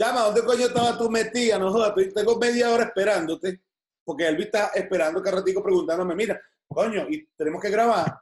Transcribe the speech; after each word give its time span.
Chama, 0.00 0.22
¿dónde 0.22 0.42
coño 0.46 0.64
estaba 0.64 0.96
tú 0.96 1.10
metida? 1.10 1.58
No 1.58 1.70
jodas, 1.70 1.92
tengo 2.14 2.38
media 2.38 2.70
hora 2.70 2.84
esperándote, 2.84 3.60
porque 4.02 4.28
Elvis 4.28 4.46
está 4.46 4.68
esperando 4.68 5.22
que 5.22 5.30
ratico 5.30 5.62
preguntándome, 5.62 6.14
mira, 6.14 6.40
coño, 6.66 7.06
y 7.10 7.26
tenemos 7.36 7.60
que 7.60 7.68
grabar. 7.68 8.18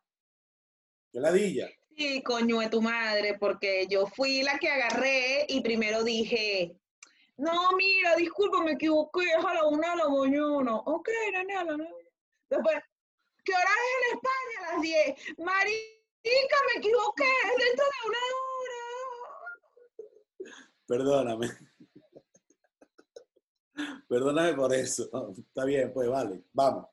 Qué 1.13 1.21
ladilla. 1.21 1.69
Sí, 1.97 2.21
coño 2.25 2.59
de 2.59 2.69
tu 2.69 2.83
madre, 2.83 3.39
porque 3.39 3.87
yo 3.89 4.09
fui 4.09 4.43
la 4.43 4.59
que 4.59 4.69
agarré 4.69 5.47
y 5.49 5.61
primero 5.61 6.03
dije, 6.03 6.77
no, 7.37 7.71
mira, 7.77 8.17
disculpa, 8.17 8.61
me 8.65 8.73
equivoqué, 8.73 9.27
es 9.39 9.45
a 9.45 9.55
la 9.55 9.65
una 9.67 9.91
de 9.93 9.97
la 9.99 10.09
mañana. 10.09 10.79
Ok, 10.79 11.09
nene, 11.31 11.55
a 11.55 11.65
la 11.65 11.77
nueve. 11.77 12.11
Después, 12.51 12.77
¿qué 13.45 13.53
hora 13.53 13.71
es 13.71 14.11
en 14.11 14.17
España? 14.17 14.59
A 14.59 14.73
las 14.73 14.83
diez. 14.83 15.15
Marica, 15.39 16.57
me 16.75 16.81
equivoqué, 16.81 17.31
es 17.45 17.67
dentro 17.67 17.85
de 17.85 18.09
una 18.09 18.19
hora. 18.19 18.49
Perdóname. 20.89 21.68
Perdóname 24.09 24.55
por 24.55 24.73
eso. 24.75 25.09
Está 25.37 25.65
bien, 25.65 25.93
pues 25.93 26.09
vale, 26.09 26.43
vamos. 26.53 26.87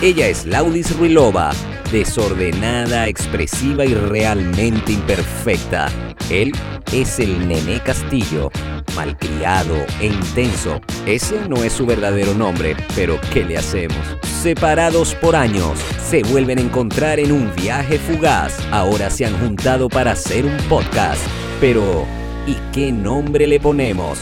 Ella 0.00 0.28
es 0.28 0.46
Laudis 0.46 0.96
Ruilova, 0.96 1.50
desordenada, 1.90 3.08
expresiva 3.08 3.84
y 3.84 3.94
realmente 3.94 4.92
imperfecta. 4.92 5.88
Él 6.30 6.52
es 6.92 7.18
el 7.18 7.48
Nené 7.48 7.82
Castillo, 7.82 8.50
malcriado 8.94 9.74
e 10.00 10.06
intenso. 10.06 10.80
Ese 11.04 11.48
no 11.48 11.64
es 11.64 11.72
su 11.72 11.84
verdadero 11.84 12.32
nombre, 12.34 12.76
pero 12.94 13.18
¿qué 13.32 13.44
le 13.44 13.58
hacemos? 13.58 13.98
Separados 14.40 15.16
por 15.16 15.34
años, 15.34 15.80
se 16.08 16.22
vuelven 16.22 16.58
a 16.58 16.62
encontrar 16.62 17.18
en 17.18 17.32
un 17.32 17.52
viaje 17.56 17.98
fugaz. 17.98 18.56
Ahora 18.70 19.10
se 19.10 19.26
han 19.26 19.36
juntado 19.40 19.88
para 19.88 20.12
hacer 20.12 20.46
un 20.46 20.56
podcast. 20.68 21.20
Pero, 21.60 22.06
¿y 22.48 22.54
qué 22.72 22.90
nombre 22.90 23.46
le 23.46 23.60
ponemos? 23.60 24.18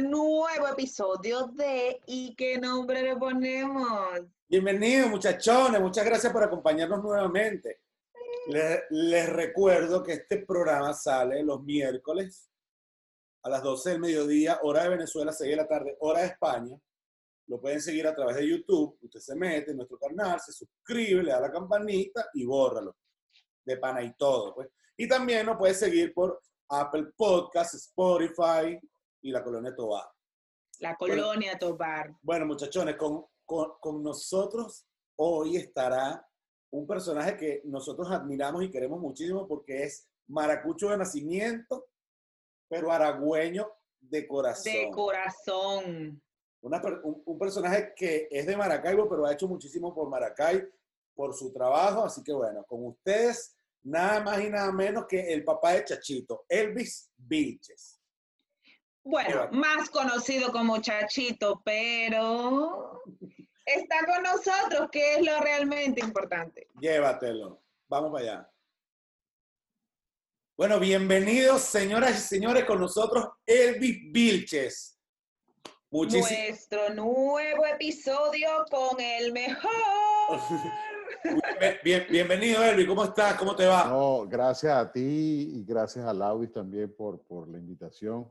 nuevo 0.00 0.68
episodio 0.68 1.48
de 1.48 2.00
¿Y 2.06 2.34
qué 2.36 2.58
nombre 2.58 3.02
le 3.02 3.16
ponemos? 3.16 4.20
Bienvenidos 4.48 5.10
muchachones, 5.10 5.80
muchas 5.80 6.04
gracias 6.04 6.32
por 6.32 6.42
acompañarnos 6.42 7.02
nuevamente. 7.02 7.80
Les, 8.90 9.28
recuerdo 9.28 10.02
que 10.02 10.12
este 10.12 10.38
programa 10.46 10.94
sale 10.94 11.42
los 11.42 11.62
miércoles 11.62 12.48
a 13.42 13.50
las 13.50 13.62
12 13.62 13.90
del 13.90 14.00
mediodía, 14.00 14.60
hora 14.62 14.84
de 14.84 14.90
Venezuela, 14.90 15.32
6 15.32 15.50
de 15.50 15.56
la 15.56 15.66
tarde, 15.66 15.96
hora 16.00 16.20
de 16.20 16.26
España. 16.28 16.78
Lo 17.48 17.60
pueden 17.60 17.82
seguir 17.82 18.06
a 18.06 18.14
través 18.14 18.36
de 18.36 18.48
YouTube. 18.48 18.98
Usted 19.02 19.20
se 19.20 19.34
mete 19.34 19.72
en 19.72 19.78
nuestro 19.78 19.98
canal, 19.98 20.40
se 20.40 20.52
suscribe, 20.52 21.22
le 21.22 21.32
da 21.32 21.40
la 21.40 21.50
campanita 21.50 22.30
y 22.34 22.44
bórralo. 22.44 22.96
De 23.68 23.76
pana 23.76 24.02
y 24.02 24.14
todo. 24.14 24.54
Pues. 24.54 24.68
Y 24.96 25.06
también 25.06 25.46
nos 25.46 25.58
puede 25.58 25.74
seguir 25.74 26.14
por 26.14 26.40
Apple 26.68 27.12
Podcasts, 27.16 27.74
Spotify, 27.74 28.78
y 29.22 29.30
la 29.30 29.42
colonia 29.42 29.74
Tobar. 29.74 30.08
La 30.80 30.96
colonia 30.96 31.58
Tobar. 31.58 32.14
Bueno, 32.22 32.46
muchachones, 32.46 32.96
con, 32.96 33.24
con, 33.44 34.02
nosotros 34.02 34.86
hoy 35.16 35.56
estará 35.56 36.26
un 36.70 36.86
personaje 36.86 37.36
que 37.36 37.62
nosotros 37.64 38.10
admiramos 38.10 38.62
y 38.62 38.70
queremos 38.70 39.00
muchísimo 39.00 39.46
porque 39.48 39.84
es 39.84 40.08
maracucho 40.28 40.90
de 40.90 40.98
nacimiento, 40.98 41.86
pero 42.68 42.92
aragüeño 42.92 43.68
de 44.00 44.28
corazón. 44.28 44.72
De 44.72 44.90
corazón. 44.90 46.22
un, 46.60 47.22
un, 47.24 47.38
personaje 47.38 47.92
que 47.96 48.28
es 48.30 48.46
de 48.46 48.56
Maracaibo, 48.56 49.08
pero 49.08 49.26
ha 49.26 49.32
hecho 49.32 49.48
muchísimo 49.48 49.94
por 49.94 50.08
Maracay, 50.08 50.62
por 51.14 51.34
su 51.34 51.52
trabajo. 51.52 52.04
Así 52.04 52.22
que 52.22 52.32
bueno, 52.32 52.64
con 52.64 52.86
ustedes, 52.86 53.57
nada 53.84 54.20
más 54.20 54.40
y 54.40 54.50
nada 54.50 54.72
menos 54.72 55.06
que 55.08 55.32
el 55.32 55.44
papá 55.44 55.72
de 55.72 55.84
Chachito, 55.84 56.44
Elvis 56.48 57.10
Vilches. 57.16 58.00
Bueno, 59.02 59.48
más 59.52 59.88
conocido 59.90 60.52
como 60.52 60.80
Chachito, 60.82 61.62
pero 61.64 63.02
está 63.64 63.96
con 64.04 64.22
nosotros, 64.22 64.88
que 64.92 65.14
es 65.14 65.26
lo 65.26 65.40
realmente 65.40 66.00
importante. 66.00 66.68
Llévatelo. 66.80 67.62
Vamos 67.88 68.12
para 68.12 68.24
allá. 68.24 68.52
Bueno, 70.58 70.80
bienvenidos, 70.80 71.62
señoras 71.62 72.18
y 72.18 72.20
señores, 72.20 72.64
con 72.64 72.80
nosotros 72.80 73.28
Elvis 73.46 74.12
Vilches. 74.12 74.98
Nuestro 75.90 76.90
nuevo 76.90 77.64
episodio 77.64 78.66
con 78.70 79.00
el 79.00 79.32
mejor. 79.32 79.70
Bien, 81.84 82.04
bienvenido, 82.10 82.62
Elvis. 82.62 82.86
¿Cómo 82.86 83.04
estás? 83.04 83.34
¿Cómo 83.34 83.56
te 83.56 83.66
va? 83.66 83.84
No, 83.88 84.26
gracias 84.28 84.76
a 84.76 84.92
ti 84.92 85.00
y 85.54 85.64
gracias 85.64 86.04
a 86.04 86.12
Laudis 86.12 86.52
también 86.52 86.94
por, 86.94 87.20
por 87.22 87.48
la 87.48 87.58
invitación 87.58 88.30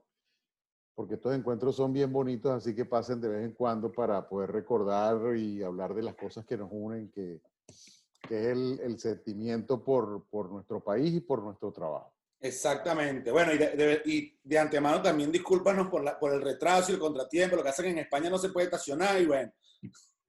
porque 0.97 1.13
estos 1.13 1.35
encuentros 1.35 1.75
son 1.75 1.93
bien 1.93 2.11
bonitos, 2.11 2.51
así 2.51 2.73
que 2.73 2.83
pasen 2.83 3.21
de 3.21 3.27
vez 3.27 3.45
en 3.45 3.51
cuando 3.51 3.91
para 3.91 4.27
poder 4.27 4.51
recordar 4.51 5.37
y 5.37 5.61
hablar 5.61 5.93
de 5.93 6.01
las 6.01 6.15
cosas 6.15 6.43
que 6.43 6.57
nos 6.57 6.69
unen, 6.71 7.11
que, 7.11 7.39
que 8.27 8.39
es 8.39 8.47
el, 8.47 8.79
el, 8.81 8.99
sentimiento 8.99 9.83
por, 9.83 10.25
por, 10.27 10.49
nuestro 10.49 10.83
país 10.83 11.13
y 11.13 11.19
por 11.19 11.43
nuestro 11.43 11.71
trabajo. 11.71 12.15
Exactamente. 12.39 13.29
Bueno, 13.29 13.53
y 13.53 13.59
de, 13.59 14.01
y 14.05 14.39
de 14.43 14.57
antemano 14.57 14.99
también 14.99 15.31
discúlpanos 15.31 15.87
por, 15.87 16.03
la, 16.03 16.17
por 16.17 16.33
el 16.33 16.41
retraso 16.41 16.91
y 16.91 16.95
el 16.95 16.99
contratiempo, 16.99 17.55
lo 17.55 17.61
que 17.61 17.69
hacen 17.69 17.85
en 17.85 17.99
España 17.99 18.31
no 18.31 18.39
se 18.39 18.49
puede 18.49 18.65
estacionar 18.65 19.21
y 19.21 19.27
bueno, 19.27 19.51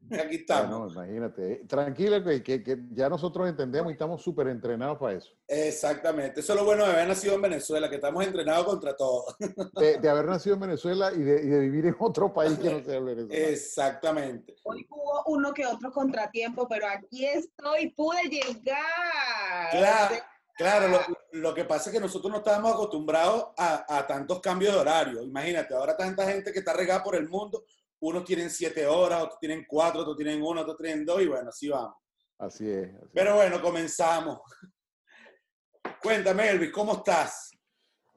Aquí 0.10 0.36
estamos. 0.36 0.92
imagínate. 0.92 1.52
Eh, 1.52 1.64
tranquila, 1.66 2.22
que, 2.22 2.42
que, 2.42 2.78
ya 2.92 3.08
nosotros 3.08 3.48
entendemos 3.48 3.90
y 3.90 3.92
estamos 3.92 4.22
súper 4.22 4.48
entrenados 4.48 4.98
para 4.98 5.18
eso. 5.18 5.30
Exactamente. 5.46 6.40
Eso 6.40 6.52
es 6.52 6.58
lo 6.58 6.64
bueno 6.64 6.86
de 6.86 6.92
haber 6.92 7.08
nacido 7.08 7.34
en 7.34 7.42
Venezuela, 7.42 7.88
que 7.88 7.96
estamos 7.96 8.24
entrenados 8.24 8.64
contra 8.64 8.96
todo. 8.96 9.26
De, 9.74 10.08
haber 10.08 10.26
nacido 10.26 10.54
en 10.54 10.60
Venezuela 10.60 11.12
y 11.12 11.20
de, 11.20 11.42
y 11.42 11.46
de, 11.46 11.60
vivir 11.60 11.86
en 11.86 11.96
otro 11.98 12.32
país 12.32 12.58
que 12.58 12.70
no 12.70 12.82
sea 12.82 13.00
Venezuela. 13.00 13.48
Exactamente. 13.48 14.56
Hoy 14.64 14.86
hubo 14.90 15.24
uno 15.26 15.52
que 15.52 15.66
otro 15.66 15.90
contratiempo, 15.92 16.66
pero 16.68 16.86
aquí 16.88 17.26
estoy, 17.26 17.90
pude 17.90 18.22
llegar. 18.28 19.70
Claro. 19.70 20.16
Claro, 20.56 20.88
lo, 20.88 20.98
lo, 21.40 21.54
que 21.54 21.64
pasa 21.64 21.88
es 21.88 21.94
que 21.94 22.00
nosotros 22.00 22.32
no 22.32 22.38
estábamos 22.38 22.72
acostumbrados 22.72 23.50
a, 23.56 23.96
a, 23.96 24.04
tantos 24.08 24.40
cambios 24.40 24.74
de 24.74 24.80
horario. 24.80 25.22
Imagínate, 25.22 25.72
ahora 25.72 25.96
tanta 25.96 26.28
gente 26.28 26.52
que 26.52 26.58
está 26.58 26.72
regada 26.72 27.00
por 27.04 27.14
el 27.14 27.28
mundo, 27.28 27.64
unos 28.00 28.24
tienen 28.24 28.50
siete 28.50 28.86
horas, 28.86 29.22
otros 29.24 29.38
tienen 29.40 29.64
cuatro, 29.68 30.02
otros 30.02 30.16
tienen 30.16 30.42
uno, 30.42 30.60
otros 30.60 30.76
tienen 30.76 31.04
dos, 31.04 31.20
y 31.22 31.26
bueno, 31.26 31.48
así 31.48 31.68
vamos. 31.68 31.96
Así 32.38 32.70
es. 32.70 32.90
Pero 33.12 33.36
bueno, 33.36 33.60
comenzamos. 33.60 34.40
Cuéntame, 36.02 36.48
Elvis, 36.48 36.70
¿cómo 36.70 36.92
estás? 36.94 37.50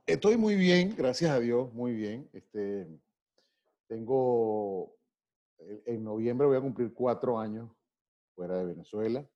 Estoy 0.06 0.38
muy 0.38 0.56
bien, 0.56 0.94
gracias 0.96 1.32
a 1.32 1.40
Dios, 1.40 1.74
muy 1.74 1.94
bien. 1.94 2.30
Este, 2.34 2.88
tengo, 3.88 4.96
en 5.58 6.04
noviembre 6.04 6.48
voy 6.48 6.58
a 6.58 6.62
cumplir 6.62 6.94
cuatro 6.94 7.40
años 7.40 7.72
fuera 8.36 8.58
de 8.58 8.66
Venezuela. 8.66 9.28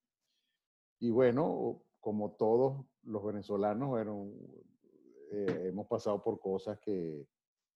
Y 1.00 1.10
bueno, 1.10 1.82
como 2.00 2.32
todos 2.32 2.86
los 3.02 3.24
venezolanos, 3.24 3.88
bueno, 3.88 4.30
eh, 5.32 5.66
hemos 5.68 5.86
pasado 5.88 6.22
por 6.22 6.38
cosas 6.38 6.78
que, 6.78 7.26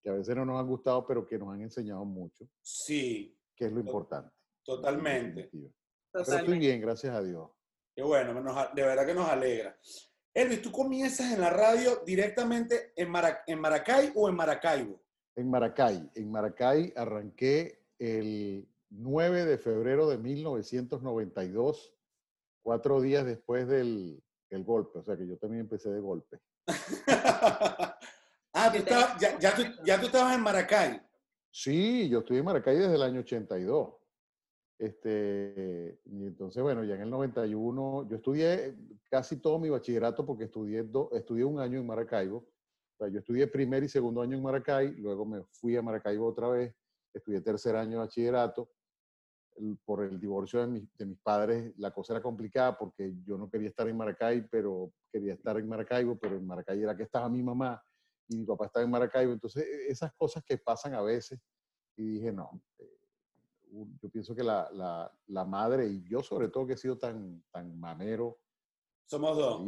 que 0.03 0.11
a 0.11 0.15
veces 0.15 0.35
no 0.37 0.45
nos 0.45 0.61
han 0.61 0.67
gustado, 0.67 1.07
pero 1.07 1.27
que 1.27 1.39
nos 1.39 1.53
han 1.53 1.63
enseñado 1.63 2.05
mucho. 2.05 2.47
Sí. 2.63 3.37
Que 3.55 3.67
es 3.67 3.73
lo 3.73 3.81
importante. 3.81 4.33
Totalmente. 4.65 5.51
Pero 6.13 6.25
estoy 6.25 6.59
bien, 6.59 6.81
gracias 6.81 7.15
a 7.15 7.23
Dios. 7.23 7.51
Qué 7.95 8.03
bueno, 8.03 8.35
de 8.75 8.83
verdad 8.83 9.07
que 9.07 9.15
nos 9.15 9.29
alegra. 9.29 9.77
Elvis, 10.33 10.63
¿tú 10.63 10.71
comienzas 10.71 11.33
en 11.33 11.41
la 11.41 11.51
radio 11.51 12.03
directamente 12.07 12.93
en, 12.97 13.13
en 13.47 13.61
Maracay 13.61 14.13
o 14.15 14.29
en 14.29 14.37
Maracaibo? 14.37 15.03
En 15.37 15.51
Maracay. 15.51 16.11
En 16.15 16.31
Maracay 16.31 16.93
arranqué 16.97 17.85
el 17.99 18.69
9 18.91 19.45
de 19.45 19.59
febrero 19.59 20.09
de 20.09 20.19
1992, 20.19 21.95
cuatro 22.63 23.01
días 23.01 23.25
después 23.25 23.67
del, 23.67 24.23
del 24.49 24.65
golpe. 24.65 25.01
O 25.01 25.03
sea 25.03 25.17
que 25.17 25.27
yo 25.27 25.37
también 25.37 25.63
empecé 25.63 25.91
de 25.91 26.01
golpe. 26.01 26.39
Ah, 28.53 28.73
ya, 29.21 29.39
ya, 29.39 29.55
tú, 29.55 29.63
ya, 29.85 30.01
tú, 30.01 30.07
estabas 30.07 30.35
en 30.35 30.43
Maracay. 30.43 31.01
Sí, 31.53 32.09
yo 32.09 32.19
estuve 32.19 32.39
en 32.39 32.45
Maracay 32.45 32.77
desde 32.77 32.95
el 32.97 33.03
año 33.03 33.21
82. 33.21 33.95
Este, 34.79 36.01
y 36.07 36.27
entonces, 36.27 36.61
bueno, 36.63 36.83
ya 36.85 36.95
en 36.97 37.03
el 37.03 37.11
91, 37.11 38.09
yo 38.09 38.17
estudié 38.17 38.75
casi 39.09 39.37
todo 39.37 39.59
mi 39.59 39.69
bachillerato 39.69 40.27
porque 40.27 40.45
estudié, 40.45 40.85
estudié 41.13 41.45
un 41.45 41.61
año 41.61 41.79
en 41.79 41.87
Maracaibo. 41.87 42.39
O 42.39 42.97
sea, 42.99 43.09
yo 43.09 43.21
estudié 43.21 43.47
primer 43.47 43.85
y 43.85 43.89
segundo 43.89 44.21
año 44.21 44.37
en 44.37 44.43
Maracay, 44.43 44.97
luego 44.97 45.25
me 45.25 45.45
fui 45.53 45.77
a 45.77 45.83
Maracaibo 45.83 46.27
otra 46.27 46.49
vez, 46.49 46.75
estudié 47.15 47.41
tercer 47.41 47.77
año 47.77 47.93
de 47.93 47.97
bachillerato. 47.99 48.71
por 49.85 50.03
el 50.03 50.19
divorcio 50.19 50.67
de, 50.67 50.83
de 50.99 51.07
mis 51.07 51.19
padres, 51.19 51.73
la 51.77 51.93
cosa 51.93 52.15
era 52.15 52.23
complicada 52.23 52.77
porque 52.77 53.15
yo 53.25 53.39
no 53.39 53.49
quería 53.49 53.69
estar 53.69 53.87
en 53.87 53.97
Maracay, 53.97 54.49
pero 54.51 54.93
quería 55.13 55.35
estar 55.35 55.57
en 55.59 55.69
Maracaibo, 55.69 56.19
pero 56.19 56.37
en 56.37 56.47
Maracay 56.47 56.83
era 56.83 56.97
que 56.97 57.05
estaba 57.05 57.29
mi 57.29 57.43
mamá 57.43 57.81
y 58.31 58.39
mi 58.39 58.47
papá 58.47 58.67
estaba 58.67 58.85
en 58.85 58.91
Maracaibo. 58.91 59.33
Entonces, 59.33 59.65
e, 59.65 59.89
esas 59.89 60.13
cosas 60.15 60.43
que 60.45 60.57
pasan 60.57 60.95
a 60.95 61.03
veces, 61.03 61.41
y 61.97 62.05
dije, 62.15 62.33
no, 62.33 62.63
eh, 62.79 62.99
yo 64.01 64.09
pienso 64.09 64.35
que 64.35 64.45
la, 64.45 64.71
la, 64.73 65.13
la, 65.27 65.45
madre 65.45 65.87
y 65.87 66.03
yo 66.09 66.23
sobre 66.23 66.49
todo 66.49 66.67
que 66.67 66.75
he 66.75 66.79
sido 66.79 66.97
tan, 66.97 67.45
tan 67.51 67.79
mamero. 67.79 68.39
Somos 69.07 69.37
dos. 69.37 69.63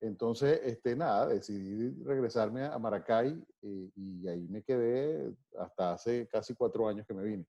Entonces, 0.00 0.60
este, 0.64 0.96
nada, 0.96 1.28
decidí 1.28 2.02
regresarme 2.02 2.64
a 2.64 2.76
Maracay 2.78 3.40
eh, 3.62 3.90
y 3.94 4.26
ahí 4.26 4.48
me 4.48 4.62
quedé 4.62 5.32
hasta 5.58 5.92
hace 5.92 6.26
casi 6.26 6.54
cuatro 6.54 6.88
años 6.88 7.06
que 7.06 7.14
me 7.14 7.22
vine. 7.22 7.46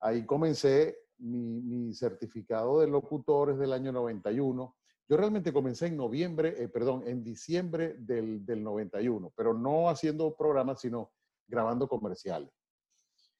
Ahí 0.00 0.26
comencé 0.26 0.98
mi, 1.18 1.62
mi 1.62 1.94
certificado 1.94 2.80
de 2.80 2.88
locutores 2.88 3.58
del 3.58 3.72
año 3.72 3.92
91. 3.92 4.76
Yo 5.10 5.16
realmente 5.16 5.52
comencé 5.52 5.88
en 5.88 5.96
noviembre, 5.96 6.54
eh, 6.56 6.68
perdón, 6.68 7.02
en 7.04 7.24
diciembre 7.24 7.96
del, 7.98 8.46
del 8.46 8.62
91, 8.62 9.32
pero 9.34 9.52
no 9.52 9.88
haciendo 9.88 10.36
programas, 10.36 10.80
sino 10.80 11.10
grabando 11.48 11.88
comerciales. 11.88 12.48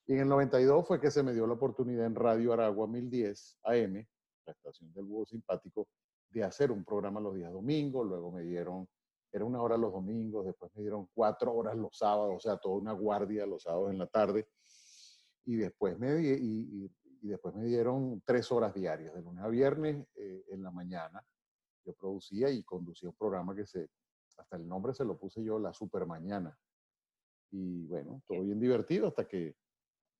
Y 0.04 0.14
en 0.14 0.22
el 0.22 0.28
92 0.28 0.84
fue 0.84 1.00
que 1.00 1.12
se 1.12 1.22
me 1.22 1.32
dio 1.32 1.46
la 1.46 1.52
oportunidad 1.52 2.06
en 2.06 2.16
Radio 2.16 2.52
Aragua 2.52 2.88
1010 2.88 3.58
AM, 3.62 4.04
la 4.46 4.52
estación 4.52 4.92
del 4.92 5.04
Búho 5.04 5.24
Simpático, 5.26 5.86
de 6.30 6.42
hacer 6.42 6.72
un 6.72 6.84
programa 6.84 7.20
los 7.20 7.36
días 7.36 7.52
domingos, 7.52 8.04
luego 8.04 8.32
me 8.32 8.42
dieron, 8.42 8.88
era 9.30 9.44
una 9.44 9.62
hora 9.62 9.76
los 9.76 9.92
domingos, 9.92 10.46
después 10.46 10.72
me 10.74 10.82
dieron 10.82 11.08
cuatro 11.14 11.54
horas 11.54 11.76
los 11.76 11.96
sábados, 11.96 12.34
o 12.34 12.40
sea, 12.40 12.56
toda 12.56 12.80
una 12.80 12.92
guardia 12.94 13.46
los 13.46 13.62
sábados 13.62 13.92
en 13.92 13.98
la 13.98 14.08
tarde, 14.08 14.48
y 15.44 15.54
después 15.54 15.96
me, 16.00 16.20
y, 16.20 16.90
y, 17.22 17.28
después 17.28 17.54
me 17.54 17.64
dieron 17.64 18.20
tres 18.26 18.50
horas 18.50 18.74
diarias, 18.74 19.14
de 19.14 19.22
lunes 19.22 19.44
a 19.44 19.48
viernes 19.48 20.04
eh, 20.16 20.44
en 20.48 20.64
la 20.64 20.72
mañana. 20.72 21.24
Yo 21.84 21.94
producía 21.94 22.50
y 22.50 22.62
conducía 22.62 23.08
un 23.08 23.16
programa 23.16 23.54
que 23.54 23.66
se, 23.66 23.88
hasta 24.36 24.56
el 24.56 24.68
nombre 24.68 24.94
se 24.94 25.04
lo 25.04 25.18
puse 25.18 25.42
yo, 25.42 25.58
La 25.58 25.72
Super 25.72 26.06
Mañana. 26.06 26.56
Y 27.50 27.86
bueno, 27.86 28.22
todo 28.26 28.42
bien 28.42 28.60
divertido 28.60 29.08
hasta 29.08 29.26
que 29.26 29.56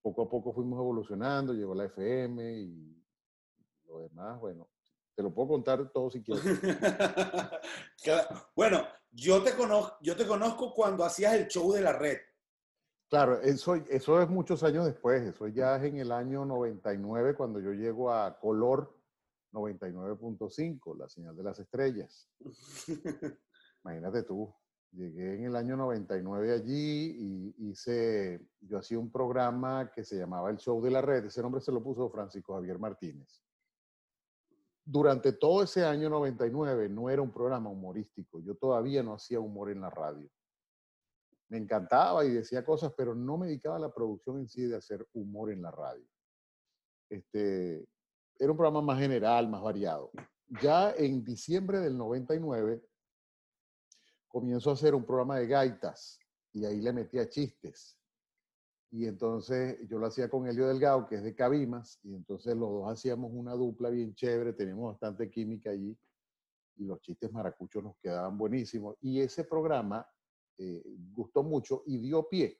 poco 0.03 0.23
a 0.23 0.29
poco 0.29 0.53
fuimos 0.53 0.79
evolucionando, 0.79 1.53
llegó 1.53 1.75
la 1.75 1.85
FM 1.85 2.61
y 2.61 3.05
lo 3.87 4.01
demás, 4.01 4.41
bueno, 4.41 4.69
te 5.15 5.23
lo 5.23 5.33
puedo 5.33 5.49
contar 5.49 5.91
todo 5.91 6.11
si 6.11 6.23
quieres. 6.23 6.45
bueno, 8.57 8.83
yo 9.11 9.43
te, 9.43 9.55
conozco, 9.55 9.97
yo 10.01 10.17
te 10.17 10.27
conozco 10.27 10.73
cuando 10.73 11.05
hacías 11.05 11.35
el 11.35 11.49
show 11.49 11.73
de 11.73 11.83
la 11.83 11.93
red. 11.93 12.19
Claro, 13.09 13.41
eso, 13.41 13.75
eso 13.75 14.23
es 14.23 14.29
muchos 14.29 14.63
años 14.63 14.87
después, 14.87 15.23
eso 15.23 15.49
ya 15.49 15.77
es 15.77 15.83
en 15.83 15.99
el 15.99 16.13
año 16.13 16.45
99 16.45 17.35
cuando 17.35 17.61
yo 17.61 17.73
llego 17.73 18.13
a 18.13 18.39
Color 18.39 19.00
99.5, 19.53 20.97
la 20.97 21.09
señal 21.09 21.37
de 21.37 21.43
las 21.43 21.59
estrellas. 21.59 22.29
Imagínate 23.85 24.23
tú, 24.25 24.55
llegué 24.93 25.37
en 25.37 25.45
el 25.45 25.57
año 25.57 25.77
99 25.77 26.53
allí 26.53 27.17
y 27.19 27.71
hice, 27.71 28.47
yo 28.61 28.79
hacía 28.79 28.99
un 28.99 29.11
programa 29.11 29.91
que 29.91 30.05
se 30.05 30.17
llamaba 30.17 30.51
El 30.51 30.59
Show 30.59 30.83
de 30.83 30.91
la 30.91 31.01
Red, 31.01 31.27
ese 31.27 31.43
nombre 31.43 31.61
se 31.61 31.73
lo 31.73 31.83
puso 31.83 32.11
Francisco 32.11 32.55
Javier 32.55 32.79
Martínez 32.79 33.43
durante 34.91 35.33
todo 35.33 35.63
ese 35.63 35.85
año 35.85 36.09
99 36.09 36.89
no 36.89 37.09
era 37.11 37.23
un 37.23 37.33
programa 37.33 37.71
humorístico. 37.71 38.41
Yo 38.41 38.57
todavía 38.57 39.03
no 39.03 39.15
hacía 39.15 39.39
humor 39.39 39.71
en 39.71 39.81
la 39.81 39.91
radio. 39.91 40.29
Me 41.49 41.59
encantaba 41.59 42.25
y 42.25 42.31
decía 42.31 42.65
cosas, 42.65 42.93
pero 42.97 43.15
no 43.15 43.39
me 43.39 43.47
dedicaba 43.47 43.77
a 43.77 43.81
la 43.81 43.93
producción 43.93 44.39
en 44.39 44.49
sí 44.49 44.63
de 44.63 44.77
hacer 44.77 45.07
humor 45.13 45.53
en 45.53 45.63
la 45.63 45.71
radio. 45.71 46.07
Este, 47.09 47.87
era 48.41 48.51
un 48.51 48.57
programa 48.57 48.81
más 48.81 48.99
general, 48.99 49.49
más 49.49 49.63
variado. 49.63 50.11
Ya 50.63 50.93
en 50.97 51.23
diciembre 51.23 51.79
del 51.79 51.97
99 51.97 52.83
comienzo 54.27 54.71
a 54.71 54.73
hacer 54.73 54.95
un 54.95 55.05
programa 55.05 55.39
de 55.39 55.47
gaitas 55.47 56.19
y 56.53 56.65
ahí 56.65 56.81
le 56.81 56.93
metía 56.93 57.29
chistes. 57.29 57.99
Y 58.91 59.07
entonces 59.07 59.79
yo 59.89 59.99
lo 59.99 60.07
hacía 60.07 60.29
con 60.29 60.49
Helio 60.49 60.67
Delgado, 60.67 61.07
que 61.07 61.17
es 61.17 61.23
de 61.23 61.35
Cabimas, 61.35 62.01
y 62.03 62.15
entonces 62.15 62.57
los 62.57 62.71
dos 62.71 62.91
hacíamos 62.91 63.31
una 63.33 63.53
dupla 63.53 63.91
bien 63.91 64.15
chévere, 64.15 64.55
teníamos 64.55 64.93
bastante 64.93 65.31
química 65.31 65.71
allí, 65.71 65.97
y 66.77 66.85
los 66.87 67.01
chistes 67.03 67.31
maracuchos 67.31 67.85
nos 67.85 67.97
quedaban 67.99 68.37
buenísimos. 68.39 68.97
Y 69.03 69.21
ese 69.21 69.45
programa 69.45 70.05
eh, 70.59 70.83
gustó 71.13 71.43
mucho 71.43 71.83
y 71.87 71.99
dio 71.99 72.27
pie 72.29 72.59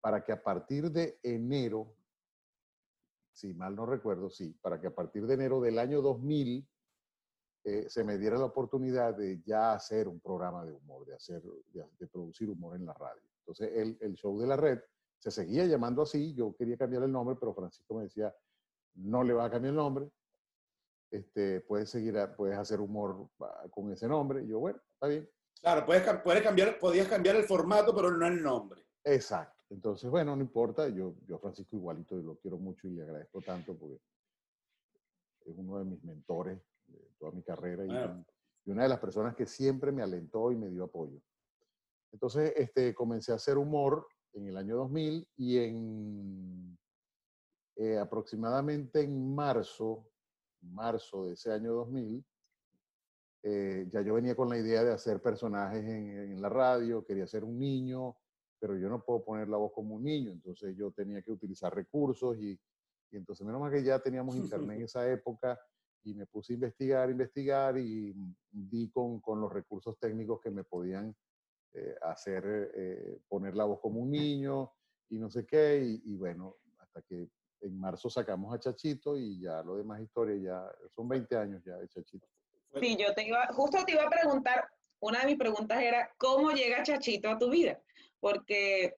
para 0.00 0.22
que 0.24 0.32
a 0.32 0.42
partir 0.42 0.90
de 0.90 1.20
enero, 1.22 1.94
si 3.32 3.54
mal 3.54 3.74
no 3.74 3.86
recuerdo, 3.86 4.30
sí, 4.30 4.56
para 4.60 4.80
que 4.80 4.88
a 4.88 4.94
partir 4.94 5.26
de 5.26 5.34
enero 5.34 5.60
del 5.60 5.78
año 5.78 6.02
2000 6.02 6.68
eh, 7.64 7.88
se 7.88 8.04
me 8.04 8.18
diera 8.18 8.36
la 8.36 8.46
oportunidad 8.46 9.14
de 9.14 9.40
ya 9.42 9.72
hacer 9.72 10.08
un 10.08 10.20
programa 10.20 10.64
de 10.64 10.72
humor, 10.72 11.06
de, 11.06 11.14
hacer, 11.14 11.42
de, 11.42 12.06
producir 12.08 12.50
humor 12.50 12.76
en 12.76 12.86
la 12.86 12.92
radio. 12.92 13.22
Entonces 13.38 13.70
el, 13.74 13.96
el 14.00 14.14
show 14.14 14.38
de 14.38 14.46
la 14.46 14.56
red 14.56 14.80
se 15.18 15.30
seguía 15.30 15.64
llamando 15.66 16.02
así, 16.02 16.34
yo 16.34 16.54
quería 16.56 16.76
cambiar 16.76 17.04
el 17.04 17.12
nombre, 17.12 17.36
pero 17.38 17.54
Francisco 17.54 17.94
me 17.94 18.04
decía, 18.04 18.34
no 18.94 19.22
le 19.22 19.32
va 19.32 19.44
a 19.44 19.50
cambiar 19.50 19.70
el 19.70 19.76
nombre, 19.76 20.10
este, 21.12 21.60
puedes 21.60 21.90
seguir, 21.90 22.18
puedes 22.36 22.58
hacer 22.58 22.80
humor 22.80 23.28
ah, 23.40 23.66
con 23.70 23.92
ese 23.92 24.08
nombre. 24.08 24.42
Y 24.42 24.48
yo, 24.48 24.58
bueno, 24.58 24.80
está 24.94 25.06
bien. 25.06 25.28
Claro, 25.60 25.86
puedes, 25.86 26.02
puedes 26.24 26.42
cambiar, 26.42 26.78
podías 26.78 27.06
cambiar 27.06 27.36
el 27.36 27.44
formato, 27.44 27.94
pero 27.94 28.10
no 28.10 28.26
el 28.26 28.42
nombre. 28.42 28.82
Exacto. 29.04 29.61
Entonces, 29.72 30.10
bueno, 30.10 30.36
no 30.36 30.42
importa, 30.42 30.88
yo, 30.88 31.14
yo 31.26 31.36
a 31.36 31.38
Francisco 31.38 31.76
igualito 31.76 32.14
lo 32.16 32.36
quiero 32.36 32.58
mucho 32.58 32.86
y 32.86 32.90
le 32.90 33.02
agradezco 33.02 33.40
tanto 33.40 33.74
porque 33.76 33.98
es 35.46 35.56
uno 35.56 35.78
de 35.78 35.84
mis 35.86 36.04
mentores 36.04 36.60
de 36.86 36.98
toda 37.18 37.32
mi 37.32 37.42
carrera 37.42 37.84
y, 37.86 38.68
y 38.68 38.70
una 38.70 38.82
de 38.82 38.90
las 38.90 38.98
personas 38.98 39.34
que 39.34 39.46
siempre 39.46 39.90
me 39.90 40.02
alentó 40.02 40.52
y 40.52 40.56
me 40.56 40.68
dio 40.68 40.84
apoyo. 40.84 41.18
Entonces, 42.12 42.52
este, 42.56 42.94
comencé 42.94 43.32
a 43.32 43.36
hacer 43.36 43.56
humor 43.56 44.06
en 44.34 44.46
el 44.46 44.56
año 44.56 44.76
2000 44.76 45.26
y 45.36 45.58
en 45.58 46.78
eh, 47.76 47.98
aproximadamente 47.98 49.00
en 49.00 49.34
marzo, 49.34 50.06
marzo 50.60 51.26
de 51.26 51.32
ese 51.32 51.50
año 51.50 51.72
2000, 51.72 52.24
eh, 53.44 53.88
ya 53.90 54.02
yo 54.02 54.14
venía 54.14 54.36
con 54.36 54.48
la 54.48 54.58
idea 54.58 54.84
de 54.84 54.92
hacer 54.92 55.20
personajes 55.20 55.82
en, 55.82 56.40
la 56.40 56.48
radio, 56.48 57.04
quería 57.04 57.26
ser 57.26 57.44
un 57.44 57.58
niño, 57.58 58.14
pero 58.62 58.78
yo 58.78 58.88
no 58.88 59.02
puedo 59.02 59.24
poner 59.24 59.48
la 59.48 59.56
voz 59.56 59.72
como 59.72 59.96
un 59.96 60.04
niño, 60.04 60.30
entonces 60.30 60.76
yo 60.76 60.92
tenía 60.92 61.20
que 61.20 61.32
utilizar 61.32 61.74
recursos 61.74 62.38
y, 62.38 62.52
y 63.10 63.16
entonces 63.16 63.44
menos 63.44 63.60
mal 63.60 63.72
que 63.72 63.82
ya 63.82 63.98
teníamos 63.98 64.36
internet 64.36 64.76
en 64.76 64.84
esa 64.84 65.10
época 65.10 65.58
y 66.04 66.14
me 66.14 66.26
puse 66.26 66.52
a 66.52 66.54
investigar, 66.54 67.10
investigar 67.10 67.76
y 67.76 68.14
di 68.48 68.88
con, 68.90 69.20
con 69.20 69.40
los 69.40 69.52
recursos 69.52 69.98
técnicos 69.98 70.40
que 70.40 70.52
me 70.52 70.62
podían 70.62 71.12
eh, 71.72 71.96
hacer, 72.02 72.70
eh, 72.72 73.18
poner 73.28 73.56
la 73.56 73.64
voz 73.64 73.80
como 73.80 73.98
un 73.98 74.12
niño 74.12 74.70
y 75.08 75.18
no 75.18 75.28
sé 75.28 75.44
qué, 75.44 75.82
y, 75.82 76.14
bueno, 76.14 76.58
hasta 76.78 77.02
que 77.02 77.30
en 77.62 77.80
marzo 77.80 78.08
sacamos 78.08 78.54
a 78.54 78.60
Chachito 78.60 79.18
y 79.18 79.40
ya 79.40 79.60
lo 79.64 79.76
demás 79.76 80.00
historia, 80.00 80.36
ya 80.36 80.88
son 80.94 81.08
20 81.08 81.36
años 81.36 81.64
ya 81.64 81.78
de 81.78 81.88
Chachito. 81.88 82.28
Sí, 82.80 82.96
yo 82.96 83.12
te 83.12 83.26
iba, 83.26 83.44
justo 83.48 83.78
te 83.84 83.92
iba 83.92 84.04
a 84.04 84.08
preguntar, 84.10 84.68
una 85.00 85.20
de 85.20 85.26
mis 85.26 85.36
preguntas 85.36 85.82
era, 85.82 86.14
¿cómo 86.16 86.52
llega 86.52 86.84
Chachito 86.84 87.28
a 87.28 87.38
tu 87.38 87.50
vida? 87.50 87.82
Porque 88.22 88.94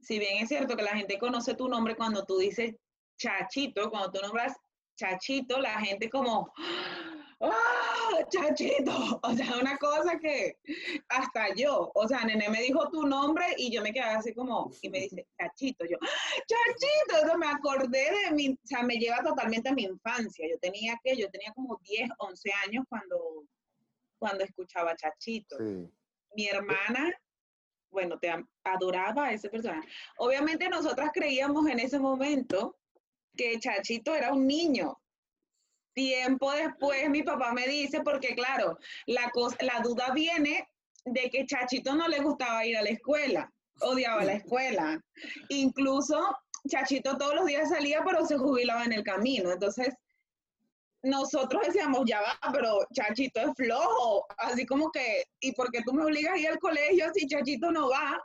si 0.00 0.20
bien 0.20 0.40
es 0.40 0.48
cierto 0.48 0.76
que 0.76 0.84
la 0.84 0.96
gente 0.96 1.18
conoce 1.18 1.54
tu 1.54 1.68
nombre 1.68 1.96
cuando 1.96 2.24
tú 2.24 2.38
dices 2.38 2.76
Chachito, 3.18 3.90
cuando 3.90 4.12
tú 4.12 4.20
nombras 4.22 4.56
Chachito, 4.96 5.58
la 5.58 5.80
gente 5.80 6.08
como, 6.08 6.52
¡ah, 7.40 8.24
chachito! 8.28 8.92
O 9.24 9.34
sea, 9.34 9.56
una 9.60 9.76
cosa 9.78 10.20
que 10.20 10.56
hasta 11.08 11.52
yo, 11.56 11.90
o 11.96 12.06
sea, 12.06 12.24
Nene 12.24 12.48
me 12.48 12.62
dijo 12.62 12.88
tu 12.90 13.02
nombre 13.02 13.44
y 13.56 13.72
yo 13.72 13.82
me 13.82 13.92
quedé 13.92 14.04
así 14.04 14.32
como, 14.32 14.70
y 14.82 14.88
me 14.88 15.00
dice, 15.00 15.26
chachito, 15.36 15.84
yo, 15.84 15.98
chachito, 16.46 17.26
eso 17.26 17.36
me 17.36 17.48
acordé 17.48 18.08
de 18.12 18.30
mi, 18.36 18.50
o 18.50 18.58
sea, 18.62 18.84
me 18.84 18.98
lleva 18.98 19.20
totalmente 19.24 19.68
a 19.68 19.74
mi 19.74 19.82
infancia. 19.82 20.46
Yo 20.48 20.58
tenía 20.60 20.96
que, 21.02 21.16
yo 21.16 21.28
tenía 21.28 21.52
como 21.54 21.76
10, 21.82 22.10
11 22.18 22.52
años 22.66 22.84
cuando, 22.88 23.44
cuando 24.20 24.44
escuchaba 24.44 24.94
chachito. 24.94 25.56
Mi 26.36 26.46
hermana, 26.46 27.12
bueno, 27.94 28.18
te 28.18 28.30
adoraba 28.64 29.26
a 29.26 29.32
ese. 29.32 29.50
Obviamente 30.18 30.68
nosotras 30.68 31.10
creíamos 31.14 31.66
en 31.68 31.78
ese 31.78 31.98
momento 31.98 32.76
que 33.34 33.58
Chachito 33.58 34.14
era 34.14 34.32
un 34.32 34.46
niño, 34.46 34.98
Tiempo 35.94 36.50
después 36.50 37.08
mi 37.08 37.22
papá 37.22 37.52
me 37.52 37.68
dice, 37.68 38.00
porque 38.00 38.34
claro, 38.34 38.78
la, 39.06 39.30
la 39.60 39.80
duda 39.80 40.10
viene 40.12 40.68
de 41.04 41.30
que 41.30 41.46
Chachito 41.46 41.94
no 41.94 42.08
le 42.08 42.20
gustaba 42.20 42.66
ir 42.66 42.76
a 42.76 42.82
la 42.82 42.90
escuela, 42.90 43.52
odiaba 43.80 44.24
la 44.24 44.34
escuela. 44.34 45.00
Incluso 45.50 46.36
Chachito 46.68 47.16
todos 47.16 47.36
los 47.36 47.46
días 47.46 47.68
salía, 47.68 48.02
pero 48.04 48.26
se 48.26 48.36
jubilaba 48.36 48.84
en 48.84 48.92
el 48.92 49.04
camino. 49.04 49.52
Entonces, 49.52 49.94
nosotros 51.04 51.62
decíamos, 51.66 52.02
ya 52.06 52.20
va, 52.20 52.52
pero 52.52 52.78
Chachito 52.92 53.40
es 53.40 53.50
flojo. 53.56 54.26
Así 54.38 54.66
como 54.66 54.90
que, 54.90 55.24
¿y 55.40 55.52
por 55.52 55.70
qué 55.70 55.82
tú 55.82 55.92
me 55.92 56.04
obligas 56.04 56.34
a 56.34 56.38
ir 56.38 56.48
al 56.48 56.58
colegio 56.58 57.06
si 57.14 57.26
Chachito 57.26 57.70
no 57.70 57.90
va? 57.90 58.18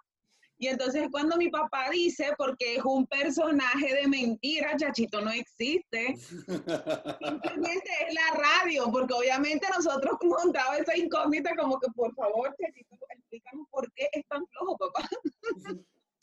Y 0.62 0.67
entonces 0.67 1.07
cuando 1.09 1.38
mi 1.38 1.50
papá 1.50 1.89
dice, 1.89 2.33
porque 2.38 2.75
es 2.75 2.83
un 2.83 3.07
personaje 3.07 3.93
de 3.93 4.07
mentira, 4.07 4.75
Chachito 4.75 5.21
no 5.21 5.31
existe, 5.31 6.17
simplemente 6.17 7.89
es 8.07 8.13
la 8.13 8.38
radio, 8.38 8.91
porque 8.91 9.13
obviamente 9.13 9.65
nosotros 9.74 10.17
montaba 10.24 10.77
esa 10.77 10.98
incógnita 10.98 11.55
como 11.55 11.79
que, 11.79 11.88
por 11.91 12.13
favor, 12.13 12.53
Chachito, 12.59 12.98
explícanos 13.09 13.67
por 13.71 13.89
qué 13.93 14.09
es 14.12 14.25
tan 14.27 14.45
flojo, 14.48 14.77
papá. 14.77 15.09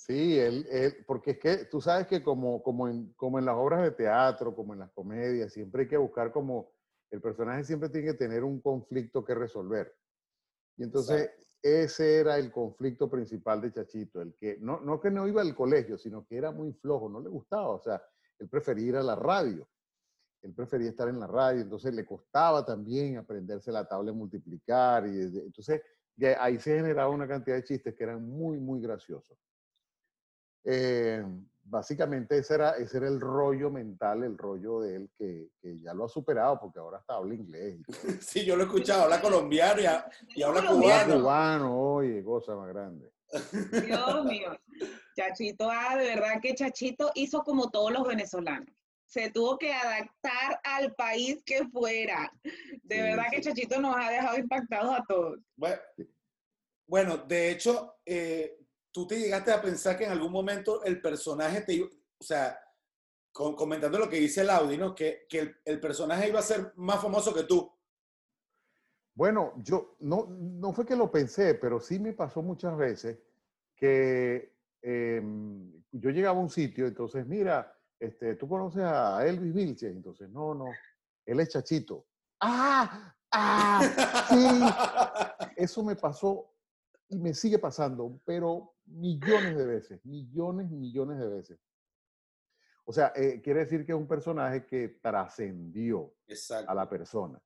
Sí, 0.07 0.39
él, 0.39 0.65
él- 0.71 1.05
porque 1.05 1.33
es 1.33 1.39
que 1.41 1.65
tú 1.65 1.81
sabes 1.81 2.07
que 2.07 2.23
como, 2.23 2.63
como, 2.63 2.87
en, 2.87 3.13
como 3.15 3.41
en 3.41 3.45
las 3.45 3.57
obras 3.57 3.83
de 3.83 3.91
teatro, 3.91 4.55
como 4.55 4.73
en 4.73 4.79
las 4.79 4.93
comedias, 4.93 5.53
siempre 5.53 5.83
hay 5.83 5.89
que 5.89 5.97
buscar 5.97 6.31
como, 6.31 6.71
el 7.11 7.21
personaje 7.21 7.65
siempre 7.65 7.89
tiene 7.89 8.13
que 8.13 8.15
tener 8.15 8.45
un 8.45 8.61
conflicto 8.61 9.25
que 9.25 9.35
resolver. 9.35 9.93
Y 10.77 10.85
entonces 10.85 11.29
ese 11.61 12.21
era 12.21 12.39
el 12.39 12.53
conflicto 12.53 13.11
principal 13.11 13.61
de 13.61 13.73
Chachito, 13.73 14.23
el 14.23 14.37
que 14.37 14.59
no, 14.61 14.81
no 14.81 15.01
que 15.01 15.11
no 15.11 15.27
iba 15.27 15.43
al 15.43 15.57
colegio, 15.57 15.99
sino 15.99 16.25
que 16.25 16.37
era 16.37 16.53
muy 16.53 16.73
flojo, 16.73 17.09
no 17.09 17.21
le 17.21 17.29
gustaba, 17.29 17.71
o 17.71 17.81
sea, 17.81 18.01
él 18.39 18.49
prefería 18.49 18.87
ir 18.87 18.97
a 18.97 19.03
la 19.03 19.17
radio, 19.17 19.69
él 20.43 20.55
prefería 20.55 20.91
estar 20.91 21.09
en 21.09 21.19
la 21.19 21.27
radio, 21.27 21.63
entonces 21.63 21.93
le 21.93 22.07
costaba 22.07 22.65
también 22.65 23.17
aprenderse 23.17 23.73
la 23.73 23.89
tabla 23.89 24.13
de 24.13 24.17
multiplicar, 24.17 25.09
y 25.09 25.21
entonces 25.21 25.83
de 26.15 26.37
ahí 26.37 26.61
se 26.61 26.77
generaba 26.77 27.11
una 27.11 27.27
cantidad 27.27 27.57
de 27.57 27.65
chistes 27.65 27.93
que 27.97 28.05
eran 28.05 28.23
muy, 28.25 28.61
muy 28.61 28.81
graciosos. 28.81 29.37
Eh, 30.69 31.25
básicamente 31.63 32.39
ese 32.39 32.55
era, 32.55 32.71
ese 32.73 32.97
era 32.99 33.07
el 33.09 33.21
rollo 33.21 33.71
mental, 33.71 34.25
el 34.25 34.37
rollo 34.37 34.81
de 34.81 34.97
él 34.97 35.11
que, 35.17 35.49
que 35.63 35.79
ya 35.81 35.95
lo 35.95 36.05
ha 36.05 36.09
superado 36.09 36.59
porque 36.61 36.79
ahora 36.81 36.99
hasta 36.99 37.15
habla 37.15 37.35
inglés. 37.35 37.79
Sí, 38.21 38.45
yo 38.45 38.57
lo 38.57 38.63
he 38.63 38.67
escuchado, 38.67 39.05
habla 39.05 39.21
colombiano 39.21 39.81
y, 39.81 39.87
ha- 39.87 40.09
y 40.35 40.43
habla 40.43 40.61
Colombiano. 40.67 41.05
cubano. 41.21 41.21
Cubano, 41.23 41.81
oye, 41.95 42.25
cosa 42.25 42.55
más 42.57 42.69
grande. 42.69 43.11
Dios 43.87 44.25
mío. 44.25 44.51
Chachito, 45.17 45.69
ah, 45.71 45.97
de 45.97 46.05
verdad 46.07 46.41
que 46.43 46.55
Chachito 46.55 47.11
hizo 47.15 47.43
como 47.43 47.71
todos 47.71 47.91
los 47.93 48.07
venezolanos. 48.07 48.69
Se 49.09 49.31
tuvo 49.31 49.57
que 49.57 49.73
adaptar 49.73 50.61
al 50.65 50.93
país 50.95 51.43
que 51.45 51.65
fuera. 51.69 52.33
De 52.83 52.97
Sí, 52.97 53.03
verdad 53.03 53.25
que. 53.31 53.41
Chachito 53.41 53.81
nos 53.81 53.97
ha 53.97 54.11
dejado 54.11 54.37
impactados 54.37 54.99
a 54.99 55.05
todos. 55.09 55.39
Bueno, 55.57 55.81
bueno, 56.89 57.17
de 57.17 57.51
hecho, 57.51 57.95
eh, 58.05 58.59
tú 58.97 59.07
te 59.07 59.19
llegaste 59.19 59.53
a 59.53 59.61
pensar 59.61 59.99
que 59.99 60.05
en 60.07 60.11
algún 60.13 60.33
momento 60.33 60.83
el 60.83 61.03
personaje 61.03 61.61
te 61.61 61.75
iba, 61.75 61.87
o 61.87 62.25
sea, 62.25 62.59
con- 63.31 63.55
comentando 63.55 63.99
lo 63.99 64.09
que 64.09 64.17
dice 64.17 64.41
el 64.41 64.49
Audi, 64.49 64.79
¿no? 64.79 64.95
Que, 64.95 65.27
que 65.29 65.39
el, 65.41 65.57
el 65.67 65.79
personaje 65.81 66.31
iba 66.31 66.39
a 66.41 66.43
ser 66.43 66.73
más 66.77 67.03
famoso 67.03 67.35
que 67.35 67.43
tú. 67.43 67.71
Bueno, 69.15 69.53
yo 69.59 69.97
no, 70.01 70.29
no 70.31 70.73
fue 70.73 70.87
que 70.87 70.97
lo 70.97 71.11
pensé, 71.11 71.57
pero 71.57 71.79
sí 71.79 71.99
me 71.99 72.15
pasó 72.15 72.41
muchas 72.41 72.75
veces 72.79 73.19
que 73.75 74.57
em, 74.81 75.71
yo 75.93 76.09
llegaba 76.09 76.39
a 76.39 76.43
un 76.43 76.49
sitio, 76.49 76.87
entonces, 76.87 77.27
mira, 77.27 77.71
este, 78.01 78.35
tú 78.37 78.49
conoces 78.49 78.83
a 78.83 79.27
Elvis 79.27 79.53
Vilches, 79.53 79.95
entonces, 79.95 80.31
no, 80.31 80.55
no, 80.55 80.69
él 81.27 81.39
es 81.41 81.51
Chachito. 81.51 82.07
¡Ah! 82.41 83.15
¡Ah! 83.31 84.27
Sí, 84.31 85.53
eso 85.63 85.85
me 85.85 85.97
pasó 85.97 86.51
y 87.11 87.19
me 87.19 87.35
sigue 87.35 87.59
pasando, 87.59 88.19
pero 88.25 88.73
millones 88.87 89.57
de 89.57 89.67
veces, 89.67 90.05
millones, 90.05 90.71
millones 90.71 91.19
de 91.19 91.29
veces. 91.29 91.59
O 92.85 92.93
sea, 92.93 93.13
eh, 93.17 93.41
quiere 93.43 93.61
decir 93.61 93.85
que 93.85 93.93
es 93.93 93.99
un 93.99 94.07
personaje 94.07 94.65
que 94.65 95.01
trascendió 95.03 96.15
a 96.67 96.75
la 96.75 96.89
persona. 96.89 97.41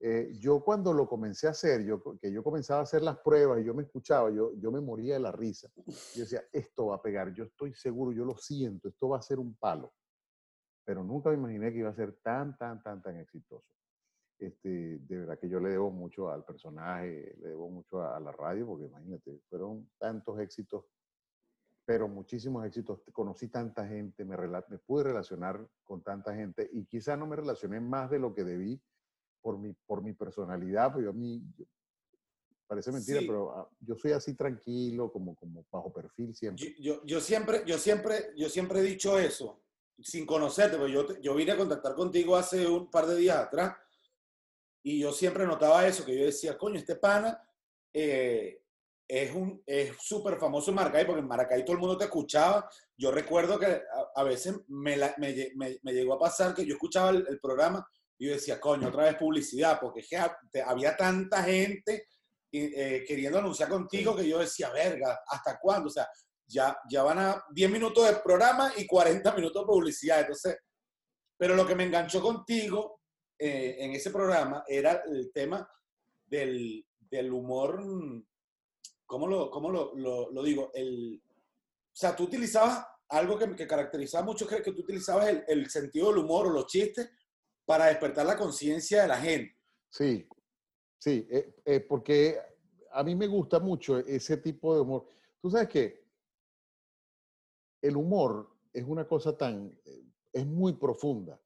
Eh, 0.00 0.36
yo 0.38 0.62
cuando 0.62 0.92
lo 0.92 1.08
comencé 1.08 1.48
a 1.48 1.50
hacer, 1.50 1.84
yo, 1.84 2.00
que 2.20 2.30
yo 2.30 2.44
comenzaba 2.44 2.80
a 2.80 2.82
hacer 2.84 3.02
las 3.02 3.18
pruebas 3.18 3.60
y 3.60 3.64
yo 3.64 3.74
me 3.74 3.82
escuchaba, 3.82 4.30
yo, 4.30 4.52
yo 4.56 4.70
me 4.70 4.80
moría 4.80 5.14
de 5.14 5.20
la 5.20 5.32
risa. 5.32 5.68
Yo 6.14 6.22
decía, 6.22 6.42
esto 6.52 6.86
va 6.86 6.96
a 6.96 7.02
pegar, 7.02 7.32
yo 7.32 7.44
estoy 7.44 7.74
seguro, 7.74 8.12
yo 8.12 8.24
lo 8.24 8.36
siento, 8.36 8.88
esto 8.88 9.08
va 9.08 9.18
a 9.18 9.22
ser 9.22 9.40
un 9.40 9.56
palo. 9.56 9.92
Pero 10.84 11.02
nunca 11.02 11.30
me 11.30 11.36
imaginé 11.36 11.72
que 11.72 11.78
iba 11.78 11.90
a 11.90 11.94
ser 11.94 12.12
tan, 12.22 12.56
tan, 12.56 12.80
tan, 12.80 13.02
tan 13.02 13.16
exitoso. 13.16 13.77
Este, 14.38 14.68
de 14.98 15.18
verdad 15.18 15.38
que 15.38 15.48
yo 15.48 15.58
le 15.58 15.70
debo 15.70 15.90
mucho 15.90 16.30
al 16.30 16.44
personaje, 16.44 17.34
le 17.40 17.48
debo 17.48 17.68
mucho 17.68 18.00
a, 18.00 18.16
a 18.16 18.20
la 18.20 18.30
radio, 18.30 18.66
porque 18.66 18.86
imagínate, 18.86 19.40
fueron 19.48 19.90
tantos 19.98 20.38
éxitos, 20.38 20.84
pero 21.84 22.06
muchísimos 22.06 22.64
éxitos. 22.64 23.02
Conocí 23.12 23.48
tanta 23.48 23.86
gente, 23.86 24.24
me, 24.24 24.36
me 24.36 24.78
pude 24.78 25.02
relacionar 25.04 25.66
con 25.82 26.02
tanta 26.02 26.34
gente 26.34 26.70
y 26.72 26.84
quizá 26.86 27.16
no 27.16 27.26
me 27.26 27.34
relacioné 27.34 27.80
más 27.80 28.10
de 28.10 28.20
lo 28.20 28.32
que 28.32 28.44
debí 28.44 28.80
por 29.40 29.58
mi, 29.58 29.72
por 29.86 30.02
mi 30.02 30.12
personalidad, 30.12 30.92
pues 30.92 31.04
yo 31.04 31.10
a 31.10 31.14
mí, 31.14 31.42
yo- 31.56 31.64
parece 32.68 32.92
mentira, 32.92 33.20
Sí. 33.20 33.26
pero 33.26 33.50
ah, 33.56 33.68
yo 33.80 33.96
soy 33.96 34.12
así 34.12 34.34
tranquilo, 34.34 35.10
como, 35.10 35.34
como 35.34 35.64
bajo 35.72 35.92
perfil 35.92 36.32
siempre. 36.34 36.74
Yo, 36.78 36.94
yo, 36.96 37.04
yo 37.06 37.20
siempre, 37.20 37.62
yo, 37.66 37.76
siempre, 37.78 38.32
yo 38.36 38.48
siempre 38.48 38.80
he 38.80 38.82
dicho 38.82 39.18
eso, 39.18 39.62
sin 40.00 40.26
conocerte, 40.26 40.76
porque 40.76 40.92
yo, 40.92 41.18
yo 41.20 41.34
vine 41.34 41.52
a 41.52 41.56
contactar 41.56 41.94
contigo 41.94 42.36
hace 42.36 42.68
un 42.68 42.88
par 42.90 43.06
de 43.06 43.16
días 43.16 43.38
atrás 43.38 43.74
y 44.82 45.00
yo 45.00 45.12
siempre 45.12 45.46
notaba 45.46 45.86
eso, 45.86 46.04
que 46.04 46.16
yo 46.16 46.24
decía, 46.24 46.56
coño, 46.56 46.78
este 46.78 46.96
pana 46.96 47.42
eh, 47.92 48.62
es 49.08 49.34
un 49.34 49.62
es 49.66 49.96
súper 50.00 50.38
famoso 50.38 50.70
en 50.70 50.76
Maracay, 50.76 51.06
porque 51.06 51.20
en 51.20 51.28
Maracay 51.28 51.64
todo 51.64 51.74
el 51.74 51.80
mundo 51.80 51.96
te 51.96 52.04
escuchaba. 52.04 52.68
Yo 52.96 53.10
recuerdo 53.10 53.58
que 53.58 53.80
a, 54.14 54.22
veces 54.22 54.54
me, 54.68 54.96
me, 55.16 55.50
me- 55.82 55.92
llegó 55.92 56.14
a 56.14 56.18
pasar 56.18 56.54
que 56.54 56.66
yo 56.66 56.74
escuchaba 56.74 57.10
el, 57.10 57.26
el 57.28 57.40
programa 57.40 57.86
y 58.18 58.26
yo 58.26 58.32
decía, 58.32 58.60
coño, 58.60 58.88
otra 58.88 59.04
vez 59.04 59.16
publicidad, 59.16 59.78
porque 59.80 60.04
había 60.66 60.96
tanta 60.96 61.42
gente 61.42 62.06
eh, 62.52 63.04
queriendo 63.06 63.38
anunciar 63.38 63.68
contigo 63.68 64.16
que 64.16 64.28
yo 64.28 64.38
decía, 64.38 64.70
verga, 64.70 65.20
¿hasta 65.28 65.58
cuándo? 65.58 65.88
O 65.88 65.92
sea, 65.92 66.08
ya, 66.46 66.76
ya 66.90 67.02
van 67.02 67.18
a 67.18 67.44
10 67.50 67.70
minutos 67.70 68.06
de 68.08 68.16
programa 68.16 68.72
y 68.76 68.86
40 68.86 69.32
minutos 69.34 69.62
de 69.62 69.66
publicidad. 69.66 70.20
Entonces, 70.20 70.56
pero 71.38 71.54
lo 71.54 71.66
que 71.66 71.74
me 71.74 71.84
enganchó 71.84 72.20
contigo 72.20 72.97
eh, 73.38 73.76
en 73.78 73.92
ese 73.92 74.10
programa 74.10 74.64
era 74.66 75.02
el 75.08 75.30
tema 75.32 75.68
del, 76.26 76.84
del 76.98 77.32
humor, 77.32 77.84
mm, 77.84 78.26
¿cómo 79.06 79.26
lo, 79.26 79.50
cómo 79.50 79.70
lo, 79.70 79.94
lo- 79.96 80.42
digo? 80.42 80.70
El, 80.74 81.22
o 81.22 81.96
sea, 81.96 82.14
tú 82.14 82.24
utilizabas 82.24 82.86
algo 83.08 83.38
que, 83.38 83.54
que 83.56 83.66
caracterizaba 83.66 84.24
mucho, 84.24 84.46
que, 84.46 84.60
tú 84.60 84.80
utilizabas 84.82 85.28
el, 85.28 85.44
el 85.48 85.70
sentido 85.70 86.08
del 86.08 86.18
humor 86.18 86.46
o 86.46 86.50
los 86.50 86.66
chistes 86.66 87.10
para 87.64 87.86
despertar 87.86 88.26
la 88.26 88.36
conciencia 88.36 89.02
de 89.02 89.08
la 89.08 89.18
gente. 89.20 89.56
Sí, 89.90 90.28
sí, 90.98 91.26
eh, 91.30 91.54
eh, 91.64 91.80
porque 91.80 92.38
a 92.92 93.02
mí 93.02 93.14
me 93.14 93.26
gusta 93.26 93.58
mucho 93.60 93.98
ese 93.98 94.36
tipo 94.38 94.74
de 94.74 94.80
humor. 94.80 95.06
Tú 95.40 95.50
sabes 95.50 95.68
que 95.68 96.04
el 97.80 97.96
humor 97.96 98.50
es 98.72 98.84
una 98.84 99.06
cosa 99.06 99.36
tan, 99.36 99.78
es 100.32 100.46
muy 100.46 100.74
profunda. 100.74 101.40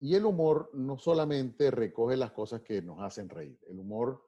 Y 0.00 0.14
el 0.14 0.24
humor 0.24 0.70
no 0.72 0.98
solamente 0.98 1.70
recoge 1.70 2.16
las 2.16 2.32
cosas 2.32 2.62
que 2.62 2.80
nos 2.80 3.00
hacen 3.00 3.28
reír, 3.28 3.58
el 3.68 3.78
humor 3.78 4.26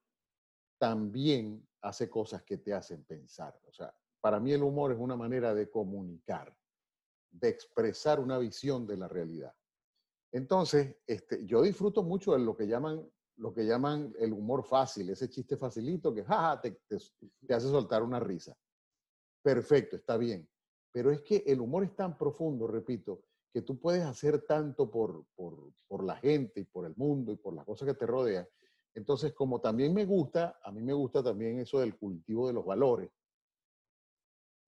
también 0.78 1.66
hace 1.80 2.10
cosas 2.10 2.42
que 2.42 2.58
te 2.58 2.74
hacen 2.74 3.04
pensar. 3.04 3.58
O 3.66 3.72
sea, 3.72 3.94
para 4.20 4.38
mí 4.38 4.52
el 4.52 4.62
humor 4.62 4.92
es 4.92 4.98
una 4.98 5.16
manera 5.16 5.54
de 5.54 5.70
comunicar, 5.70 6.54
de 7.30 7.48
expresar 7.48 8.20
una 8.20 8.38
visión 8.38 8.86
de 8.86 8.96
la 8.96 9.08
realidad. 9.08 9.54
Entonces, 10.32 10.96
este, 11.06 11.44
yo 11.46 11.62
disfruto 11.62 12.02
mucho 12.02 12.32
de 12.32 12.40
lo 12.40 12.56
que 12.56 12.66
llaman 12.66 13.08
lo 13.36 13.52
que 13.52 13.64
llaman 13.64 14.14
el 14.18 14.32
humor 14.32 14.62
fácil, 14.64 15.08
ese 15.10 15.28
chiste 15.28 15.56
facilito 15.56 16.14
que 16.14 16.22
jaja, 16.22 16.60
te, 16.60 16.70
te, 16.86 16.98
te 17.46 17.54
hace 17.54 17.66
soltar 17.68 18.02
una 18.02 18.20
risa. 18.20 18.56
Perfecto, 19.42 19.96
está 19.96 20.16
bien. 20.16 20.48
Pero 20.92 21.10
es 21.10 21.22
que 21.22 21.42
el 21.46 21.60
humor 21.60 21.84
es 21.84 21.96
tan 21.96 22.16
profundo, 22.16 22.66
repito, 22.66 23.24
que 23.52 23.62
tú 23.62 23.78
puedes 23.78 24.02
hacer 24.02 24.42
tanto 24.46 24.90
por, 24.90 25.26
por, 25.34 25.72
por 25.86 26.04
la 26.04 26.16
gente 26.16 26.60
y 26.60 26.64
por 26.64 26.86
el 26.86 26.94
mundo 26.96 27.32
y 27.32 27.36
por 27.36 27.54
las 27.54 27.64
cosas 27.66 27.86
que 27.86 27.94
te 27.94 28.06
rodean. 28.06 28.46
Entonces, 28.94 29.32
como 29.34 29.60
también 29.60 29.92
me 29.94 30.04
gusta, 30.04 30.58
a 30.62 30.70
mí 30.72 30.80
me 30.82 30.92
gusta 30.92 31.22
también 31.22 31.60
eso 31.60 31.80
del 31.80 31.96
cultivo 31.96 32.46
de 32.46 32.54
los 32.54 32.64
valores. 32.64 33.10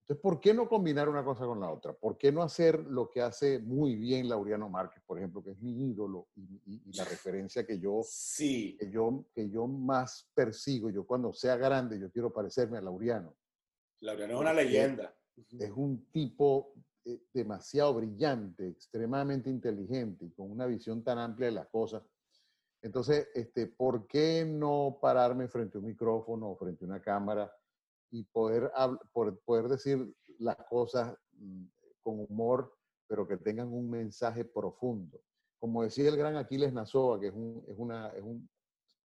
Entonces, 0.01 0.21
¿por 0.21 0.39
qué 0.39 0.53
no 0.53 0.69
combinar 0.69 1.09
una 1.09 1.23
cosa 1.25 1.45
con 1.45 1.59
la 1.59 1.71
otra? 1.71 1.93
¿Por 1.93 2.15
qué 2.15 2.31
no 2.31 2.43
hacer 2.43 2.79
lo 2.79 3.09
que 3.09 3.21
hace 3.21 3.57
muy 3.59 3.95
bien 3.95 4.29
Laureano 4.29 4.69
Márquez, 4.69 5.01
por 5.03 5.17
ejemplo, 5.17 5.43
que 5.43 5.51
es 5.51 5.59
mi 5.59 5.89
ídolo 5.89 6.27
y, 6.35 6.41
y- 6.65 6.81
y 6.85 6.93
la 6.93 7.05
referencia 7.05 7.65
que 7.65 7.79
yo, 7.79 8.01
Sí, 8.03 8.77
que, 8.79 8.91
yo, 8.91 9.25
que 9.33 9.49
yo 9.49 9.65
más 9.65 10.29
persigo? 10.35 10.91
Yo 10.91 11.07
cuando 11.07 11.33
sea 11.33 11.57
grande, 11.57 11.99
yo 11.99 12.11
quiero 12.11 12.31
parecerme 12.31 12.77
a 12.77 12.81
Laureano. 12.81 13.35
Laureano 14.01 14.35
es 14.35 14.39
una 14.41 14.53
leyenda. 14.53 15.15
Es 15.59 15.71
un 15.75 16.05
tipo 16.11 16.73
eh, 17.05 17.21
demasiado 17.33 17.93
brillante, 17.93 18.67
extremadamente 18.67 19.49
inteligente 19.49 20.25
y 20.25 20.31
con 20.31 20.51
una 20.51 20.65
visión 20.65 21.03
tan 21.03 21.17
amplia 21.19 21.47
de 21.47 21.53
las 21.53 21.67
cosas. 21.67 22.03
Entonces, 22.81 23.27
este, 23.33 23.67
¿por 23.67 24.05
qué 24.07 24.45
no 24.45 24.99
pararme 25.01 25.47
frente 25.47 25.77
a 25.77 25.81
un 25.81 25.87
micrófono 25.87 26.49
o 26.51 26.55
frente 26.55 26.83
a 26.85 26.87
una 26.87 27.01
cámara 27.01 27.51
y 28.11 28.23
poder, 28.23 28.71
poder 29.45 29.67
decir 29.67 30.15
las 30.39 30.55
cosas 30.69 31.15
mm, 31.33 31.65
con 32.03 32.19
humor, 32.29 32.75
pero 33.07 33.27
que 33.27 33.37
tengan 33.37 33.71
un 33.73 33.89
mensaje 33.89 34.45
profundo? 34.45 35.21
Como 35.59 35.83
decía 35.83 36.09
el 36.09 36.17
gran 36.17 36.35
Aquiles 36.37 36.73
Nazoa, 36.73 37.19
que 37.19 37.27
es, 37.27 37.33
un, 37.33 37.63
es, 37.67 37.75
una, 37.77 38.09
es, 38.09 38.21
un, 38.21 38.47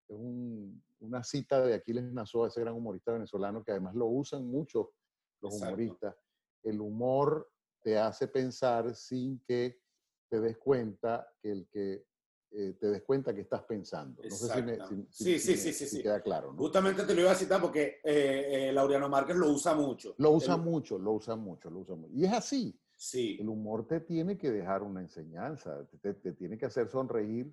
es 0.08 0.16
un- 0.16 0.82
una 1.00 1.24
cita 1.24 1.62
de 1.64 1.72
Aquiles 1.72 2.04
Nazoa, 2.12 2.48
ese 2.48 2.60
gran 2.60 2.74
humorista 2.74 3.12
venezolano, 3.12 3.64
que 3.64 3.70
además 3.70 3.94
lo 3.94 4.06
usan 4.06 4.46
mucho 4.46 4.92
los 5.40 5.54
Exacto. 5.54 5.66
humoristas. 5.66 6.16
El 6.62 6.80
humor 6.82 7.50
te 7.82 7.98
hace 7.98 8.28
pensar 8.28 8.94
sin 8.94 9.40
que 9.40 9.80
te 10.28 10.40
des 10.40 10.58
cuenta 10.58 11.32
que 11.40 11.50
el 11.50 11.68
que 11.68 12.06
eh, 12.52 12.72
te 12.80 12.88
des 12.88 13.02
cuenta 13.02 13.32
que 13.34 13.42
estás 13.42 13.62
pensando. 13.62 14.22
No 14.22 14.30
sé 14.30 14.48
si, 14.50 14.62
me, 14.62 14.74
si- 14.74 15.06
Sí, 15.10 15.38
si- 15.38 15.56
sí, 15.56 15.56
si 15.56 15.72
sí, 15.72 15.86
sí, 15.86 16.02
queda 16.02 16.20
claro. 16.20 16.52
¿no? 16.52 16.58
Justamente 16.58 17.04
te 17.04 17.14
lo 17.14 17.20
iba 17.20 17.30
a 17.30 17.34
citar 17.36 17.60
porque 17.60 18.00
eh, 18.02 18.68
eh, 18.68 18.72
Laureano 18.72 19.08
Márquez 19.08 19.36
lo 19.36 19.50
usa 19.50 19.74
mucho. 19.74 20.14
Lo 20.18 20.32
usa 20.32 20.56
El- 20.56 20.62
mucho, 20.62 20.98
lo 20.98 21.12
usa 21.12 21.36
mucho, 21.36 21.70
lo 21.70 21.80
usa 21.80 21.94
mucho. 21.94 22.12
Y 22.12 22.24
es 22.24 22.32
así. 22.32 22.76
Sí, 22.96 23.38
El 23.40 23.48
humor 23.48 23.86
te 23.86 24.00
tiene 24.00 24.36
que 24.36 24.50
dejar 24.50 24.82
una 24.82 25.00
enseñanza, 25.00 25.86
te, 25.86 25.98
te- 25.98 26.14
te 26.14 26.32
tiene 26.32 26.58
que 26.58 26.66
hacer 26.66 26.88
sonreír 26.88 27.52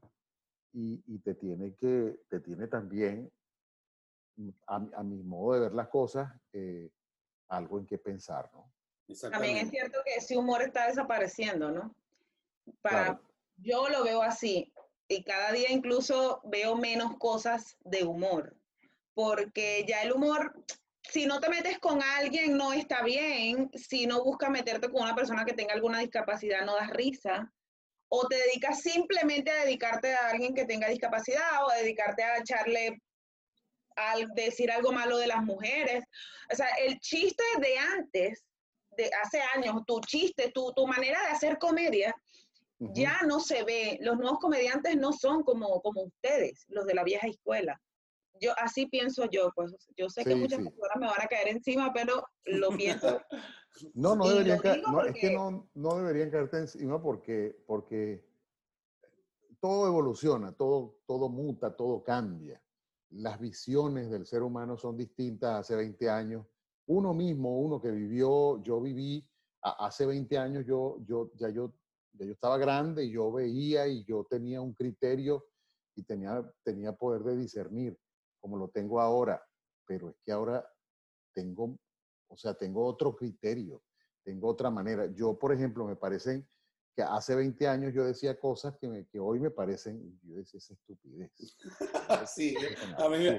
y, 0.73 1.01
y 1.07 1.19
te 1.19 1.35
tiene 1.35 1.75
que, 1.75 2.23
te 2.27 2.39
tiene 2.41 2.67
también, 2.67 3.31
a, 4.67 4.75
a 4.95 5.03
mi 5.03 5.23
modo 5.23 5.53
de 5.53 5.59
ver 5.61 5.73
las 5.73 5.87
cosas, 5.87 6.31
eh, 6.53 6.91
algo 7.49 7.79
en 7.79 7.85
qué 7.85 7.97
pensar, 7.97 8.49
¿no? 8.53 8.73
También 9.31 9.57
es 9.57 9.69
cierto 9.69 9.99
que 10.05 10.15
ese 10.15 10.37
humor 10.37 10.61
está 10.61 10.87
desapareciendo, 10.87 11.71
¿no? 11.71 11.95
Para, 12.81 13.05
Claro. 13.05 13.27
Yo 13.57 13.89
lo 13.89 14.03
veo 14.03 14.21
así 14.21 14.71
y 15.07 15.23
cada 15.23 15.51
día 15.51 15.71
incluso 15.71 16.41
veo 16.43 16.75
menos 16.75 17.17
cosas 17.17 17.77
de 17.81 18.03
humor, 18.03 18.55
porque 19.13 19.83
ya 19.87 20.03
el 20.03 20.11
humor, 20.11 20.63
si 21.01 21.25
no 21.25 21.39
te 21.39 21.49
metes 21.49 21.79
con 21.79 22.01
alguien 22.03 22.57
no 22.57 22.73
está 22.73 23.03
bien, 23.03 23.71
si 23.73 24.05
no 24.05 24.23
buscas 24.23 24.49
meterte 24.49 24.91
con 24.91 25.01
una 25.01 25.15
persona 25.15 25.45
que 25.45 25.53
tenga 25.53 25.73
alguna 25.73 25.99
discapacidad 25.99 26.65
no 26.65 26.75
das 26.75 26.91
risa, 26.91 27.51
o 28.09 28.27
te 28.27 28.35
dedicas 28.37 28.81
simplemente 28.81 29.51
a 29.51 29.65
dedicarte 29.65 30.13
a 30.13 30.29
alguien 30.29 30.53
que 30.53 30.65
tenga 30.65 30.87
discapacidad 30.87 31.63
o 31.63 31.71
a 31.71 31.77
dedicarte 31.77 32.23
a 32.23 32.37
echarle 32.37 33.01
al 33.95 34.27
decir 34.35 34.71
algo 34.71 34.91
malo 34.91 35.17
de 35.17 35.27
las 35.27 35.43
mujeres. 35.43 36.05
O 36.51 36.55
sea, 36.55 36.67
el 36.85 36.99
chiste 36.99 37.43
de 37.59 37.77
antes, 37.77 38.45
de 38.97 39.09
hace 39.23 39.39
años, 39.55 39.83
tu 39.85 39.99
chiste, 40.01 40.51
tu, 40.51 40.73
tu 40.73 40.85
manera 40.87 41.21
de 41.21 41.27
hacer 41.27 41.57
comedia, 41.59 42.13
Ujú. 42.79 42.93
ya 42.93 43.21
no 43.27 43.39
se 43.39 43.63
ve. 43.63 43.97
Los 44.01 44.17
nuevos 44.17 44.39
comediantes 44.39 44.97
no 44.97 45.13
son 45.13 45.43
como, 45.43 45.81
como 45.81 46.01
ustedes, 46.03 46.65
los 46.69 46.85
de 46.85 46.93
la 46.95 47.03
vieja 47.03 47.27
escuela. 47.27 47.79
Yo 48.39 48.53
así 48.59 48.85
pienso 48.85 49.25
yo, 49.31 49.51
pues 49.55 49.73
yo 49.95 50.09
sé 50.09 50.23
que 50.23 50.33
Sí, 50.33 50.39
muchas 50.39 50.59
sí. 50.59 50.65
personas 50.69 50.97
me 50.99 51.07
van 51.07 51.21
a 51.21 51.27
caer 51.27 51.47
encima, 51.47 51.91
pero 51.93 52.23
lo 52.45 52.69
pienso. 52.71 53.21
No, 53.93 54.15
no 54.15 54.27
deberían 54.27 54.57
caer, 54.57 54.81
no, 54.91 55.01
es 55.03 55.13
que 55.13 55.29
porque- 55.29 55.35
no, 55.35 55.69
no 55.75 55.97
deberían 55.97 56.31
caerte 56.31 56.57
encima 56.57 56.99
porque, 56.99 57.55
porque 57.67 58.25
todo 59.59 59.85
evoluciona, 59.85 60.51
todo, 60.51 60.97
todo 61.05 61.29
muta, 61.29 61.75
todo 61.75 62.03
cambia. 62.03 62.59
Las 63.11 63.39
visiones 63.39 64.09
del 64.09 64.25
ser 64.25 64.41
humano 64.41 64.77
son 64.77 64.97
distintas 64.97 65.59
hace 65.59 65.75
20 65.75 66.09
años. 66.09 66.47
Uno 66.87 67.13
mismo, 67.13 67.59
uno 67.59 67.81
que 67.81 67.91
vivió, 67.91 68.61
yo 68.63 68.79
viví 68.81 69.27
a- 69.61 69.85
hace 69.87 70.05
20 70.05 70.37
años, 70.37 70.65
yo, 70.65 70.97
yo, 71.05 71.31
ya, 71.35 71.49
yo, 71.49 71.73
ya 72.13 72.25
yo 72.25 72.31
estaba 72.31 72.57
grande 72.57 73.03
y 73.05 73.11
yo 73.11 73.31
veía 73.31 73.87
y 73.87 74.03
yo 74.05 74.25
tenía 74.29 74.61
un 74.61 74.73
criterio 74.73 75.45
y 75.95 76.03
tenía, 76.03 76.49
tenía 76.63 76.93
poder 76.93 77.23
de 77.23 77.35
discernir, 77.37 77.97
como 78.39 78.57
lo 78.57 78.69
tengo 78.69 79.01
ahora. 79.01 79.41
Pero 79.85 80.09
es 80.09 80.15
que 80.23 80.31
ahora 80.31 80.65
tengo 81.33 81.77
o 82.29 82.35
sea, 82.35 82.53
tengo 82.55 82.85
otro 82.85 83.15
criterio, 83.15 83.81
tengo 84.23 84.49
otra 84.49 84.69
manera. 84.69 85.05
Yo, 85.13 85.39
por 85.39 85.53
ejemplo, 85.53 85.85
me 85.85 85.95
parecen 85.95 86.45
que 86.93 87.01
hace 87.01 87.35
20 87.35 87.67
años 87.69 87.93
yo 87.93 88.03
decía 88.03 88.37
cosas 88.37 88.75
que, 88.77 88.87
me- 88.89 89.07
que 89.07 89.17
hoy 89.19 89.39
me 89.39 89.49
parecen, 89.49 90.19
yo 90.23 90.35
decía 90.35 90.57
esa 90.57 90.73
estupidez. 90.73 91.31
Sí, 92.27 92.55
a 92.97 93.07
mí. 93.09 93.29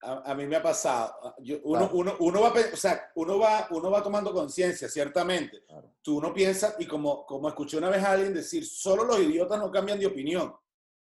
A, 0.00 0.30
a 0.30 0.34
mí 0.34 0.46
me 0.46 0.56
ha 0.56 0.62
pasado. 0.62 1.34
Yo- 1.38 1.58
uno, 1.64 1.78
Claro. 1.80 1.94
uno, 1.94 2.16
uno 2.20 2.40
va, 2.40 2.52
o 2.72 2.76
sea, 2.76 3.10
uno 3.16 3.38
va, 3.38 3.66
uno 3.70 3.90
va 3.90 4.02
tomando 4.02 4.32
conciencia, 4.32 4.88
ciertamente. 4.88 5.62
Claro. 5.66 5.92
Tú 6.02 6.20
no 6.20 6.32
piensas, 6.32 6.76
y 6.78 6.86
como, 6.86 7.26
como 7.26 7.48
escuché 7.48 7.76
una 7.78 7.90
vez 7.90 8.02
a 8.04 8.12
alguien 8.12 8.32
decir, 8.34 8.64
solo 8.64 9.04
los 9.04 9.18
idiotas 9.20 9.58
no 9.58 9.70
cambian 9.70 9.98
de 9.98 10.06
opinión. 10.06 10.54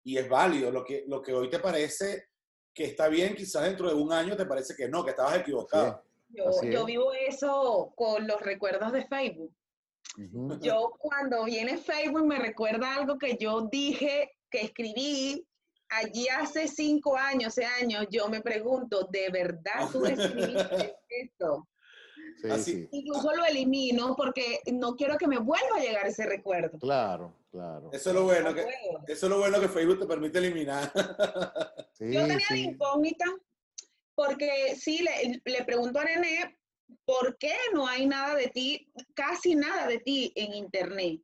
Y 0.03 0.17
es 0.17 0.29
válido. 0.29 0.72
Lo 0.72 0.84
que, 0.86 1.03
lo 1.08 1.22
que 1.22 1.34
hoy 1.34 1.50
te 1.50 1.60
parece 1.60 2.29
que 2.74 2.86
está 2.86 3.08
bien, 3.10 3.36
quizás 3.36 3.63
dentro 3.63 3.89
de 3.89 3.96
un 3.96 4.13
año 4.13 4.38
te 4.38 4.46
parece 4.46 4.75
que 4.75 4.88
no, 4.88 5.03
que 5.03 5.10
estabas 5.12 5.38
equivocado. 5.38 6.01
Yo, 6.29 6.48
Así 6.50 6.70
yo 6.72 6.82
es. 6.82 6.86
vivo 6.86 7.12
eso 7.13 7.91
con 7.96 8.27
los 8.27 8.39
recuerdos 8.41 8.91
de 8.94 9.06
Facebook. 9.08 9.51
Yo 10.62 10.94
cuando 10.98 11.44
viene 11.44 11.77
Facebook 11.77 12.25
me 12.25 12.39
recuerda 12.39 12.96
algo 12.96 13.17
que 13.17 13.38
yo 13.38 13.62
dije, 13.72 14.32
que 14.50 14.62
escribí 14.62 15.46
allí 15.89 16.27
hace 16.29 16.67
cinco 16.67 17.15
años, 17.17 17.53
seis 17.53 17.67
años. 17.82 18.08
Yo 18.10 18.27
me 18.29 18.41
pregunto, 18.41 19.08
¿de 19.12 19.29
verdad 19.29 19.89
tú 19.91 20.06
escribiste 20.06 20.95
esto? 21.10 21.67
Sí, 22.41 22.50
Así- 22.50 22.71
sí. 22.73 22.89
Incluso 22.91 23.36
lo 23.36 23.45
elimino 23.45 24.15
porque 24.15 24.60
no 24.73 24.95
quiero 24.95 25.17
que 25.17 25.28
me 25.28 25.39
vuelva 25.39 25.78
a 25.78 25.82
llegar 25.82 26.06
ese 26.08 26.26
recuerdo. 26.26 26.78
Claro, 26.80 27.34
claro. 27.52 27.89
Eso 27.91 28.10
es 28.10 28.15
lo 28.15 28.23
bueno, 28.26 28.50
No 28.50 28.56
que, 28.56 28.62
eso 29.08 29.26
es 29.26 29.30
lo 29.30 29.39
bueno 29.39 29.60
que 29.60 29.67
Facebook 29.69 30.00
te 30.00 30.06
permite 30.06 30.38
eliminar. 30.39 30.91
Sí, 31.93 32.12
Yo 32.12 32.21
tenía 32.28 32.45
la 32.50 32.58
incógnita 32.58 33.26
porque 34.13 34.76
sí, 34.76 35.00
le, 35.04 35.41
le 35.45 35.63
pregunto 35.63 36.00
a 36.00 36.04
Nené, 36.04 36.58
¿por 37.06 37.38
qué 37.38 37.56
no 37.73 37.88
hay 37.88 38.06
nada 38.08 38.36
de 38.36 38.47
ti, 38.47 38.91
casi 39.15 39.56
nada 39.56 39.88
de 39.88 40.00
ti 40.00 40.32
en 40.36 40.54
Internet? 40.54 41.21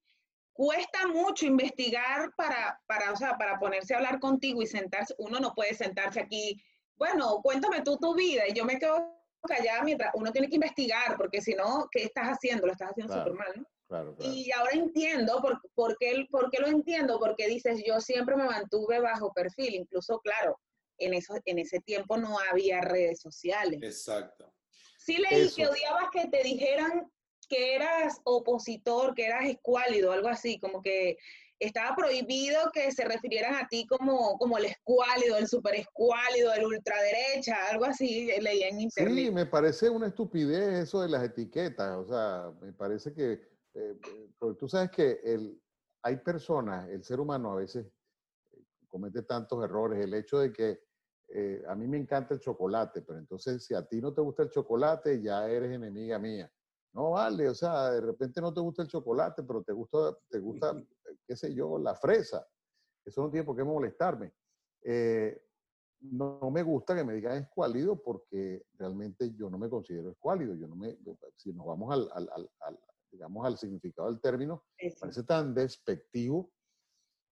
Cuesta 0.54 1.08
mucho 1.08 1.46
investigar 1.48 2.32
para, 2.38 2.80
para, 2.86 3.12
o 3.12 3.16
sea, 3.16 3.38
para 3.38 3.58
ponerse 3.60 3.94
a 3.94 3.98
hablar 3.98 4.20
contigo 4.20 4.62
y 4.62 4.68
sentarse. 4.68 5.16
Uno 5.18 5.40
no 5.40 5.54
puede 5.54 5.74
sentarse 5.74 6.20
aquí, 6.20 6.62
bueno, 6.96 7.42
cuéntame 7.42 7.82
tú 7.82 7.98
tu 7.98 8.14
vida 8.14 8.48
y 8.48 8.54
yo 8.54 8.64
me 8.64 8.78
quedo 8.78 9.20
callada 9.48 9.84
mientras 9.84 10.12
uno 10.14 10.32
tiene 10.32 10.48
que 10.48 10.56
investigar, 10.56 11.18
porque 11.18 11.42
si 11.42 11.54
no, 11.56 11.88
¿qué 11.92 12.04
estás 12.04 12.28
haciendo? 12.28 12.68
Lo 12.68 12.74
estás 12.74 12.92
haciendo 12.92 13.14
Claro. 13.14 13.30
súper 13.32 13.46
mal, 13.46 13.54
¿no? 13.58 13.66
Claro, 13.88 14.16
claro. 14.16 14.32
Y 14.34 14.52
ahora 14.52 14.72
entiendo 14.74 15.42
por, 15.42 15.60
por, 15.74 15.98
qué, 15.98 16.26
por 16.32 16.50
qué 16.50 16.62
lo 16.62 16.68
entiendo, 16.68 17.20
porque 17.20 17.48
dices, 17.48 17.84
yo 17.86 18.00
siempre 18.00 18.36
me 18.36 18.46
mantuve 18.46 19.00
bajo 19.00 19.34
perfil, 19.34 19.76
incluso, 19.76 20.20
claro, 20.20 20.60
en, 20.98 21.14
eso, 21.14 21.34
en 21.46 21.60
ese 21.60 21.80
tiempo 21.80 22.16
no 22.18 22.38
había 22.52 22.80
redes 22.82 23.20
sociales. 23.20 23.80
Exacto. 23.84 24.54
Sí 24.98 25.18
leí 25.18 25.42
Eso. 25.42 25.56
que 25.58 25.68
odiabas 25.68 26.06
que 26.12 26.28
te 26.28 26.44
dijeran 26.44 27.12
que 27.54 27.76
eras 27.76 28.20
opositor, 28.24 29.14
que 29.14 29.26
eras 29.26 29.46
escuálido, 29.46 30.12
algo 30.12 30.28
así, 30.28 30.60
como 30.60 30.82
que 30.82 31.18
estaba 31.60 31.96
prohibido 31.96 32.72
que 32.74 32.92
se 32.92 33.06
refirieran 33.06 33.54
a 33.56 33.68
ti 33.68 33.86
como, 33.88 34.38
como 34.38 34.58
el 34.58 34.66
escuálido, 34.66 35.38
el 35.38 35.48
super 35.48 35.76
escuálido, 35.76 36.54
el 36.54 36.66
ultraderecha, 36.66 37.56
algo 37.70 37.86
así, 37.86 38.30
leí 38.42 38.64
en 38.64 38.82
internet. 38.82 39.14
Sí, 39.16 39.32
me 39.32 39.46
parece 39.46 39.90
una 39.90 40.08
estupidez 40.08 40.88
eso 40.88 41.02
de 41.02 41.10
las 41.10 41.24
etiquetas. 41.24 41.96
O 41.98 42.08
sea, 42.08 42.52
me 42.60 42.74
parece 42.74 43.14
que, 43.14 43.34
eh, 43.34 43.40
eh, 43.76 44.30
porque 44.38 44.58
tú 44.58 44.68
sabes 44.68 44.90
que 44.90 45.20
el, 45.24 45.62
hay 46.02 46.18
personas, 46.18 46.90
el 46.90 47.04
ser 47.04 47.20
humano 47.20 47.52
a 47.52 47.56
veces 47.58 47.86
eh, 47.86 48.64
comete 48.88 49.22
tantos 49.22 49.64
errores. 49.64 50.04
El 50.04 50.14
hecho 50.16 50.40
de 50.40 50.52
que 50.52 50.82
eh, 51.30 51.64
a 51.68 51.76
mí 51.76 51.88
me 51.88 51.98
encanta 51.98 52.34
el 52.34 52.40
chocolate, 52.40 53.02
pero 53.02 53.20
entonces 53.20 53.64
si 53.64 53.74
a 53.74 53.86
ti 53.86 54.02
no 54.02 54.14
te 54.14 54.22
gusta 54.22 54.44
el 54.44 54.50
chocolate, 54.50 55.22
ya 55.22 55.48
eres 55.48 55.72
enemiga 55.72 56.20
mía. 56.20 56.52
No 56.94 57.12
vale, 57.12 57.50
o 57.50 57.56
sea, 57.56 57.90
de 57.92 58.02
repente 58.02 58.40
no 58.40 58.54
te 58.54 58.62
gusta 58.62 58.84
el 58.84 58.88
chocolate, 58.88 59.42
pero 59.44 59.64
te 59.64 59.74
gusta, 59.74 60.16
te 60.30 60.40
gusta, 60.40 60.72
eh, 60.78 61.18
qué 61.26 61.36
sé 61.36 61.54
yo, 61.54 61.80
la 61.80 61.96
fresa. 61.96 62.48
Eso 63.04 63.22
no 63.24 63.32
tiene 63.32 63.46
por 63.46 63.56
qué 63.56 63.64
molestarme. 63.64 64.34
Eh, 64.84 65.42
no, 66.02 66.38
no 66.42 66.52
me 66.52 66.62
gusta 66.62 66.96
que 66.96 67.04
me 67.04 67.14
digan 67.14 67.38
escuálido 67.38 68.02
porque 68.02 68.66
realmente 68.78 69.34
yo 69.34 69.50
no 69.50 69.58
me 69.58 69.70
considero 69.70 70.12
escuálido. 70.12 70.54
Yo 70.56 70.68
no 70.68 70.76
me, 70.76 70.98
si 71.38 71.52
nos 71.54 71.66
vamos 71.66 71.92
al, 71.94 72.10
al- 72.14 72.30
al- 72.32 72.52
al, 72.60 72.80
digamos, 73.12 73.46
al 73.46 73.58
significado 73.58 74.10
del 74.10 74.22
término, 74.22 74.64
Eso. 74.78 75.00
parece 75.02 75.24
tan 75.24 75.54
despectivo 75.56 76.52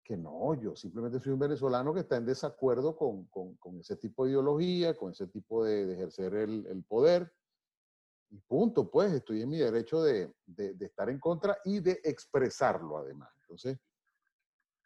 que 0.04 0.18
no, 0.18 0.56
yo 0.56 0.76
simplemente 0.76 1.20
soy 1.20 1.34
un 1.34 1.40
venezolano 1.40 1.94
que 1.94 2.00
está 2.00 2.18
en 2.18 2.26
desacuerdo 2.26 2.96
con, 2.98 3.26
con- 3.26 3.56
con 3.58 3.80
ese 3.80 3.96
tipo 3.98 4.26
de 4.26 4.32
ideología, 4.32 4.96
con 4.96 5.12
ese 5.12 5.28
tipo 5.28 5.64
de, 5.64 5.86
de 5.86 5.94
ejercer 5.94 6.34
el, 6.34 6.66
el 6.66 6.84
poder. 6.84 7.32
Y 8.34 8.40
punto, 8.40 8.90
pues 8.90 9.12
estoy 9.12 9.42
en 9.42 9.50
mi 9.50 9.58
derecho 9.58 10.02
de, 10.02 10.34
de- 10.46 10.74
de 10.74 10.86
estar 10.86 11.10
en 11.10 11.20
contra 11.20 11.58
y 11.66 11.80
de 11.82 12.00
expresarlo 12.04 12.98
además. 12.98 13.30
Entonces, 13.42 13.78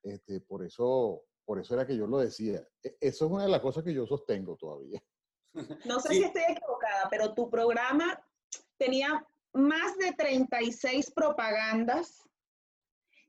este, 0.04 0.42
por, 0.42 0.64
eso, 0.64 1.24
por 1.46 1.60
eso 1.60 1.74
era 1.76 1.86
que 1.86 1.96
yo 1.96 2.08
lo 2.08 2.18
decía. 2.20 2.68
E- 2.82 2.98
Eso 3.00 3.26
es 3.26 3.32
una 3.32 3.44
de 3.44 3.50
las 3.50 3.62
cosas 3.62 3.84
que 3.84 3.94
yo 3.94 4.06
sostengo 4.08 4.56
todavía. 4.58 5.02
No 5.86 6.00
sé 6.00 6.10
Sí. 6.10 6.16
si 6.18 6.24
estoy 6.24 6.42
equivocada, 6.50 7.08
pero 7.10 7.34
tu 7.34 7.50
programa 7.50 8.20
tenía 8.78 9.26
más 9.54 9.96
de 9.98 10.12
36 10.14 11.12
propagandas 11.12 12.28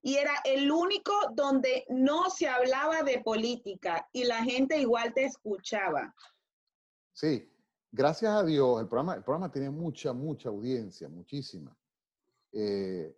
y 0.02 0.16
era 0.16 0.33
el 0.44 0.70
único 0.70 1.12
donde 1.35 1.85
no 1.88 2.31
se 2.31 2.48
hablaba 2.48 3.02
de 3.02 3.20
política 3.20 4.09
y 4.12 4.24
la 4.24 4.42
gente 4.42 4.79
igual 4.79 5.12
te 5.14 5.24
escuchaba. 5.24 6.14
Sí, 7.12 7.48
gracias 7.90 8.33
a 8.33 8.44
Dios, 8.44 8.81
el 8.81 8.88
programa, 8.88 9.14
el 9.14 9.22
programa 9.22 9.51
tenía 9.51 9.70
mucha, 9.70 10.12
mucha 10.12 10.49
audiencia, 10.49 11.09
muchísima. 11.09 11.77
Eh, 12.53 13.16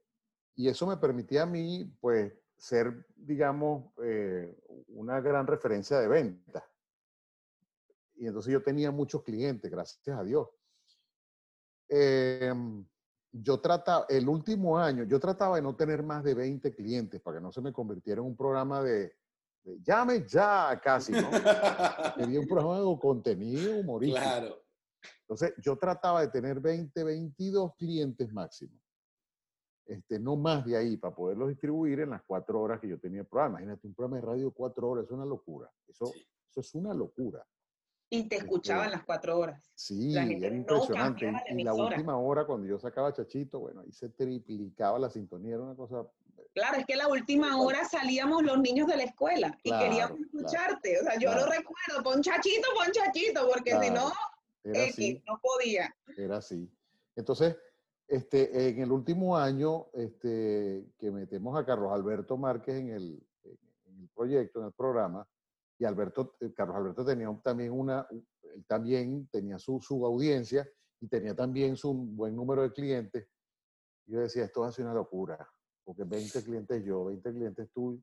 y 0.56 0.68
eso 0.68 0.86
me 0.86 0.96
permitía 0.96 1.42
a 1.42 1.46
mí, 1.46 1.92
pues, 2.00 2.32
ser, 2.56 3.06
digamos, 3.16 3.92
eh, 4.02 4.58
una 4.88 5.20
gran 5.20 5.46
referencia 5.46 5.98
de 6.00 6.08
venta. 6.08 6.64
Y 8.16 8.26
entonces 8.26 8.52
yo 8.52 8.62
tenía 8.62 8.90
muchos 8.90 9.22
clientes, 9.22 9.70
gracias 9.70 10.18
a 10.18 10.24
Dios. 10.24 10.48
Em, 11.88 12.84
yo 13.30 13.60
trataba, 13.60 14.06
el 14.08 14.28
último 14.28 14.78
año, 14.78 15.04
yo 15.04 15.20
trataba 15.20 15.56
de 15.56 15.62
no 15.62 15.76
tener 15.76 16.02
más 16.02 16.24
de 16.24 16.34
20 16.34 16.74
clientes 16.74 17.20
para 17.20 17.38
que 17.38 17.42
no 17.42 17.52
se 17.52 17.60
me 17.60 17.72
convirtiera 17.72 18.20
en 18.20 18.26
un 18.26 18.36
programa 18.36 18.82
de, 18.82 19.14
llame 19.82 20.24
ya 20.26 20.80
casi, 20.82 21.12
¿no? 21.12 21.28
Quería 22.16 22.40
un 22.40 22.46
programa 22.46 22.78
de 22.80 22.98
contenido 23.00 23.78
humorístico. 23.80 24.20
Claro. 24.24 24.62
Entonces, 25.20 25.52
yo 25.62 25.76
trataba 25.76 26.20
de 26.22 26.28
tener 26.28 26.60
20, 26.60 27.04
22 27.04 27.74
clientes 27.76 28.32
máximo. 28.32 28.72
Este, 29.86 30.18
no 30.18 30.36
más 30.36 30.64
de 30.66 30.76
ahí, 30.76 30.96
para 30.96 31.14
poderlos 31.14 31.48
distribuir 31.48 32.00
en 32.00 32.10
las 32.10 32.22
cuatro 32.22 32.60
horas 32.60 32.78
que 32.80 32.88
yo 32.88 32.98
tenía 32.98 33.20
el 33.20 33.26
programa. 33.26 33.58
Imagínate, 33.60 33.86
un 33.86 33.94
programa 33.94 34.16
de 34.16 34.22
radio 34.26 34.50
cuatro 34.50 34.88
horas, 34.90 35.04
es 35.06 35.10
una 35.10 35.24
locura. 35.24 35.70
Eso, 35.86 36.06
Sí. 36.06 36.26
eso 36.50 36.60
es 36.60 36.74
una 36.74 36.92
locura. 36.92 37.46
Y 38.10 38.26
te 38.28 38.36
escuchaban 38.36 38.90
las 38.90 39.04
cuatro 39.04 39.38
horas. 39.38 39.70
Sí, 39.74 40.12
La 40.12 40.24
era 40.24 40.48
no 40.50 40.56
impresionante. 40.56 41.26
cambiaba 41.26 41.44
la 41.50 41.60
y 41.60 41.64
la 41.64 41.74
última 41.74 42.16
hora, 42.18 42.46
cuando 42.46 42.66
yo 42.66 42.78
sacaba 42.78 43.12
Chachito, 43.12 43.60
bueno, 43.60 43.80
ahí 43.82 43.92
se 43.92 44.08
triplicaba 44.10 44.98
la 44.98 45.10
sintonía, 45.10 45.54
era 45.54 45.64
una 45.64 45.76
cosa... 45.76 46.06
Claro, 46.54 46.78
es 46.78 46.86
que 46.86 46.96
la 46.96 47.08
última 47.08 47.60
hora 47.60 47.84
salíamos 47.84 48.42
los 48.42 48.58
niños 48.58 48.88
de 48.88 48.96
la 48.96 49.04
escuela 49.04 49.56
y 49.62 49.70
Claro, 49.70 49.84
queríamos 49.84 50.18
claro, 50.18 50.24
escucharte. 50.26 51.00
O 51.00 51.02
sea, 51.04 51.18
yo 51.18 51.34
lo 51.34 51.46
recuerdo, 51.46 52.02
pon 52.02 52.22
chachito, 52.22 52.68
pon 52.74 52.90
chachito, 52.92 53.48
porque 53.48 53.78
si 53.80 53.90
no, 53.90 54.10
X, 54.64 54.92
así. 54.92 55.22
no 55.26 55.40
podía. 55.40 55.94
Era 56.16 56.38
así. 56.38 56.70
Entonces, 57.14 57.56
este, 58.06 58.70
en 58.70 58.80
el 58.80 58.90
último 58.90 59.36
año 59.36 59.88
este, 59.92 60.86
que 60.98 61.10
metemos 61.10 61.58
a 61.58 61.64
Carlos 61.64 61.92
Alberto 61.92 62.36
Márquez 62.36 62.76
en 62.76 62.90
el, 62.90 63.22
en 63.44 64.00
el 64.00 64.08
proyecto, 64.08 64.60
en 64.60 64.66
el 64.66 64.72
programa, 64.72 65.28
y 65.78 65.84
Alberto, 65.84 66.36
eh, 66.40 66.52
Carlos 66.54 66.76
Alberto 66.76 67.04
tenía 67.04 67.28
también 67.42 67.72
una, 67.72 68.06
él 68.10 68.64
también 68.66 69.28
tenía 69.28 69.58
su, 69.58 69.80
su 69.80 70.04
audiencia 70.04 70.68
y 71.00 71.08
tenía 71.08 71.34
también 71.34 71.76
su 71.76 71.92
buen 71.92 72.34
número 72.34 72.62
de 72.62 72.72
clientes. 72.72 73.28
Yo 74.06 74.20
decía, 74.20 74.44
esto 74.44 74.62
va 74.62 74.68
a 74.68 74.72
ser 74.72 74.86
una 74.86 74.94
locura, 74.94 75.48
porque 75.88 76.04
20 76.04 76.44
clientes 76.44 76.84
yo, 76.84 77.06
20 77.06 77.32
clientes 77.32 77.70
tú, 77.72 77.98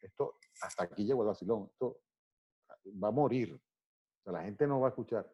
esto, 0.00 0.36
hasta 0.62 0.84
aquí 0.84 1.04
llegó 1.04 1.22
el 1.22 1.26
vacilón, 1.26 1.68
esto 1.72 1.98
va 3.02 3.08
a 3.08 3.10
morir. 3.10 3.52
O 3.52 4.22
sea, 4.22 4.32
la 4.34 4.44
gente 4.44 4.64
no 4.64 4.78
va 4.78 4.86
a 4.86 4.90
escuchar. 4.90 5.28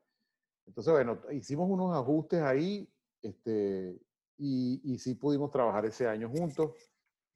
Entonces, 0.65 0.91
bueno, 0.91 1.21
hicimos 1.33 1.69
unos 1.69 1.95
ajustes 1.95 2.41
ahí 2.41 2.91
este, 3.21 4.01
y, 4.39 4.81
y 4.83 4.99
sí 5.01 5.17
pudimos 5.17 5.51
trabajar 5.51 5.85
ese 5.85 6.09
año 6.09 6.31
juntos. 6.31 6.71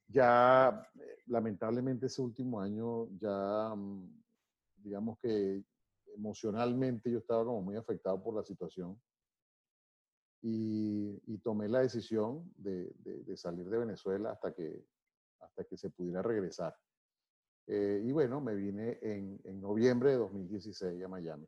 Ya, 0.07 0.89
eh, 0.95 1.17
lamentablemente, 1.27 2.07
ese 2.07 2.23
último 2.23 2.59
año, 2.59 3.09
ya, 3.19 3.75
mm, 3.75 4.23
digamos 4.77 5.19
que 5.19 5.63
emocionalmente 6.15 7.11
yo 7.11 7.19
estaba 7.19 7.45
como 7.45 7.61
muy 7.61 7.75
afectado 7.75 8.23
por 8.23 8.33
la 8.33 8.43
situación 8.43 8.99
y, 10.41 11.21
y 11.25 11.37
tomé 11.39 11.67
la 11.67 11.79
decisión 11.81 12.51
de, 12.57 12.91
de- 12.99 13.23
de 13.23 13.37
salir 13.37 13.67
de 13.69 13.77
Venezuela 13.79 14.31
hasta 14.31 14.53
que, 14.53 14.85
hasta 15.39 15.63
que 15.65 15.77
se 15.77 15.89
pudiera 15.89 16.21
regresar. 16.21 16.75
Eh, 17.67 18.01
y 18.05 18.11
bueno, 18.11 18.39
me 18.39 18.55
vine 18.55 18.97
en, 19.01 19.39
en 19.43 19.59
noviembre 19.61 20.11
de 20.11 20.17
2016 20.17 21.03
a 21.03 21.07
Miami. 21.07 21.47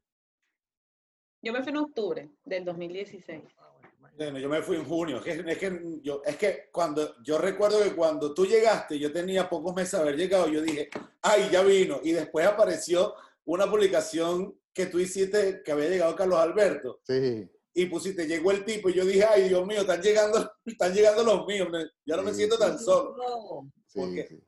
Yo 1.41 1.53
me 1.53 1.61
fui 1.63 1.69
en 1.69 1.77
octubre 1.77 2.29
del 2.43 2.65
2016. 2.65 3.43
Ah, 3.57 3.71
bueno. 3.99 4.15
Bueno, 4.17 4.39
yo 4.39 4.49
me 4.49 4.61
fui 4.61 4.75
en 4.75 4.83
junio. 4.85 5.17
Es 5.17 5.23
que, 5.23 5.51
es 5.51 5.57
que, 5.57 5.99
yo, 6.03 6.21
es 6.25 6.35
que 6.35 6.69
cuando 6.73 7.21
yo 7.23 7.37
recuerdo 7.37 7.81
que 7.81 7.95
cuando 7.95 8.33
tú 8.33 8.45
llegaste, 8.45 8.99
yo 8.99 9.13
tenía 9.13 9.49
pocos 9.49 9.73
meses 9.73 9.93
de 9.93 9.99
haber 9.99 10.17
llegado, 10.17 10.49
yo 10.49 10.61
dije, 10.61 10.89
ay, 11.21 11.47
ya 11.49 11.63
vino. 11.63 12.01
Y 12.03 12.11
después 12.11 12.45
apareció 12.45 13.13
una 13.45 13.69
publicación 13.71 14.59
que 14.73 14.87
tú 14.87 14.99
hiciste 14.99 15.63
que 15.63 15.71
había 15.71 15.87
llegado 15.87 16.15
Carlos 16.17 16.37
Alberto. 16.39 16.99
Sí, 17.03 17.49
Y 17.73 17.85
pusiste, 17.85 18.25
llegó 18.27 18.51
el 18.51 18.65
tipo, 18.65 18.89
y 18.89 18.93
yo 18.93 19.05
dije, 19.05 19.23
ay, 19.23 19.49
Dios 19.49 19.65
mío, 19.65 19.81
están 19.81 20.01
llegando, 20.01 20.51
están 20.65 20.93
llegando 20.93 21.23
los 21.23 21.45
míos. 21.45 21.69
me- 21.71 21.87
Ya 22.05 22.17
no 22.17 22.23
me 22.23 22.33
siento 22.33 22.55
sí. 22.55 22.61
tan 22.61 22.79
solo. 22.79 23.15
No. 23.15 23.71
sí, 23.87 23.99
¿Por 23.99 24.13
qué? 24.15 24.27
sí. 24.27 24.43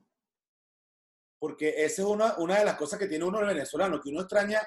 Porque 1.38 1.84
esa 1.84 2.02
es 2.02 2.08
una, 2.08 2.36
una 2.38 2.58
de 2.58 2.64
las 2.64 2.76
cosas 2.76 2.98
que 2.98 3.06
tiene 3.08 3.24
uno 3.24 3.40
el 3.40 3.46
venezolano, 3.46 4.00
que 4.00 4.10
uno 4.10 4.20
extraña 4.20 4.60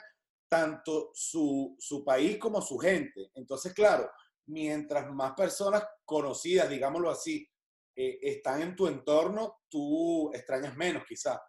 tanto 0.49 1.11
su, 1.13 1.75
su 1.79 2.03
país 2.03 2.37
como 2.37 2.61
su 2.61 2.77
gente. 2.77 3.31
Entonces, 3.35 3.73
claro, 3.73 4.09
mientras 4.47 5.09
más 5.13 5.33
personas 5.33 5.85
conocidas, 6.03 6.69
digámoslo 6.69 7.09
así, 7.09 7.47
eh, 7.95 8.19
están 8.21 8.61
en 8.61 8.75
tu 8.75 8.87
entorno, 8.87 9.61
tú 9.69 10.31
extrañas 10.33 10.75
menos 10.75 11.03
quizá. 11.07 11.41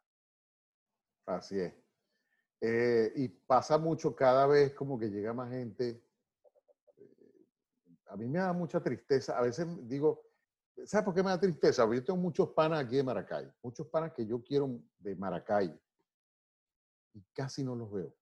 Así 1.26 1.58
es. 1.58 1.74
Eh, 2.60 3.12
y 3.16 3.28
pasa 3.28 3.78
mucho 3.78 4.14
cada 4.14 4.46
vez 4.46 4.74
como 4.74 4.98
que 4.98 5.08
llega 5.08 5.34
más 5.34 5.50
gente. 5.50 6.02
A 8.16 8.18
mí 8.18 8.26
me 8.26 8.38
da 8.38 8.50
mucha 8.54 8.80
tristeza. 8.80 9.36
A 9.38 9.42
veces 9.42 9.66
digo, 9.86 10.22
¿sabes 10.86 11.04
por 11.04 11.14
qué 11.14 11.22
me 11.22 11.28
da 11.28 11.38
tristeza? 11.38 11.84
Porque 11.84 11.98
yo 12.00 12.04
tengo 12.06 12.18
muchos 12.18 12.48
panas 12.48 12.80
aquí 12.82 12.96
de 12.96 13.02
Maracay, 13.02 13.52
muchos 13.62 13.86
panas 13.88 14.14
que 14.14 14.24
yo 14.26 14.42
quiero 14.42 14.80
de 14.98 15.14
Maracay 15.14 15.78
y 17.12 17.20
casi 17.34 17.62
no 17.62 17.76
los 17.76 17.92
veo. 17.92 18.16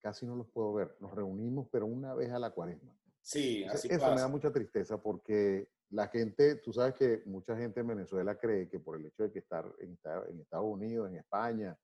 Casi 0.00 0.26
no 0.26 0.34
los 0.34 0.48
puedo 0.48 0.74
ver. 0.74 0.96
Nos 0.98 1.14
reunimos, 1.14 1.68
pero 1.70 1.86
una 1.86 2.14
vez 2.14 2.32
a 2.32 2.38
la 2.40 2.50
cuaresma. 2.50 2.98
Sí, 3.20 3.62
así 3.62 3.86
eso 3.86 4.06
me 4.12 4.20
da 4.20 4.26
mucha 4.26 4.50
tristeza 4.52 5.00
porque 5.00 5.70
la 5.90 6.08
gente, 6.08 6.56
tú 6.56 6.72
sabes 6.72 6.94
que 6.94 7.22
mucha 7.26 7.56
gente 7.56 7.78
en 7.78 7.86
Venezuela 7.86 8.36
cree 8.36 8.68
que 8.68 8.80
por 8.80 8.96
el 8.96 9.06
hecho 9.06 9.22
de 9.22 9.30
que 9.30 9.38
estar 9.38 9.72
en, 9.78 9.92
esta- 9.92 10.24
en 10.28 10.40
Estados 10.40 10.66
Unidos, 10.66 11.08
en 11.08 11.16
España, 11.18 11.78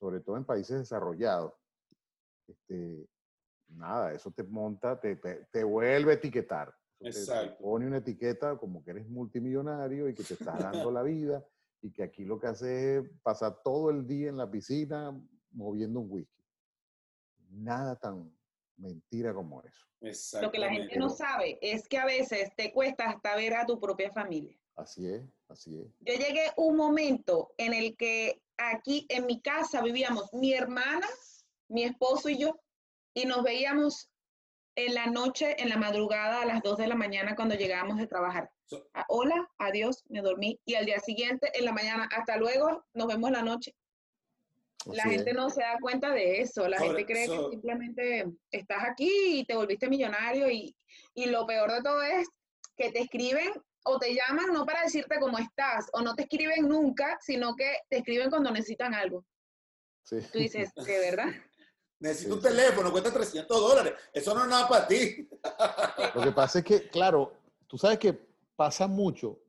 sobre 0.00 0.18
todo 0.18 0.36
en 0.36 0.44
países 0.44 0.76
desarrollados, 0.80 1.52
este, 2.48 3.06
nada, 3.68 4.12
eso 4.12 4.30
te 4.30 4.42
monta, 4.42 4.98
te, 5.00 5.16
te- 5.16 5.46
te 5.50 5.64
vuelve 5.64 6.12
a 6.12 6.14
etiquetar. 6.14 6.74
Eso 7.00 7.10
te- 7.10 7.26
te 7.26 7.46
Exacto. 7.46 7.62
pone 7.62 7.86
una 7.86 7.98
etiqueta 7.98 8.56
como 8.56 8.82
que 8.84 8.92
eres 8.92 9.08
multimillonario 9.08 10.08
y 10.08 10.14
que 10.14 10.22
te 10.24 10.34
estás 10.34 10.58
dando 10.58 10.90
la 10.90 11.02
vida 11.02 11.44
y 11.82 11.92
que 11.92 12.02
aquí 12.02 12.24
lo 12.24 12.38
que 12.38 12.46
hace 12.46 12.98
es 12.98 13.04
pasar 13.22 13.60
todo 13.62 13.90
el 13.90 14.06
día 14.06 14.28
en 14.30 14.36
la 14.36 14.50
piscina 14.50 15.12
moviendo 15.52 16.00
un 16.00 16.10
whisky. 16.10 16.42
Nada 17.50 17.96
tan 17.96 18.32
mentira 18.76 19.32
como 19.34 19.62
eso. 19.62 19.86
Lo 20.42 20.50
que 20.50 20.58
la 20.58 20.70
gente 20.70 20.98
no 20.98 21.08
sabe 21.08 21.58
es 21.62 21.86
que 21.88 21.98
a 21.98 22.04
veces 22.04 22.50
te 22.56 22.72
cuesta 22.72 23.04
hasta 23.08 23.36
ver 23.36 23.54
a 23.54 23.64
tu 23.66 23.78
propia 23.80 24.10
familia. 24.10 24.58
Así 24.76 25.06
es, 25.06 25.22
así 25.48 25.78
es. 25.78 25.86
Yo 26.00 26.14
llegué 26.14 26.50
un 26.56 26.76
momento 26.76 27.54
en 27.56 27.72
el 27.72 27.96
que 27.96 28.42
aquí 28.56 29.06
en 29.08 29.26
mi 29.26 29.40
casa 29.40 29.82
vivíamos 29.82 30.32
mi 30.34 30.52
hermana, 30.52 31.06
mi 31.68 31.84
esposo 31.84 32.28
y 32.28 32.38
yo, 32.38 32.58
y 33.14 33.24
nos 33.26 33.42
veíamos 33.42 34.10
en 34.76 34.94
la 34.94 35.06
noche, 35.06 35.54
en 35.62 35.68
la 35.68 35.76
madrugada, 35.76 36.42
a 36.42 36.46
las 36.46 36.62
2 36.62 36.78
de 36.78 36.88
la 36.88 36.96
mañana 36.96 37.36
cuando 37.36 37.54
llegábamos 37.54 37.96
de 37.98 38.06
trabajar. 38.08 38.50
So- 38.66 38.88
Ah, 38.92 39.04
Hola, 39.08 39.48
adiós, 39.58 40.02
me 40.08 40.20
dormí. 40.20 40.60
Y 40.64 40.74
al 40.74 40.84
día 40.84 40.98
siguiente, 40.98 41.50
en 41.54 41.64
la 41.64 41.72
mañana, 41.72 42.08
hasta 42.12 42.36
luego, 42.36 42.84
nos 42.92 43.06
vemos 43.06 43.28
en 43.28 43.34
la 43.34 43.42
noche. 43.42 43.74
La 44.86 45.04
gente 45.04 45.30
es. 45.30 45.36
no 45.36 45.48
se 45.48 45.62
da 45.62 45.78
cuenta 45.80 46.10
de 46.10 46.40
eso. 46.40 46.68
La 46.68 46.78
gente 46.78 47.06
cree 47.06 47.26
so- 47.26 47.44
que 47.50 47.50
simplemente 47.56 48.26
estás 48.50 48.84
aquí 48.84 49.38
y 49.40 49.44
te 49.44 49.54
volviste 49.54 49.88
millonario. 49.88 50.50
Y, 50.50 50.76
y 51.14 51.26
lo 51.26 51.46
peor 51.46 51.70
de 51.72 51.82
todo 51.82 52.02
es 52.02 52.28
que 52.76 52.90
te 52.90 53.00
escriben 53.00 53.50
o 53.84 53.98
te 53.98 54.14
llaman 54.14 54.52
no 54.52 54.66
para 54.66 54.82
decirte 54.82 55.20
cómo 55.20 55.38
estás, 55.38 55.88
o 55.92 56.00
no 56.02 56.14
te 56.14 56.22
escriben 56.22 56.68
nunca, 56.68 57.18
sino 57.20 57.54
que 57.54 57.76
te 57.88 57.98
escriben 57.98 58.28
cuando 58.30 58.50
necesitan 58.50 58.92
algo. 58.94 59.24
Sí. 60.02 60.16
Tú 60.32 60.38
dices, 60.38 60.72
¿de 60.74 60.98
verdad? 60.98 61.28
Necesito 62.04 62.34
Sí, 62.34 62.36
un 62.36 62.42
sí. 62.42 62.48
teléfono, 62.48 62.92
cuesta 62.92 63.10
300 63.10 63.58
dólares. 63.60 63.94
Eso 64.12 64.34
no 64.34 64.42
es 64.42 64.48
nada 64.50 64.68
para 64.68 64.86
ti. 64.86 65.26
Lo 66.14 66.22
que 66.22 66.32
pasa 66.32 66.58
es 66.58 66.64
que, 66.64 66.88
claro, 66.90 67.32
tú 67.66 67.78
sabes 67.78 67.98
que 67.98 68.12
pasa 68.54 68.86
mucho, 68.86 69.40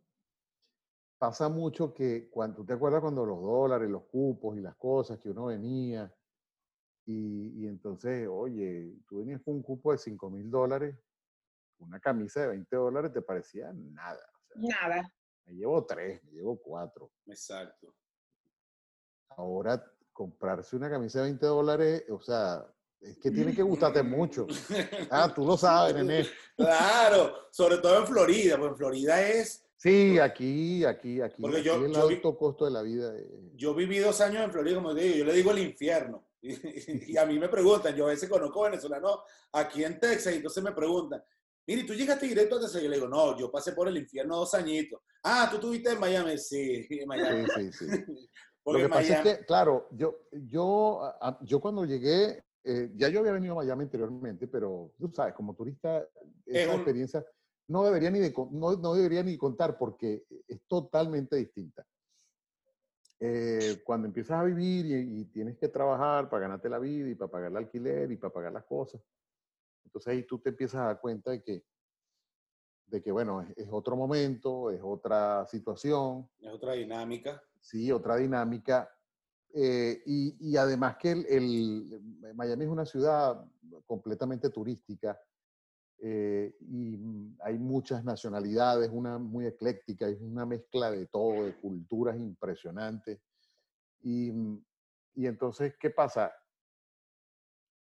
pasa 1.18 1.50
mucho 1.50 1.94
que 1.94 2.30
cuando, 2.30 2.56
¿tú 2.58 2.66
te 2.66 2.72
acuerdas 2.74 3.02
cuando 3.02 3.26
los 3.26 3.42
dólares, 3.42 3.90
los 3.90 4.04
cupos 4.04 4.58
y 4.58 4.62
las 4.62 4.76
cosas 4.78 5.20
que 5.20 5.30
uno 5.32 5.48
venía? 5.48 6.10
Y, 7.06 7.62
y 7.64 7.68
entonces, 7.68 8.26
oye, 8.32 9.00
tú 9.06 9.18
venías 9.20 9.42
con 9.44 9.56
un 9.56 9.62
cupo 9.62 9.92
de 9.92 9.98
5 9.98 10.30
mil 10.30 10.50
dólares, 10.50 10.96
una 11.80 12.00
camisa 12.00 12.40
de 12.40 12.48
20 12.48 12.74
dólares 12.74 13.12
te 13.12 13.22
parecía 13.22 13.70
nada. 13.74 14.26
O 14.34 14.48
sea, 14.48 14.62
Nada. 14.80 15.14
me 15.46 15.54
llevo 15.56 15.86
tres, 15.86 16.24
me 16.24 16.32
llevo 16.32 16.58
cuatro. 16.58 17.12
Exacto. 17.26 17.94
Ahora, 19.30 19.84
comprarse 20.26 20.78
una 20.78 20.90
camisa 20.90 21.20
de 21.20 21.26
20 21.26 21.46
dólares, 21.46 22.04
o 22.10 22.22
sea, 22.22 22.66
es 23.02 23.18
que 23.18 23.30
tiene 23.32 23.54
que 23.54 23.62
gustarte 23.62 24.02
mucho. 24.02 24.48
Ah, 25.12 25.32
tú 25.36 25.46
lo 25.46 25.58
sabes, 25.58 25.94
nene. 25.94 26.26
Claro, 26.56 27.36
sobre 27.52 27.78
todo 27.80 28.00
en 28.00 28.08
Florida, 28.08 28.56
porque 28.58 28.72
en 28.72 28.78
Florida 28.78 29.22
es. 29.30 29.62
Sí, 29.76 30.18
aquí, 30.18 30.86
aquí, 30.86 31.22
aquí, 31.22 31.42
Porque 31.42 31.58
aquí 31.58 31.66
yo- 31.68 31.76
el 31.86 31.92
yo 31.94 32.08
vi- 32.08 32.16
alto 32.16 32.38
costo 32.38 32.64
de 32.66 32.72
la 32.72 32.82
vida. 32.82 33.14
Yo 33.56 33.76
viví 33.76 34.00
dos 34.00 34.22
años 34.22 34.42
en 34.46 34.52
Florida, 34.52 34.76
como 34.76 34.96
te 34.96 35.02
digo, 35.02 35.16
yo 35.18 35.26
le 35.26 35.34
digo 35.34 35.52
el 35.52 35.60
infierno. 35.60 36.26
Y, 36.42 37.14
y 37.14 37.18
a 37.18 37.26
mí 37.26 37.38
me 37.40 37.50
preguntan, 37.50 37.96
yo 37.96 38.06
a 38.06 38.10
veces 38.10 38.30
conozco 38.30 38.62
venezolanos 38.62 39.20
aquí 39.52 39.84
en 39.84 40.00
Texas 40.00 40.32
y 40.32 40.38
entonces 40.38 40.64
me 40.64 40.72
preguntan, 40.74 41.24
mire, 41.68 41.84
¿tú 41.86 41.94
llegaste 41.96 42.28
directo 42.28 42.56
a 42.58 42.60
Texas? 42.62 42.82
Yo 42.84 42.88
le 42.90 42.96
digo, 42.98 43.08
no, 43.08 43.36
yo 43.38 43.52
pasé 43.52 43.72
por 43.74 43.88
el 43.88 43.98
infierno 43.98 44.38
dos 44.38 44.54
añitos. 44.54 45.02
Ah, 45.24 45.48
¿tú 45.50 45.56
estuviste 45.56 45.92
en 45.92 46.00
Miami? 46.00 46.38
Sí, 46.38 46.86
en 46.90 47.08
Miami. 47.08 47.46
Sí, 47.56 47.72
sí, 47.74 47.86
sí. 47.90 48.04
Lo 48.66 48.72
Porque 48.72 48.80
que 48.80 48.86
en 48.86 48.90
pasa 48.90 49.02
Miami, 49.14 49.30
es 49.30 49.38
que, 49.38 49.46
claro, 49.46 49.88
yo, 49.92 50.16
yo, 50.32 51.02
yo 51.42 51.60
cuando 51.60 51.86
llegué, 51.86 52.44
eh, 52.64 52.92
ya 52.96 53.10
yo 53.10 53.20
había 53.20 53.32
venido 53.34 53.54
a 53.54 53.58
Miami 53.58 53.84
anteriormente, 53.84 54.48
pero 54.48 54.92
tú 54.98 55.12
sabes, 55.14 55.36
como 55.36 55.54
turista, 55.56 56.08
esa 56.48 56.70
un- 56.72 56.76
experiencia 56.78 57.24
no 57.68 57.84
debería, 57.84 58.10
ni 58.12 58.20
de 58.20 58.34
no, 58.52 58.76
no 58.76 58.94
debería 58.96 59.22
ni 59.24 59.38
contar 59.38 59.78
porque 59.78 60.24
es 60.48 60.62
totalmente 60.68 61.36
distinta. 61.36 61.86
eh, 63.20 63.82
cuando 63.86 64.08
empiezas 64.08 64.40
a 64.40 64.44
vivir 64.44 64.86
y, 64.86 65.22
y 65.22 65.26
tienes 65.26 65.58
que 65.58 65.70
trabajar 65.70 66.30
para 66.30 66.42
ganarte 66.42 66.68
la 66.70 66.80
vida 66.80 67.10
y 67.10 67.16
para 67.16 67.32
pagar 67.32 67.52
el 67.52 67.58
alquiler 67.58 68.12
y 68.12 68.18
para 68.18 68.34
pagar 68.34 68.52
las 68.52 68.66
cosas, 68.66 69.02
entonces 69.86 70.12
ahí 70.12 70.24
tú 70.24 70.40
te 70.40 70.50
empiezas 70.50 70.82
a 70.82 70.86
dar 70.86 71.00
cuenta 71.02 71.32
de 71.32 71.42
que, 71.42 71.64
de 72.88 73.02
que 73.02 73.12
bueno, 73.12 73.42
es, 73.42 73.58
es 73.58 73.68
otro 73.72 73.96
momento, 73.96 74.70
es 74.72 74.82
otra 74.84 75.46
situación, 75.48 76.30
Es 76.40 76.52
otra 76.52 76.74
dinámica. 76.74 77.42
sí, 77.62 77.92
otra 77.92 78.18
dinámica. 78.18 78.90
eh, 79.54 80.02
y, 80.06 80.36
y 80.52 80.58
además 80.58 80.98
que 80.98 81.12
el, 81.12 81.26
el- 81.28 82.34
Miami 82.36 82.66
es 82.66 82.70
una 82.70 82.86
ciudad 82.86 83.46
completamente 83.86 84.50
turística 84.50 85.20
eh, 86.00 86.56
y 86.60 87.00
hay 87.40 87.58
muchas 87.58 88.04
nacionalidades, 88.04 88.90
una 88.92 89.18
muy 89.18 89.46
ecléctica, 89.48 90.08
es 90.10 90.20
una 90.22 90.46
mezcla 90.46 90.92
de 90.92 91.06
todo, 91.08 91.46
de 91.46 91.56
culturas 91.56 92.18
impresionantes. 92.18 93.22
Y, 94.02 94.30
y 95.16 95.26
entonces, 95.26 95.76
¿qué 95.80 95.90
pasa? 95.90 96.32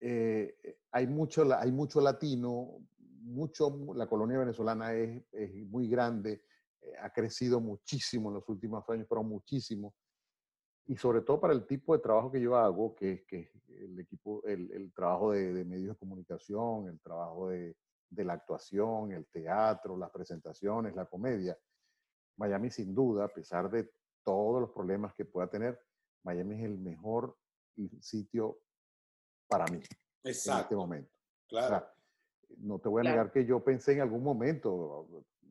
Eh, 0.01 0.57
hay, 0.91 1.07
mucho, 1.07 1.45
hay 1.57 1.71
mucho 1.71 2.01
latino, 2.01 2.81
mucho, 3.21 3.95
la 3.95 4.07
colonia 4.07 4.39
venezolana 4.39 4.93
es, 4.95 5.23
es 5.33 5.55
muy 5.67 5.89
grande, 5.89 6.45
eh, 6.81 6.93
ha 7.01 7.11
crecido 7.13 7.61
muchísimo 7.61 8.29
en 8.29 8.35
los 8.35 8.49
últimos 8.49 8.89
años, 8.89 9.07
pero 9.09 9.23
muchísimo. 9.23 9.95
Y 10.87 10.97
sobre 10.97 11.21
todo 11.21 11.41
para 11.41 11.53
el 11.53 11.67
tipo 11.67 11.95
de 11.95 12.03
trabajo 12.03 12.33
que 12.33 12.41
yo 12.41 12.57
hago, 12.57 12.95
que 12.95 13.13
es 13.13 13.25
que 13.25 13.53
el 13.69 13.99
equipo, 14.01 14.43
el, 14.45 14.71
el 14.73 14.93
trabajo 14.93 15.33
de, 15.33 15.53
de 15.53 15.65
medios 15.65 15.95
de 15.95 15.99
comunicación, 15.99 16.89
el 16.89 17.01
trabajo 17.01 17.49
de, 17.51 17.77
de 18.11 18.25
la 18.25 18.33
actuación, 18.35 19.13
el 19.13 19.27
teatro, 19.29 19.97
las 19.97 20.11
presentaciones, 20.11 20.95
la 20.97 21.07
comedia. 21.07 21.57
Miami 22.37 22.71
sin 22.71 22.95
duda, 22.95 23.27
a 23.27 23.29
pesar 23.29 23.71
de 23.71 23.93
todos 24.25 24.61
los 24.61 24.71
problemas 24.71 25.15
que 25.15 25.25
pueda 25.25 25.49
tener, 25.49 25.81
Miami 26.25 26.57
es 26.57 26.65
el 26.65 26.79
mejor 26.79 27.37
sitio 28.01 28.61
para 29.49 29.65
mí 29.67 29.77
en 29.77 29.83
este 29.83 30.31
Exacto, 30.31 30.77
momento. 30.77 31.11
O 31.13 31.49
claro. 31.49 31.69
sea, 31.69 31.95
no 32.59 32.79
te 32.79 32.89
voy 32.89 33.01
a 33.01 33.03
Claro. 33.03 33.17
negar 33.17 33.33
que 33.33 33.45
yo 33.47 33.63
pensé 33.63 33.93
en 33.93 34.01
algún 34.03 34.23
momento, 34.23 35.07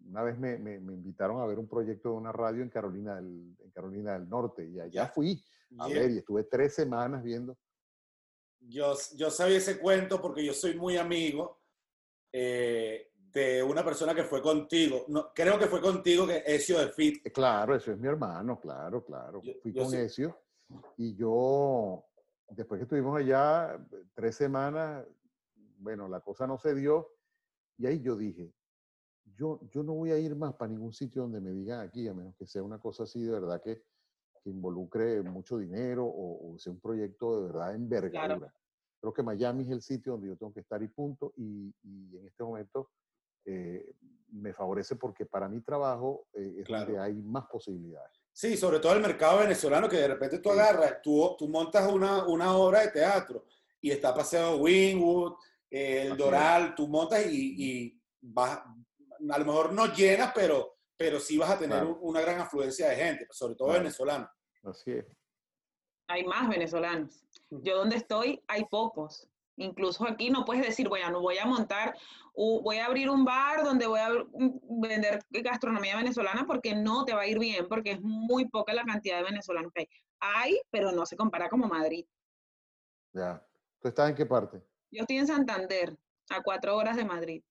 una 0.07 0.23
vez 0.23 0.37
me, 0.37 0.57
me- 0.57 0.79
me 0.79 0.93
invitaron 0.93 1.39
a 1.41 1.45
ver 1.45 1.59
un 1.59 1.67
proyecto 1.67 2.09
de 2.09 2.15
una 2.15 2.31
radio 2.31 2.63
en 2.63 2.69
Carolina 2.69 3.15
del, 3.15 3.55
en 3.59 3.71
Carolina 3.71 4.13
del 4.13 4.27
Norte 4.29 4.67
y 4.67 4.79
allá 4.79 5.07
fui 5.07 5.43
a 5.77 5.87
Ye- 5.87 5.93
ver 5.99 6.11
y 6.11 6.17
estuve 6.19 6.43
tres 6.45 6.73
semanas 6.75 7.23
viendo. 7.23 7.57
Yo, 8.61 8.93
yo 9.15 9.31
sabía 9.31 9.57
ese 9.57 9.79
cuento 9.79 10.21
porque 10.21 10.43
yo 10.43 10.53
soy 10.53 10.75
muy 10.77 10.97
amigo 10.97 11.61
eh, 12.31 13.11
de 13.31 13.63
una 13.63 13.83
persona 13.85 14.13
que 14.13 14.23
fue 14.23 14.41
contigo. 14.41 15.05
No, 15.07 15.31
creo 15.33 15.57
que 15.57 15.67
fue 15.67 15.81
contigo, 15.81 16.27
que 16.27 16.43
Ezio 16.45 16.79
de 16.79 16.89
Fit. 16.89 17.25
Eh, 17.25 17.31
Claro, 17.31 17.75
eso 17.75 17.91
es 17.91 17.97
mi 17.99 18.07
hermano, 18.07 18.59
claro, 18.59 19.03
claro. 19.05 19.41
Yo- 19.43 19.53
Fui 19.61 19.71
yo 19.71 19.83
con 19.83 19.91
sí- 19.91 19.97
Ezio 19.97 20.37
y 20.97 21.15
yo, 21.15 22.03
después 22.49 22.79
que 22.79 22.83
estuvimos 22.83 23.17
allá 23.17 23.79
tres 24.13 24.35
semanas, 24.35 25.05
bueno, 25.79 26.07
la 26.07 26.19
cosa 26.21 26.45
no 26.47 26.57
se 26.57 26.75
dio 26.75 27.09
y 27.77 27.85
ahí 27.87 28.01
yo 28.01 28.15
dije, 28.15 28.53
yo, 29.35 29.59
yo 29.69 29.83
no 29.83 29.93
voy 29.93 30.11
a 30.11 30.17
ir 30.17 30.35
más 30.35 30.53
para 30.55 30.71
ningún 30.71 30.93
sitio 30.93 31.23
donde 31.23 31.39
me 31.41 31.51
digan 31.51 31.79
aquí, 31.81 32.07
a 32.07 32.13
menos 32.13 32.35
que 32.35 32.45
sea 32.45 32.63
una 32.63 32.79
cosa 32.79 33.03
así 33.03 33.21
de 33.23 33.31
verdad 33.31 33.61
que, 33.61 33.83
que 34.43 34.49
involucre 34.49 35.21
mucho 35.23 35.57
dinero 35.57 36.05
o, 36.05 36.53
o 36.53 36.59
sea 36.59 36.71
un 36.73 36.79
proyecto 36.79 37.39
de 37.41 37.47
verdad 37.47 37.69
de 37.69 37.75
envergadura. 37.75 38.53
Creo 39.01 39.13
que 39.13 39.23
Miami 39.23 39.63
es 39.63 39.69
el 39.69 39.81
sitio 39.81 40.13
donde 40.13 40.27
yo 40.27 40.35
tengo 40.35 40.53
que 40.53 40.59
estar 40.59 40.81
y 40.83 40.89
punto. 40.89 41.31
Y, 41.37 41.73
y 41.83 42.17
en 42.17 42.27
este 42.27 42.43
momento 42.43 42.89
eh, 43.45 43.95
me 44.31 44.53
favorece 44.53 44.97
porque 44.97 45.25
para 45.25 45.47
mi 45.47 45.61
trabajo 45.61 46.27
eh, 46.33 46.55
es 46.59 46.67
donde 46.67 46.85
Claro. 46.93 47.03
hay 47.03 47.21
más 47.21 47.45
posibilidades. 47.47 48.11
Sí, 48.33 48.57
sobre 48.57 48.79
todo 48.79 48.93
el 48.93 49.01
mercado 49.01 49.39
venezolano, 49.39 49.87
que 49.87 49.97
de 49.97 50.07
repente 50.09 50.39
tú 50.39 50.49
agarras, 50.51 51.01
tú, 51.01 51.35
tú 51.37 51.47
montas 51.47 51.89
una, 51.91 52.25
una 52.27 52.55
obra 52.57 52.81
de 52.81 52.89
teatro 52.91 53.45
y 53.79 53.89
está 53.91 54.13
Paseo 54.13 54.57
Wingwood, 54.57 55.33
el 55.69 56.03
Así 56.03 56.11
es. 56.11 56.17
Doral, 56.17 56.75
tú 56.75 56.87
montas 56.87 57.25
y, 57.27 57.55
y 57.57 58.01
vas, 58.21 58.59
a 58.59 59.37
lo 59.39 59.45
mejor 59.45 59.73
no 59.73 59.87
llenas, 59.93 60.31
pero, 60.33 60.77
pero 60.97 61.19
sí 61.19 61.37
vas 61.37 61.51
a 61.51 61.57
tener 61.59 61.79
Claro. 61.79 61.97
una 62.01 62.21
gran 62.21 62.39
afluencia 62.39 62.89
de 62.89 62.95
gente, 62.95 63.27
sobre 63.31 63.55
todo 63.55 63.67
Claro. 63.69 63.83
venezolana. 63.83 64.31
Así 64.63 64.91
es. 64.91 65.05
Hay 66.07 66.25
más 66.25 66.49
venezolanos. 66.49 67.23
Yo 67.51 67.77
donde 67.77 67.97
estoy 67.97 68.41
hay 68.47 68.65
pocos. 68.65 69.27
Incluso 69.57 70.07
aquí 70.07 70.29
no 70.29 70.45
puedes 70.45 70.65
decir, 70.65 70.87
bueno, 70.87 71.11
no 71.11 71.21
voy 71.21 71.37
a 71.37 71.45
montar, 71.45 71.93
voy 72.33 72.77
a 72.77 72.85
abrir 72.85 73.09
un 73.09 73.25
bar 73.25 73.63
donde 73.63 73.85
voy 73.87 73.99
a 73.99 74.09
vender 74.69 75.19
gastronomía 75.29 75.97
venezolana 75.97 76.45
porque 76.47 76.73
no 76.73 77.03
te 77.03 77.13
va 77.13 77.21
a 77.21 77.27
ir 77.27 77.37
bien, 77.39 77.67
porque 77.67 77.91
es 77.91 78.01
muy 78.01 78.47
poca 78.47 78.73
la 78.73 78.85
cantidad 78.85 79.17
de 79.17 79.23
venezolanos 79.25 79.71
que 79.73 79.81
hay. 79.81 79.87
Hay, 80.21 80.61
pero 80.71 80.93
no 80.93 81.05
se 81.05 81.17
compara 81.17 81.49
como 81.49 81.67
Madrid. 81.67 82.05
Ya. 83.13 83.45
¿Tú 83.81 83.89
estás 83.89 84.09
en 84.09 84.15
qué 84.15 84.25
parte? 84.25 84.61
Yo 84.91 85.01
estoy 85.01 85.17
en 85.17 85.27
Santander, 85.27 85.95
a 86.29 86.41
cuatro 86.41 86.75
horas 86.75 86.97
de 86.97 87.05
Madrid, 87.05 87.43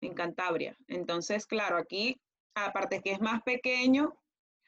en 0.00 0.14
Cantabria. 0.14 0.76
Entonces, 0.86 1.46
claro, 1.46 1.76
aquí, 1.76 2.20
aparte 2.54 3.00
que 3.00 3.12
es 3.12 3.20
más 3.20 3.42
pequeño, 3.42 4.14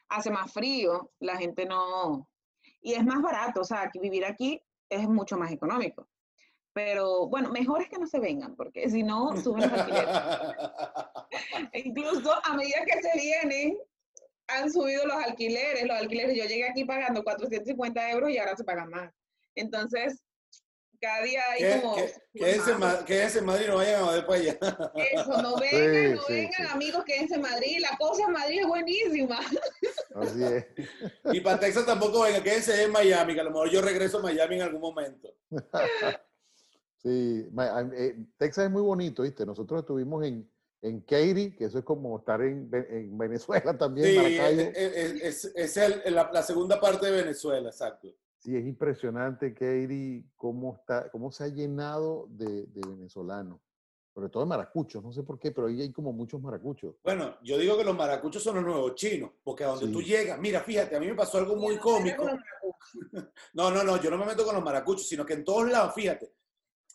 hace 0.09 0.31
más 0.31 0.53
frío, 0.53 1.13
la 1.21 1.37
gente 1.37 1.67
no... 1.67 2.29
Y 2.83 2.95
es 2.95 3.05
más 3.05 3.21
barato, 3.21 3.61
o 3.61 3.65
sea, 3.65 3.91
vivir 4.01 4.25
aquí 4.25 4.63
es 4.89 5.07
mucho 5.09 5.37
más 5.37 5.53
económico. 5.53 6.09
Pero 6.73 7.27
bueno, 7.29 7.51
mejor 7.51 7.83
es 7.83 7.89
que 7.89 7.99
no 7.99 8.07
se 8.07 8.19
vengan, 8.19 8.57
porque 8.57 8.89
si 8.89 9.03
no, 9.03 9.37
suben 9.43 9.63
los 9.63 9.73
alquileres. 9.73 10.09
E 11.73 11.81
Incluso 11.81 12.33
a 12.45 12.55
medida 12.55 12.85
que 12.85 13.03
se 13.03 13.19
vienen, 13.19 13.79
han 14.49 14.71
subido 14.71 15.07
los 15.07 15.17
alquileres. 15.17 15.87
Los 15.87 15.97
alquileres, 15.97 16.37
yo 16.37 16.45
llegué 16.45 16.69
aquí 16.69 16.85
pagando 16.85 17.23
450 17.23 18.11
euros 18.11 18.31
y 18.31 18.39
ahora 18.39 18.57
se 18.57 18.65
pagan 18.65 18.91
más. 18.91 19.13
Entonces, 19.55 20.23
cada 21.01 21.23
día 21.23 21.41
hay 21.51 21.59
¿Qué- 21.61 21.81
como... 21.81 21.97
qué- 21.97 22.13
Quédense 22.33 22.71
en 22.71 23.39
en 23.41 23.45
Madrid, 23.47 23.67
no 23.69 23.77
vayan 23.77 24.05
a 24.05 24.13
ver 24.13 24.27
para 24.27 24.39
allá. 24.41 24.59
Eso, 25.13 25.43
no 25.43 25.57
vengan, 25.61 26.15
no 26.15 26.23
sí, 26.23 26.33
vengan, 26.33 26.53
sí. 26.53 26.63
amigos, 26.73 27.05
quédense 27.05 27.35
en 27.35 27.41
Madrid. 27.41 27.79
La 27.81 27.97
cosa 27.99 28.23
en 28.27 28.33
Madrid 28.33 28.61
es 28.61 28.67
buenísima. 28.67 29.41
Así 30.15 30.45
es. 30.45 30.67
Y 31.33 31.41
para 31.41 31.59
Texas 31.59 31.87
tampoco 31.87 32.23
vengan, 32.23 32.43
quédense 32.43 32.83
en 32.85 32.93
Miami, 32.93 33.35
que 33.35 33.41
a 33.41 33.45
lo 33.45 33.51
mejor 33.51 33.71
yo 33.71 33.81
regreso 33.83 34.19
a 34.19 34.23
Miami 34.23 34.57
en 34.57 34.63
algún 34.63 34.81
momento. 34.81 35.35
Sí, 37.03 37.49
eh, 37.97 38.17
Texas 38.37 38.67
es 38.67 38.71
muy 38.71 38.83
bonito, 38.83 39.23
¿viste? 39.23 39.47
Nosotros 39.47 39.81
estuvimos 39.81 40.23
en, 40.23 40.47
en 40.83 41.01
Katy, 41.01 41.57
que 41.57 41.65
eso 41.65 41.79
es 41.79 41.85
como 41.85 42.19
estar 42.19 42.43
en, 42.43 42.69
en 42.91 43.17
Venezuela 43.17 43.77
también, 43.79 44.07
Sí, 44.07 44.17
Maracaibo. 44.19 44.61
es, 44.75 44.77
es- 44.77 45.45
es- 45.47 45.53
es 45.57 45.77
el- 45.79 46.15
la, 46.15 46.31
la 46.31 46.43
segunda 46.43 46.79
parte 46.79 47.07
de 47.07 47.13
Venezuela, 47.23 47.71
exacto. 47.71 48.15
Sí, 48.41 48.57
es 48.57 48.65
impresionante, 48.67 49.53
Katie, 49.53 50.25
cómo, 50.35 50.75
está, 50.77 51.11
cómo 51.11 51.31
se 51.31 51.45
ha 51.45 51.49
llenado 51.49 52.27
de, 52.31 52.65
de 52.69 52.81
venezolanos, 52.89 53.61
sobre 54.15 54.31
todo 54.31 54.43
de 54.45 54.49
maracuchos, 54.49 55.05
no 55.05 55.13
sé 55.13 55.23
por 55.23 55.39
qué, 55.39 55.53
pero 55.53 55.67
ahí 55.67 55.83
hay 55.83 55.93
como 55.93 56.11
muchos 56.15 56.41
maracuchos. 56.41 56.95
Bueno, 57.05 57.37
yo 57.43 57.59
digo 57.59 57.77
que 57.77 57.85
los 57.85 57.95
maracuchos 57.95 58.43
son 58.43 58.55
los 58.57 58.65
nuevos 58.65 58.95
chinos, 58.95 59.33
porque 59.45 59.65
a 59.65 59.69
donde 59.69 59.87
Sí. 59.89 59.93
tú 59.93 60.01
llegas, 60.01 60.41
mira, 60.41 60.63
fíjate, 60.63 60.97
a 60.97 61.01
mí 61.01 61.07
me 61.09 61.15
pasó 61.15 61.37
algo 61.37 61.55
muy 61.57 61.77
cómico. 61.79 62.25
No, 63.53 63.71
no, 63.71 63.85
no, 63.85 64.01
yo 64.01 64.11
no 64.11 64.17
me 64.17 64.25
meto 64.25 64.43
con 64.45 64.55
los 64.55 64.65
maracuchos, 64.65 65.07
sino 65.07 65.25
que 65.27 65.35
en 65.35 65.45
todos 65.45 65.71
lados, 65.71 65.93
fíjate, 65.95 66.33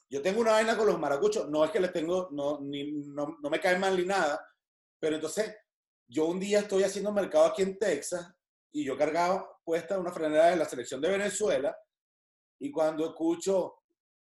yo 0.09 0.19
tengo 0.21 0.41
una 0.41 0.51
vaina 0.53 0.75
con 0.75 0.87
los 0.87 0.99
maracuchos, 0.99 1.47
no 1.47 1.63
es 1.63 1.69
que 1.69 1.79
les 1.79 1.93
tengo, 1.93 2.27
no, 2.31 2.59
ni, 2.59 2.91
no, 2.91 3.37
no 3.39 3.49
me 3.51 3.59
caen 3.59 3.79
mal 3.79 3.95
ni 3.95 4.03
nada, 4.03 4.43
pero 4.99 5.15
entonces 5.15 5.55
yo 6.07 6.25
un 6.25 6.39
día 6.39 6.59
estoy 6.59 6.83
haciendo 6.83 7.11
mercado 7.13 7.45
aquí 7.45 7.61
en 7.61 7.77
Texas 7.77 8.33
y 8.71 8.83
yo 8.83 8.97
cargaba 8.97 9.47
puesta 9.65 9.99
una 9.99 10.13
frenera 10.13 10.47
de 10.51 10.55
la 10.55 10.65
selección 10.65 11.01
de 11.01 11.09
Venezuela 11.09 11.75
y 12.59 12.71
cuando 12.71 13.07
escucho, 13.07 13.81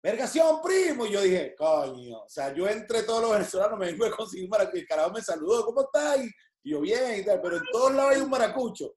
vergación 0.03 0.61
primo, 0.63 1.07
y 1.07 1.13
yo 1.13 1.21
dije, 1.21 1.55
coño, 1.55 2.23
o 2.23 2.29
sea, 2.29 2.53
yo 2.53 2.67
entre 2.69 3.03
todos 3.03 3.23
los 3.23 3.33
venezolanos 3.33 3.79
me 3.79 3.87
vengo 3.87 4.07
a 4.07 4.17
conseguir 4.17 4.49
maracucho, 4.49 4.79
el 4.79 4.87
carajo 4.87 5.13
me 5.13 5.23
saludó, 5.23 5.65
¿cómo 5.67 5.83
estás? 5.83 6.25
Y 6.65 6.71
yo 6.71 6.81
bien 6.81 7.25
pero 7.25 7.59
en 7.59 7.63
todos 7.71 7.95
lados 7.95 8.15
hay 8.15 8.21
un 8.23 8.31
maracucho. 8.31 8.97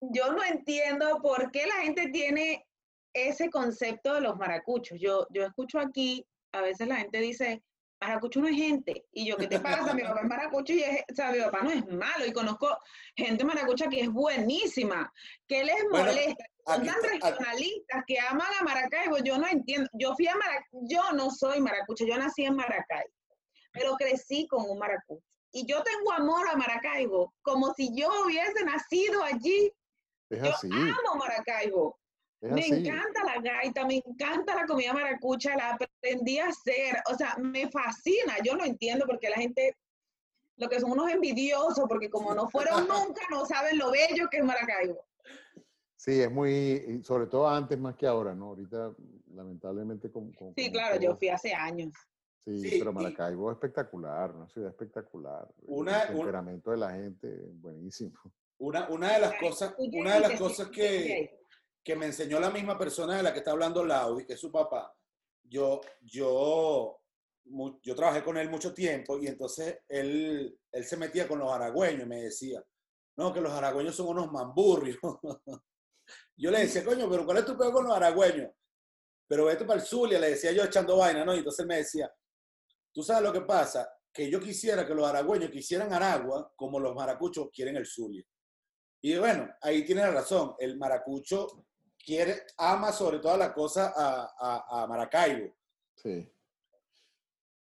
Yo 0.00 0.32
no 0.32 0.42
entiendo 0.42 1.18
por 1.20 1.50
qué 1.50 1.66
la 1.66 1.82
gente 1.82 2.08
tiene 2.08 2.66
ese 3.12 3.50
concepto 3.50 4.14
de 4.14 4.22
los 4.22 4.36
maracuchos. 4.36 4.98
Yo, 5.00 5.26
yo 5.30 5.44
escucho 5.44 5.78
aquí, 5.78 6.26
a 6.52 6.62
veces 6.62 6.88
la 6.88 6.96
gente 6.96 7.18
dice, 7.20 7.62
maracucho 8.06 8.40
no 8.40 8.48
es 8.48 8.56
gente. 8.56 9.06
Y 9.12 9.26
yo, 9.26 9.36
¿qué 9.36 9.46
te 9.46 9.58
pasa? 9.90 9.94
Mi 9.94 10.02
papá 10.02 10.20
es 10.22 10.28
maracucho 10.28 10.72
y 10.72 10.82
es, 10.82 11.00
o 11.10 11.14
sea, 11.14 11.30
mi 11.32 11.40
papá 11.40 11.60
no 11.62 11.70
es 11.70 11.86
malo. 11.88 12.26
Y 12.26 12.32
conozco 12.32 12.68
gente 13.16 13.44
maracucha 13.44 13.88
que 13.88 14.00
es 14.00 14.08
buenísima. 14.10 15.12
¿Qué 15.46 15.64
les 15.64 15.82
Bueno, 15.90 16.06
molesta? 16.06 16.44
Son 16.64 16.86
tan 16.86 16.96
aquí- 16.96 17.08
regionalistas 17.12 18.04
que 18.06 18.20
aman 18.20 18.46
a 18.60 18.64
Maracaibo. 18.64 19.18
Yo 19.18 19.38
no 19.38 19.46
entiendo. 19.48 19.88
Yo 19.94 20.14
fui 20.14 20.26
a 20.28 20.36
Maracaibo, 20.36 20.80
yo 20.88 21.12
no 21.12 21.30
soy 21.30 21.60
maracucha, 21.60 22.04
yo 22.06 22.16
nací 22.16 22.44
en 22.44 22.54
Maracaibo, 22.56 23.12
pero 23.72 23.94
crecí 23.96 24.46
con 24.46 24.68
un 24.68 24.78
maracucho. 24.78 25.24
Y 25.52 25.66
yo 25.66 25.82
tengo 25.82 26.12
amor 26.12 26.48
a 26.48 26.56
Maracaibo, 26.56 27.34
como 27.42 27.74
si 27.74 27.90
yo 27.94 28.08
hubiese 28.24 28.64
nacido 28.64 29.22
allí. 29.22 29.72
Es 30.30 30.42
Yo 30.42 30.50
así, 30.50 30.68
amo 30.72 31.16
Maracaibo. 31.18 31.98
Es 32.42 32.52
Me 32.52 32.60
así. 32.60 32.74
encanta 32.88 33.24
la 33.24 33.40
gaita, 33.40 33.86
me 33.86 34.02
encanta 34.04 34.54
la 34.54 34.66
comida 34.66 34.92
maracucha, 34.92 35.56
la 35.56 35.74
aprendí 35.78 36.38
a 36.38 36.48
hacer. 36.48 36.96
O 37.10 37.14
sea, 37.16 37.36
me 37.38 37.70
fascina. 37.70 38.34
Yo 38.44 38.56
no 38.56 38.64
entiendo 38.64 39.06
por 39.06 39.18
qué 39.20 39.30
la 39.30 39.36
gente, 39.36 39.76
lo 40.56 40.68
que 40.68 40.80
son 40.80 40.90
unos 40.90 41.10
envidiosos, 41.10 41.84
porque 41.88 42.10
como 42.10 42.34
no 42.34 42.48
fueron 42.50 42.86
nunca, 42.88 43.22
no 43.30 43.46
saben 43.46 43.78
lo 43.78 43.90
bello 43.92 44.28
que 44.30 44.38
es 44.38 44.44
Maracaibo. 44.44 45.04
Sí, 45.96 46.20
es 46.20 46.32
muy, 46.32 47.00
sobre 47.04 47.26
todo 47.26 47.48
antes 47.48 47.78
más 47.78 47.94
que 47.94 48.08
ahora, 48.08 48.34
¿no? 48.34 48.46
Ahorita, 48.48 48.92
lamentablemente, 49.34 50.10
con, 50.10 50.32
con- 50.32 50.52
Sí, 50.56 50.70
claro, 50.72 50.96
yo 50.96 51.10
todo- 51.10 51.18
fui 51.18 51.28
hace 51.28 51.54
años. 51.54 51.92
Sí, 52.44 52.60
Sí, 52.70 52.78
pero 52.80 52.90
y- 52.90 52.94
Maracaibo 52.94 53.52
es 53.52 53.54
espectacular, 53.54 54.32
una 54.34 54.48
ciudad 54.48 54.70
espectacular. 54.70 55.46
Una- 55.68 56.02
el 56.02 56.10
un- 56.10 56.16
temperamento 56.16 56.72
de 56.72 56.76
la 56.76 56.90
gente, 56.90 57.28
buenísimo. 57.52 58.18
Una, 58.58 58.88
una 58.88 59.12
de 59.12 59.20
las 59.20 59.34
cosas, 59.40 59.74
una 59.78 60.14
de 60.14 60.20
las 60.20 60.40
cosas 60.40 60.68
que. 60.70 61.38
Que 61.84 61.96
me 61.96 62.06
enseñó 62.06 62.38
la 62.38 62.50
misma 62.50 62.78
persona 62.78 63.16
de 63.16 63.22
la 63.22 63.32
que 63.32 63.40
está 63.40 63.50
hablando 63.50 63.84
Laudi, 63.84 64.24
que 64.24 64.34
es 64.34 64.40
su 64.40 64.50
papá. 64.50 64.94
Yo, 65.42 65.80
yo, 66.00 67.00
yo 67.82 67.94
trabajé 67.94 68.22
con 68.22 68.36
él 68.36 68.48
mucho 68.48 68.72
tiempo 68.72 69.18
y 69.18 69.26
entonces 69.26 69.80
él, 69.88 70.58
él 70.70 70.84
se 70.84 70.96
metía 70.96 71.26
con 71.26 71.38
los 71.38 71.52
aragüeños 71.52 72.04
y 72.04 72.08
me 72.08 72.22
decía, 72.22 72.64
no, 73.16 73.32
que 73.32 73.40
los 73.40 73.52
aragüeños 73.52 73.94
son 73.94 74.08
unos 74.08 74.30
mamburrios. 74.30 74.98
Yo 76.36 76.50
le 76.50 76.60
decía, 76.60 76.84
coño, 76.84 77.08
pero 77.10 77.24
¿cuál 77.24 77.38
es 77.38 77.46
tu 77.46 77.56
peor 77.56 77.72
con 77.72 77.84
los 77.84 77.94
aragüeños? 77.94 78.50
Pero 79.28 79.44
vete 79.46 79.64
para 79.64 79.80
el 79.80 79.86
Zulia, 79.86 80.18
le 80.18 80.30
decía 80.30 80.52
yo 80.52 80.64
echando 80.64 80.98
vaina, 80.98 81.24
¿no? 81.24 81.34
Y 81.34 81.38
entonces 81.38 81.64
me 81.64 81.76
decía, 81.76 82.12
tú 82.92 83.02
sabes 83.02 83.22
lo 83.22 83.32
que 83.32 83.42
pasa, 83.42 83.88
que 84.12 84.30
yo 84.30 84.40
quisiera 84.40 84.86
que 84.86 84.94
los 84.94 85.06
aragüeños 85.06 85.50
quisieran 85.50 85.92
Aragua 85.92 86.52
como 86.54 86.78
los 86.78 86.94
maracuchos 86.94 87.48
quieren 87.50 87.76
el 87.76 87.86
Zulia. 87.86 88.24
Y 89.00 89.16
bueno, 89.16 89.48
ahí 89.62 89.84
tiene 89.84 90.08
razón. 90.10 90.54
El 90.58 90.76
maracucho 90.76 91.66
quiere, 92.04 92.42
ama 92.58 92.92
sobre 92.92 93.18
todas 93.18 93.38
las 93.38 93.52
cosas 93.52 93.92
a, 93.96 94.30
a- 94.38 94.82
a 94.82 94.86
Maracaibo. 94.86 95.54
Sí. 95.96 96.28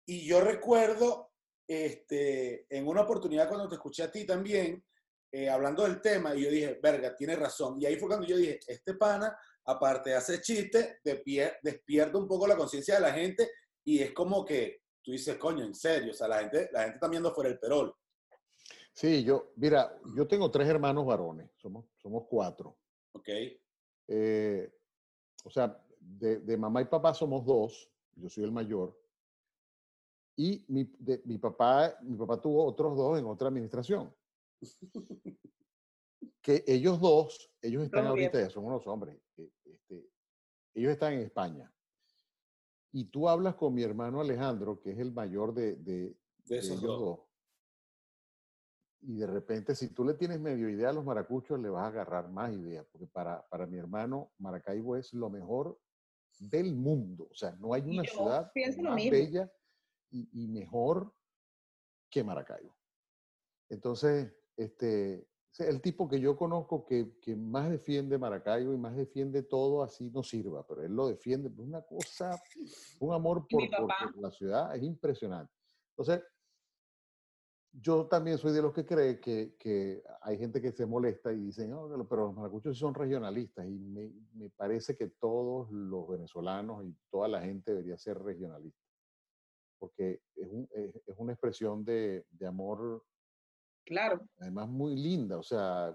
Y 0.07 0.27
yo 0.27 0.41
recuerdo, 0.41 1.31
este, 1.67 2.65
en 2.75 2.87
una 2.87 3.01
oportunidad 3.01 3.47
cuando 3.47 3.67
te 3.67 3.75
escuché 3.75 4.03
a 4.03 4.11
ti 4.11 4.25
también, 4.25 4.83
eh, 5.31 5.49
hablando 5.49 5.83
del 5.83 5.99
tema, 6.01 6.35
y 6.35 6.43
yo 6.43 6.49
dije, 6.49 6.79
verga, 6.81 7.15
tiene 7.15 7.35
razón. 7.35 7.81
Y 7.81 7.85
ahí 7.85 7.97
fue 7.97 8.07
cuando 8.07 8.25
yo 8.27 8.37
dije, 8.37 8.59
este 8.67 8.93
pana, 8.93 9.37
aparte 9.65 10.11
de 10.11 10.15
hacer 10.15 10.41
chistes, 10.41 10.97
despie- 11.03 11.57
despierta 11.61 12.17
un 12.17 12.27
poco 12.27 12.47
la 12.47 12.55
conciencia 12.55 12.95
de 12.95 13.01
la 13.01 13.11
gente 13.13 13.49
y 13.83 13.99
es 14.01 14.13
como 14.13 14.45
que 14.45 14.81
tú 15.01 15.11
dices, 15.11 15.37
coño, 15.37 15.63
en 15.63 15.73
serio, 15.75 16.11
o 16.11 16.13
sea, 16.13 16.27
la 16.27 16.39
gente, 16.39 16.69
la 16.71 16.81
gente 16.83 16.95
está 16.95 17.07
viendo 17.07 17.33
fuera 17.33 17.49
el 17.49 17.59
perol. 17.59 17.93
Sí, 18.93 19.23
yo, 19.23 19.51
mira, 19.57 19.97
yo 20.15 20.27
tengo 20.27 20.49
tres 20.49 20.69
hermanos 20.69 21.05
varones, 21.05 21.49
somos, 21.57 21.85
somos 21.97 22.25
cuatro. 22.29 22.77
¿Ok? 23.11 23.27
Eh, 24.07 24.71
o 25.43 25.49
sea, 25.49 25.83
de, 25.99 26.39
de 26.39 26.57
mamá 26.57 26.81
y 26.81 26.85
papá 26.85 27.13
somos 27.13 27.45
dos, 27.45 27.91
yo 28.15 28.29
soy 28.29 28.43
el 28.43 28.51
mayor. 28.51 28.99
Y 30.37 30.65
mi, 30.67 30.83
de- 30.99 31.21
mi, 31.25 31.37
papá, 31.37 31.97
mi 32.01 32.17
papá 32.17 32.39
tuvo 32.41 32.65
otros 32.65 32.95
dos 32.97 33.17
en 33.17 33.25
otra 33.25 33.47
administración. 33.47 34.13
Que 36.41 36.63
ellos 36.67 36.99
dos, 36.99 37.51
ellos 37.61 37.83
están 37.83 38.05
ahorita, 38.09 38.39
ya 38.39 38.49
son 38.49 38.65
unos 38.65 38.85
hombres, 38.87 39.17
eh, 39.37 39.49
este, 39.65 40.09
ellos 40.73 40.91
están 40.91 41.13
en 41.13 41.21
España. 41.21 41.71
Y 42.91 43.05
tú 43.05 43.27
hablas 43.27 43.55
con 43.55 43.73
mi 43.73 43.83
hermano 43.83 44.21
Alejandro, 44.21 44.79
que 44.79 44.91
es 44.91 44.99
el 44.99 45.11
mayor 45.11 45.53
de, 45.53 45.75
de, 45.75 45.93
De 45.93 46.15
de 46.45 46.57
esos 46.59 46.77
ellos 46.77 46.81
dos. 46.83 46.99
dos. 46.99 47.19
Y 49.07 49.17
de 49.17 49.27
repente, 49.27 49.75
si 49.75 49.89
tú 49.93 50.03
le 50.03 50.15
tienes 50.15 50.39
medio 50.39 50.67
idea 50.69 50.89
a 50.89 50.93
los 50.93 51.05
maracuchos, 51.05 51.59
le 51.59 51.69
vas 51.69 51.83
a 51.83 51.87
agarrar 51.87 52.29
más 52.29 52.51
ideas, 52.53 52.85
porque 52.91 53.05
para, 53.07 53.45
para 53.47 53.67
mi 53.67 53.77
hermano, 53.77 54.31
Maracaibo 54.39 54.95
es 54.95 55.13
lo 55.13 55.29
mejor 55.29 55.79
del 56.39 56.75
mundo. 56.75 57.27
O 57.29 57.35
sea, 57.35 57.51
no 57.59 57.73
hay 57.73 57.81
una 57.83 58.03
ciudad 58.25 58.51
más 58.83 58.95
bella 59.11 59.51
y, 60.09 60.43
y 60.43 60.47
mejor 60.47 61.13
que 62.09 62.23
Maracaibo. 62.23 62.75
Entonces, 63.69 64.33
este, 64.57 65.27
el 65.59 65.81
tipo 65.81 66.07
que 66.07 66.19
yo 66.19 66.35
conozco 66.37 66.85
que, 66.85 67.17
que 67.19 67.35
más 67.35 67.69
defiende 67.69 68.17
Maracaibo 68.17 68.73
y 68.73 68.77
más 68.77 68.95
defiende 68.95 69.43
todo, 69.43 69.83
así 69.83 70.09
no 70.09 70.23
sirva, 70.23 70.65
pero 70.67 70.83
él 70.83 70.93
lo 70.93 71.07
defiende, 71.07 71.49
una 71.61 71.81
cosa, 71.81 72.31
un 72.99 73.13
amor 73.13 73.47
por, 73.47 73.61
por- 73.81 73.87
por 74.13 74.21
la 74.21 74.31
ciudad 74.31 74.75
es 74.75 74.83
impresionante. 74.83 75.53
Entonces, 75.97 76.23
yo 77.81 78.07
también 78.07 78.37
soy 78.37 78.53
de 78.53 78.61
los 78.61 78.73
que 78.73 78.85
cree 78.85 79.19
que, 79.19 79.55
que 79.59 80.01
hay 80.21 80.37
gente 80.37 80.61
que 80.61 80.71
se 80.71 80.85
molesta 80.85 81.33
y 81.33 81.37
dicen, 81.39 81.71
"No, 81.71 81.87
pero- 82.09 82.27
los 82.27 82.35
maracuchos 82.35 82.77
son 82.77 82.93
regionalistas 82.93 83.65
y 83.67 83.77
me, 83.77 84.11
me 84.33 84.49
parece 84.49 84.95
que 84.95 85.07
todos 85.09 85.69
los 85.71 86.07
venezolanos 86.07 86.85
y 86.85 86.95
toda 87.09 87.27
la 87.27 87.41
gente 87.41 87.71
debería 87.71 87.97
ser 87.97 88.17
regionalista, 88.19 88.79
porque 89.77 90.21
es, 90.35 90.47
un- 90.49 90.69
es- 90.71 90.95
es 91.05 91.15
una 91.17 91.33
expresión 91.33 91.83
de, 91.83 92.25
de 92.29 92.47
amor 92.47 93.03
Claro. 93.85 94.25
además 94.39 94.67
muy 94.69 94.95
linda. 94.95 95.37
O 95.37 95.43
sea, 95.43 95.93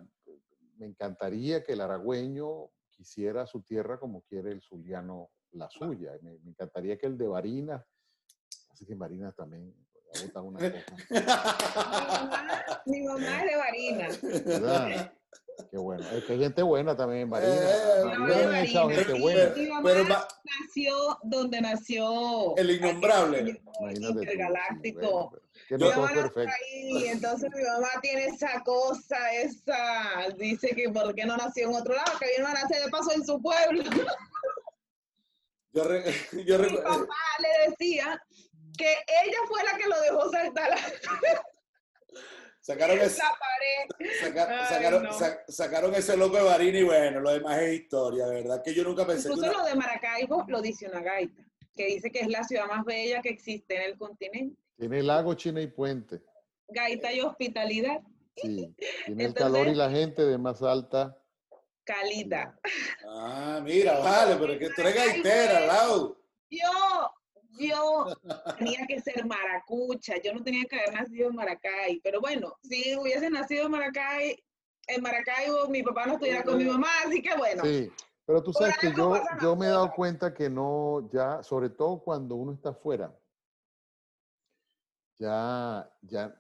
me 0.77 0.87
encantaría 0.87 1.65
que 1.65 1.73
el 1.73 1.81
aragüeño 1.81 2.71
quisiera 2.91 3.47
su 3.47 3.63
tierra 3.63 3.99
como 3.99 4.23
quiere 4.23 4.53
el 4.53 4.61
zuliano 4.63 5.31
la 5.53 5.69
suya. 5.71 6.13
Me, 6.23 6.39
me 6.41 6.51
encantaría 6.51 6.97
que 6.99 7.07
el 7.07 7.17
de 7.19 7.27
Barinas, 7.27 7.85
así 8.71 8.85
que 8.87 8.93
en 8.93 8.99
Barinas 8.99 9.35
también 9.35 9.75
una 10.43 10.59
cosa. 10.71 10.73
Mi 12.87 13.03
mamá 13.03 13.43
es 13.43 13.51
de 13.51 13.57
Varina. 13.57 14.09
¿verdad? 14.45 15.13
Qué 15.71 15.77
bueno. 15.77 16.03
Es 16.11 16.25
que 16.25 16.33
hay 16.33 16.39
gente 16.41 16.63
buena 16.63 16.97
también 16.97 17.21
en 17.23 17.31
Barinas. 17.31 17.61
Eh, 17.61 18.03
Barinas. 18.05 18.69
gente 18.97 19.21
buena. 19.21 19.55
Mi 19.55 19.67
mamá 19.67 19.83
Pero 19.85 20.05
nació 20.09 21.19
donde 21.23 21.61
nació. 21.61 22.57
El 22.57 22.71
innombrable. 22.71 23.61
Intergaláctico. 23.93 25.33
que 25.69 25.77
no 25.79 25.91
todo 25.91 26.07
perfecto. 26.07 26.51
ahí, 26.73 27.07
entonces 27.09 27.49
mi 27.55 27.63
mamá 27.63 27.89
tiene 28.03 28.25
esa 28.27 28.61
cosa, 28.65 29.33
esa, 29.35 30.29
dice 30.37 30.69
que 30.75 30.89
por 30.91 31.15
qué 31.15 31.25
no 31.27 31.37
nació 31.37 31.69
en 31.69 31.75
otro 31.77 31.95
lado, 31.95 32.19
que 32.19 32.27
vino 32.37 32.49
a 32.49 32.55
nacer 32.55 32.83
de 32.85 32.91
paso 32.91 33.13
en 33.13 33.25
su 33.25 33.41
pueblo. 33.41 33.85
Yo, 35.73 35.85
re- 35.85 36.03
yo 36.47 36.59
Mi 36.59 36.77
papá 36.79 37.07
le 37.39 37.71
decía 37.71 38.21
que 38.81 38.93
ella 39.25 39.39
fue 39.47 39.63
la 39.65 39.77
que 39.79 39.87
lo 39.89 40.01
dejó 40.01 40.31
saltar 40.31 40.71
la, 40.71 40.77
sacaron, 42.61 42.99
ese, 42.99 43.21
saca- 44.21 44.49
Ay, 44.61 44.67
sacaron, 44.75 45.03
no. 45.03 45.13
sa- 45.13 45.41
sacaron 45.49 45.95
ese 45.95 46.17
loco 46.17 46.37
de 46.37 46.43
Barina 46.43 46.79
y 46.79 46.83
bueno, 46.83 47.21
lo 47.21 47.31
demás 47.31 47.59
es 47.61 47.81
historia, 47.81 48.27
verdad 48.27 48.63
que 48.65 48.75
yo 48.75 48.85
nunca 48.85 49.07
pensé 49.07 49.29
que 49.29 49.35
Incluso 49.35 49.51
una- 49.51 49.59
lo 49.63 49.65
de 49.69 49.75
Maracaibo 49.75 50.45
lo 50.49 50.61
dice 50.63 50.87
una 50.89 51.01
gaita, 51.01 51.43
que 51.75 51.87
dice 51.87 52.11
que 52.11 52.21
es 52.21 52.29
la 52.29 52.43
ciudad 52.45 52.67
más 52.67 52.85
bella 52.85 53.21
que 53.23 53.31
existe 53.31 53.77
en 53.77 53.83
el 53.83 53.99
continente. 53.99 54.61
Tiene 54.79 55.03
lago, 55.03 55.35
China 55.35 55.61
y 55.61 55.67
puente. 55.67 56.21
Gaita 56.69 57.13
y 57.13 57.21
hospitalidad, 57.21 58.01
Sí. 58.37 58.75
Tiene 59.05 59.25
el 59.27 59.35
calor 59.35 59.67
y 59.69 59.75
la 59.75 59.91
gente 59.91 60.25
de 60.25 60.39
más 60.39 60.63
alta. 60.63 61.17
calidad. 61.85 62.55
Ah, 63.07 63.61
mira, 63.63 63.99
vale, 63.99 64.37
pero 64.37 64.53
es 64.53 64.59
que 64.61 64.71
tú 64.71 64.81
eres 64.83 64.95
gaitera, 64.95 65.61
Lau. 65.67 66.17
Yo, 66.49 67.13
yo 67.69 68.07
tenía 68.59 68.87
que 68.87 69.01
ser 69.01 69.25
maracucha, 69.27 70.15
yo 70.23 70.33
no 70.33 70.43
tenía 70.43 70.65
que 70.65 70.79
haber 70.79 70.95
nacido 70.95 71.29
en 71.29 71.37
Maracay, 71.37 72.01
pero 72.03 72.21
bueno, 72.21 72.57
si 72.63 72.97
hubiese 72.97 73.31
nacido 73.31 73.67
en 73.67 73.73
Maracay, 73.73 74.45
en 74.87 75.03
Maracaibo, 75.03 75.69
mi 75.69 75.83
papá 75.83 76.07
no 76.07 76.15
estuviera 76.15 76.43
con 76.43 76.59
mi 76.59 76.65
mamá, 76.65 76.89
así 77.07 77.23
que 77.23 77.37
bueno. 77.37 77.63
Sí, 77.65 77.91
pero 78.25 78.43
tú 78.43 78.53
sabes 78.53 78.77
que 78.79 78.93
yo, 78.97 79.15
yo 79.41 79.57
me 79.57 79.67
he 79.67 79.71
dado 79.71 79.93
cuenta 79.93 80.33
que 80.35 80.49
no, 80.49 81.09
ya, 81.13 81.43
sobre 81.43 81.71
todo 81.71 82.01
cuando 82.03 82.35
uno 82.37 82.53
está 82.53 82.71
afuera, 82.71 83.17
ya, 85.19 85.91
ya, 86.03 86.35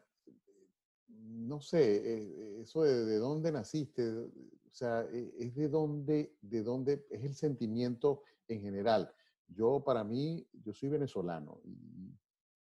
no 1.08 1.60
sé, 1.60 1.96
eh, 1.96 2.60
eso 2.62 2.82
de, 2.82 3.04
de 3.04 3.16
dónde 3.16 3.52
naciste, 3.52 4.08
o 4.08 4.74
sea, 4.74 5.02
eh, 5.12 5.32
es 5.38 5.54
de 5.54 5.68
dónde, 5.68 6.34
de 6.40 6.62
dónde, 6.62 7.04
es 7.10 7.24
el 7.24 7.34
sentimiento 7.34 8.22
en 8.48 8.62
general. 8.62 9.12
Yo, 9.54 9.82
para 9.82 10.04
mí, 10.04 10.46
yo 10.52 10.72
soy 10.72 10.88
venezolano 10.88 11.60
y, 11.64 12.16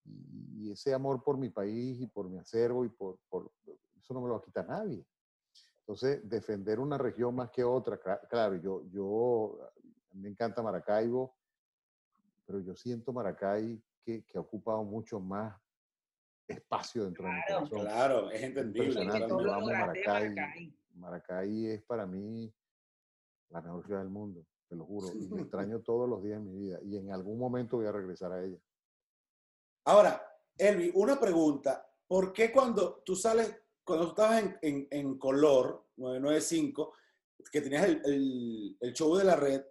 y 0.04 0.70
ese 0.72 0.94
amor 0.94 1.22
por 1.22 1.36
mi 1.36 1.50
país 1.50 2.00
y 2.00 2.06
por 2.06 2.28
mi 2.28 2.38
acervo 2.38 2.84
y 2.84 2.88
por, 2.88 3.18
por, 3.28 3.50
eso 3.98 4.14
no 4.14 4.20
me 4.20 4.28
lo 4.28 4.34
va 4.34 4.40
a 4.40 4.44
quitar 4.44 4.66
nadie. 4.66 5.06
Entonces, 5.80 6.28
defender 6.28 6.80
una 6.80 6.96
región 6.96 7.34
más 7.34 7.50
que 7.50 7.62
otra, 7.64 8.00
cla- 8.00 8.26
claro, 8.28 8.56
yo, 8.56 8.84
yo, 8.88 9.58
me 10.12 10.28
encanta 10.28 10.62
Maracaibo, 10.62 11.36
pero 12.46 12.60
yo 12.60 12.74
siento 12.74 13.12
Maracay 13.12 13.82
que, 14.02 14.24
que 14.24 14.38
ha 14.38 14.40
ocupado 14.40 14.82
mucho 14.84 15.20
más 15.20 15.60
espacio 16.46 17.04
dentro 17.04 17.24
de 17.26 17.32
mi 17.32 17.40
corazón. 17.46 17.80
Claro, 17.80 18.30
es 18.30 18.42
entendible. 18.42 19.04
Yo 19.28 19.52
amo. 19.52 19.66
Maracay. 19.66 20.34
Maracay 20.94 21.66
es 21.66 21.82
para 21.82 22.06
mí 22.06 22.52
la 23.48 23.60
mejor 23.60 23.84
ciudad 23.84 24.00
del 24.00 24.10
mundo, 24.10 24.46
te 24.72 24.76
lo 24.76 24.86
juro, 24.86 25.08
y 25.14 25.28
la 25.28 25.42
extraño 25.42 25.80
todos 25.80 26.08
los 26.08 26.22
días 26.22 26.42
de 26.42 26.50
mi 26.50 26.56
vida, 26.58 26.78
y 26.82 26.96
en 26.96 27.12
algún 27.12 27.38
momento 27.38 27.76
voy 27.76 27.84
a 27.86 27.92
regresar 27.92 28.32
a 28.32 28.42
ella. 28.42 28.58
Ahora, 29.84 30.22
Elvi, 30.56 30.90
una 30.94 31.20
pregunta. 31.20 31.86
¿Por 32.08 32.32
qué 32.32 32.50
cuando 32.50 33.02
tú 33.04 33.14
sales, 33.14 33.54
cuando 33.84 34.06
tú 34.06 34.10
estabas 34.12 34.42
en, 34.42 34.58
en- 34.62 34.88
en 34.90 35.18
Color 35.18 35.88
995, 35.96 36.94
que 37.50 37.60
tenías 37.60 37.84
el, 37.84 38.00
el- 38.06 38.76
el 38.80 38.92
show 38.94 39.14
de 39.14 39.24
la 39.24 39.36
red, 39.36 39.62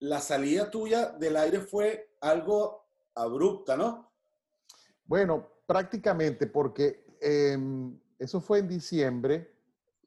la 0.00 0.20
salida 0.20 0.70
tuya 0.70 1.06
del 1.10 1.36
aire 1.36 1.58
fue 1.60 2.14
algo 2.20 2.86
abrupta, 3.14 3.76
¿no? 3.76 4.12
Bueno, 5.04 5.48
prácticamente 5.66 6.46
porque 6.46 7.16
em, 7.20 7.98
eso 8.20 8.40
fue 8.40 8.60
en 8.60 8.68
diciembre 8.68 9.52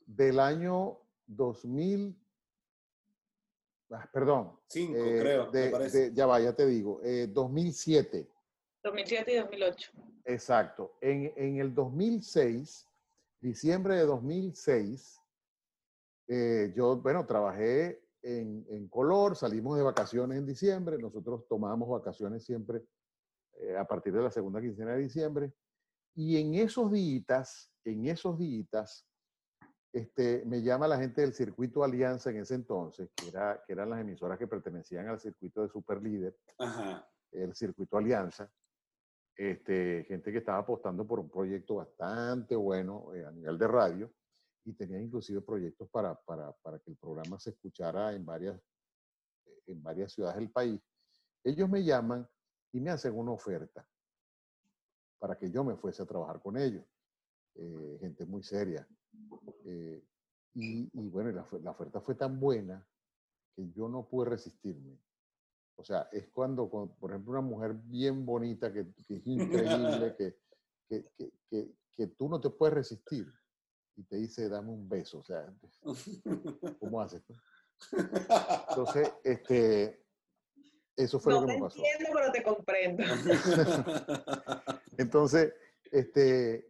del 0.06 0.39
año 0.39 1.00
ah, 3.92 4.10
perdón. 4.12 4.60
Cinco, 4.68 4.98
eh, 4.98 5.18
creo, 5.20 5.52
me 5.52 5.60
de- 5.60 5.70
parece. 5.70 5.98
de- 6.10 6.14
ya 6.14 6.26
va, 6.26 6.40
ya 6.40 6.54
te 6.54 6.66
digo. 6.66 7.02
eh, 7.04 7.28
2007. 7.28 8.30
2007 8.84 9.34
y 9.34 9.36
2008. 9.38 9.92
Exacto. 10.26 10.98
En, 11.02 11.34
en 11.36 11.58
el 11.58 11.74
2006, 11.74 12.86
diciembre 13.42 13.96
de 13.96 14.06
2006, 14.06 15.20
eh, 16.28 16.72
yo, 16.76 16.98
bueno, 16.98 17.26
trabajé 17.26 18.02
en, 18.22 18.66
en 18.70 18.88
Color, 18.90 19.36
salimos 19.36 19.78
de 19.78 19.84
vacaciones 19.84 20.38
en 20.38 20.46
diciembre, 20.46 20.98
nosotros 20.98 21.48
tomábamos 21.48 21.90
vacaciones 21.90 22.44
siempre 22.46 22.84
eh, 23.62 23.76
a 23.76 23.86
partir 23.86 24.14
de 24.14 24.22
la 24.22 24.32
segunda 24.32 24.62
quincena 24.62 24.94
de 24.94 25.02
diciembre, 25.02 25.52
y 26.16 26.38
en 26.40 26.56
esos 26.56 26.92
días, 26.92 27.72
en 27.86 28.06
esos 28.08 28.38
días, 28.38 29.06
este, 29.92 30.44
me 30.46 30.62
llama 30.62 30.88
la 30.88 31.00
gente 31.00 31.22
del 31.22 31.34
circuito 31.34 31.84
Alianza 31.84 32.30
en 32.30 32.38
ese 32.38 32.56
entonces, 32.56 33.10
que, 33.16 33.30
era, 33.30 33.64
que 33.66 33.74
eran 33.74 33.90
las 33.90 34.02
emisoras 34.02 34.38
que 34.38 34.48
pertenecían 34.48 35.08
al 35.08 35.20
circuito 35.20 35.62
de 35.62 35.70
Superlíder, 35.70 36.38
Ajá. 36.58 37.08
el 37.32 37.56
circuito 37.56 37.98
Alianza, 37.98 38.52
este, 39.36 40.04
gente 40.08 40.32
que 40.32 40.40
estaba 40.40 40.60
apostando 40.60 41.08
por 41.08 41.20
un 41.20 41.30
proyecto 41.30 41.76
bastante 41.76 42.56
bueno 42.56 43.14
eh, 43.16 43.26
a 43.26 43.32
nivel 43.32 43.58
de 43.58 43.68
radio 43.68 44.14
y 44.66 44.74
tenía 44.74 45.00
inclusive 45.00 45.42
proyectos 45.42 45.90
para, 45.90 46.14
para, 46.14 46.52
para 46.52 46.78
que 46.80 46.92
el 46.92 46.98
programa 46.98 47.40
se 47.40 47.52
escuchara 47.52 48.14
en 48.14 48.26
varias, 48.26 48.62
en 49.66 49.82
varias 49.82 50.12
ciudades 50.12 50.38
del 50.38 50.52
país. 50.52 50.82
Ellos 51.44 51.70
me 51.70 51.84
llaman 51.84 52.28
y 52.72 52.80
me 52.82 52.92
hacen 52.92 53.18
una 53.18 53.32
oferta 53.32 53.88
para 55.18 55.38
que 55.38 55.50
yo 55.50 55.64
me 55.64 55.76
fuese 55.76 56.04
a 56.04 56.06
trabajar 56.06 56.42
con 56.42 56.58
ellos. 56.58 56.86
Eh, 57.56 57.98
gente 58.00 58.26
muy 58.26 58.44
seria. 58.44 58.88
Eh, 59.66 60.03
y, 60.55 60.89
y 60.93 61.10
bueno, 61.10 61.32
la, 61.32 61.47
la 61.62 61.72
oferta 61.72 62.01
fue 62.01 62.16
tan 62.16 62.39
buena 62.39 62.86
que 63.55 63.70
yo 63.72 63.88
no 63.88 64.07
pude 64.07 64.30
resistirme. 64.30 64.99
O 65.76 65.84
sea, 65.84 66.10
es 66.12 66.28
cuando, 66.30 66.70
cuando, 66.70 66.93
por 66.95 67.12
ejemplo, 67.12 67.32
una 67.32 67.41
mujer 67.41 67.74
bien 67.74 68.26
bonita, 68.26 68.72
que, 68.72 68.91
que 69.07 69.16
es 69.16 69.28
increíble, 69.28 70.16
que, 70.18 70.38
que, 70.89 71.05
que, 71.18 71.32
que, 71.49 71.72
que 71.95 72.07
tú 72.07 72.28
no 72.30 72.39
te 72.41 72.49
puedes 72.49 72.74
resistir 72.74 73.32
y 73.95 74.03
te 74.03 74.18
dice, 74.18 74.49
dame 74.49 74.72
un 74.72 74.88
beso. 74.89 75.20
O 75.20 75.24
sea, 75.24 75.53
¿cómo 76.80 77.01
haces? 77.01 77.24
Entonces, 78.70 79.12
este, 79.24 80.05
eso 80.95 81.20
fue 81.20 81.34
no 81.34 81.41
lo 81.41 81.47
te 81.47 81.53
que 81.53 81.57
me 81.60 81.64
pasó. 81.66 81.78
entiendo, 81.78 82.10
pero 82.14 82.32
te 82.32 82.43
comprendo. 82.43 83.03
Entonces, 84.97 85.53
este, 85.91 86.68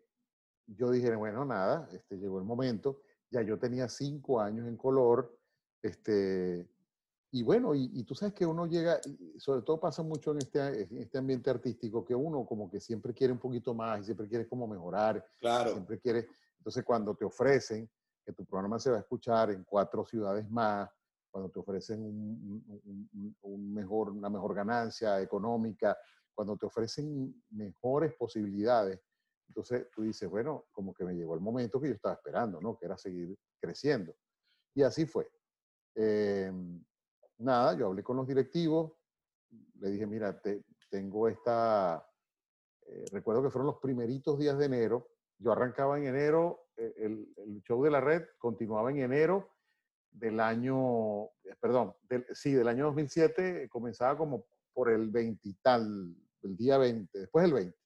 yo 0.75 0.91
dije, 0.91 1.15
bueno, 1.15 1.45
nada, 1.45 1.87
este, 1.91 2.17
llegó 2.17 2.39
el 2.39 2.45
momento. 2.45 3.01
Ya 3.31 3.41
yo 3.41 3.57
tenía 3.59 3.87
cinco 3.89 4.39
años 4.39 4.67
en 4.67 4.77
color. 4.77 5.37
Este, 5.81 6.67
y 7.31 7.43
bueno, 7.43 7.75
y, 7.75 7.89
y 7.93 8.03
tú 8.03 8.15
sabes 8.15 8.33
que 8.33 8.45
uno 8.45 8.65
llega, 8.65 8.99
sobre 9.37 9.61
todo 9.61 9.79
pasa 9.79 10.01
mucho 10.03 10.31
en 10.31 10.39
este, 10.39 10.83
en 10.83 10.97
este 10.97 11.17
ambiente 11.17 11.49
artístico, 11.49 12.03
que 12.03 12.15
uno 12.15 12.45
como 12.45 12.69
que 12.69 12.79
siempre 12.79 13.13
quiere 13.13 13.33
un 13.33 13.39
poquito 13.39 13.73
más 13.73 14.01
y 14.01 14.03
siempre 14.05 14.27
quiere 14.27 14.47
como 14.47 14.67
mejorar, 14.67 15.23
Claro. 15.39 15.71
siempre 15.71 15.99
quiere. 15.99 16.27
Entonces, 16.57 16.83
cuando 16.83 17.15
te 17.15 17.25
ofrecen 17.25 17.89
que 18.25 18.33
tu 18.33 18.45
programa 18.45 18.79
se 18.79 18.89
va 18.91 18.97
a 18.97 19.01
escuchar 19.01 19.51
en 19.51 19.63
cuatro 19.63 20.05
ciudades 20.05 20.49
más, 20.49 20.89
cuando 21.31 21.49
te 21.51 21.59
ofrecen 21.59 22.01
un- 22.03 22.63
un- 22.67 23.09
un- 23.13 23.37
un 23.41 23.73
mejor, 23.73 24.09
una 24.09 24.29
mejor 24.29 24.55
ganancia 24.55 25.21
económica, 25.21 25.95
cuando 26.33 26.57
te 26.57 26.65
ofrecen 26.65 27.43
mejores 27.51 28.13
posibilidades, 28.15 28.99
entonces 29.49 29.89
tú 29.91 30.03
dices, 30.03 30.29
bueno, 30.29 30.65
como 30.71 30.93
que 30.93 31.03
me 31.03 31.13
llegó 31.13 31.33
el 31.35 31.41
momento 31.41 31.81
que 31.81 31.87
yo 31.89 31.93
estaba 31.95 32.15
esperando, 32.15 32.61
¿no? 32.61 32.77
Que 32.77 32.85
era 32.85 32.97
seguir 32.97 33.37
creciendo. 33.59 34.15
Y 34.75 34.83
así 34.83 35.05
fue. 35.05 35.27
Eh, 35.95 36.51
nada, 37.39 37.75
yo 37.77 37.87
hablé 37.87 38.03
con 38.03 38.15
los 38.17 38.27
directivos, 38.27 38.93
le 39.79 39.89
dije, 39.89 40.05
mira, 40.05 40.39
te- 40.39 40.63
tengo 40.89 41.27
esta, 41.27 42.07
eh, 42.85 43.05
recuerdo 43.11 43.43
que 43.43 43.49
fueron 43.49 43.67
los 43.67 43.79
primeritos 43.79 44.37
días 44.39 44.57
de 44.57 44.65
enero, 44.65 45.09
yo 45.39 45.51
arrancaba 45.51 45.97
en 45.97 46.05
enero, 46.05 46.67
eh, 46.77 46.93
el, 46.97 47.33
el 47.37 47.61
show 47.63 47.83
de 47.83 47.91
la 47.91 48.01
red 48.01 48.23
continuaba 48.37 48.91
en 48.91 48.99
enero 48.99 49.49
del 50.11 50.39
año, 50.39 51.23
eh, 51.43 51.55
perdón, 51.59 51.95
del, 52.03 52.25
sí, 52.33 52.53
del 52.53 52.67
año 52.67 52.85
2007, 52.85 53.63
eh, 53.63 53.69
comenzaba 53.69 54.17
como 54.17 54.45
por 54.73 54.89
el 54.91 55.09
20 55.09 55.49
y 55.49 55.53
tal, 55.55 56.15
el 56.43 56.55
día 56.55 56.77
20, 56.77 57.19
después 57.19 57.43
del 57.43 57.53
20. 57.53 57.78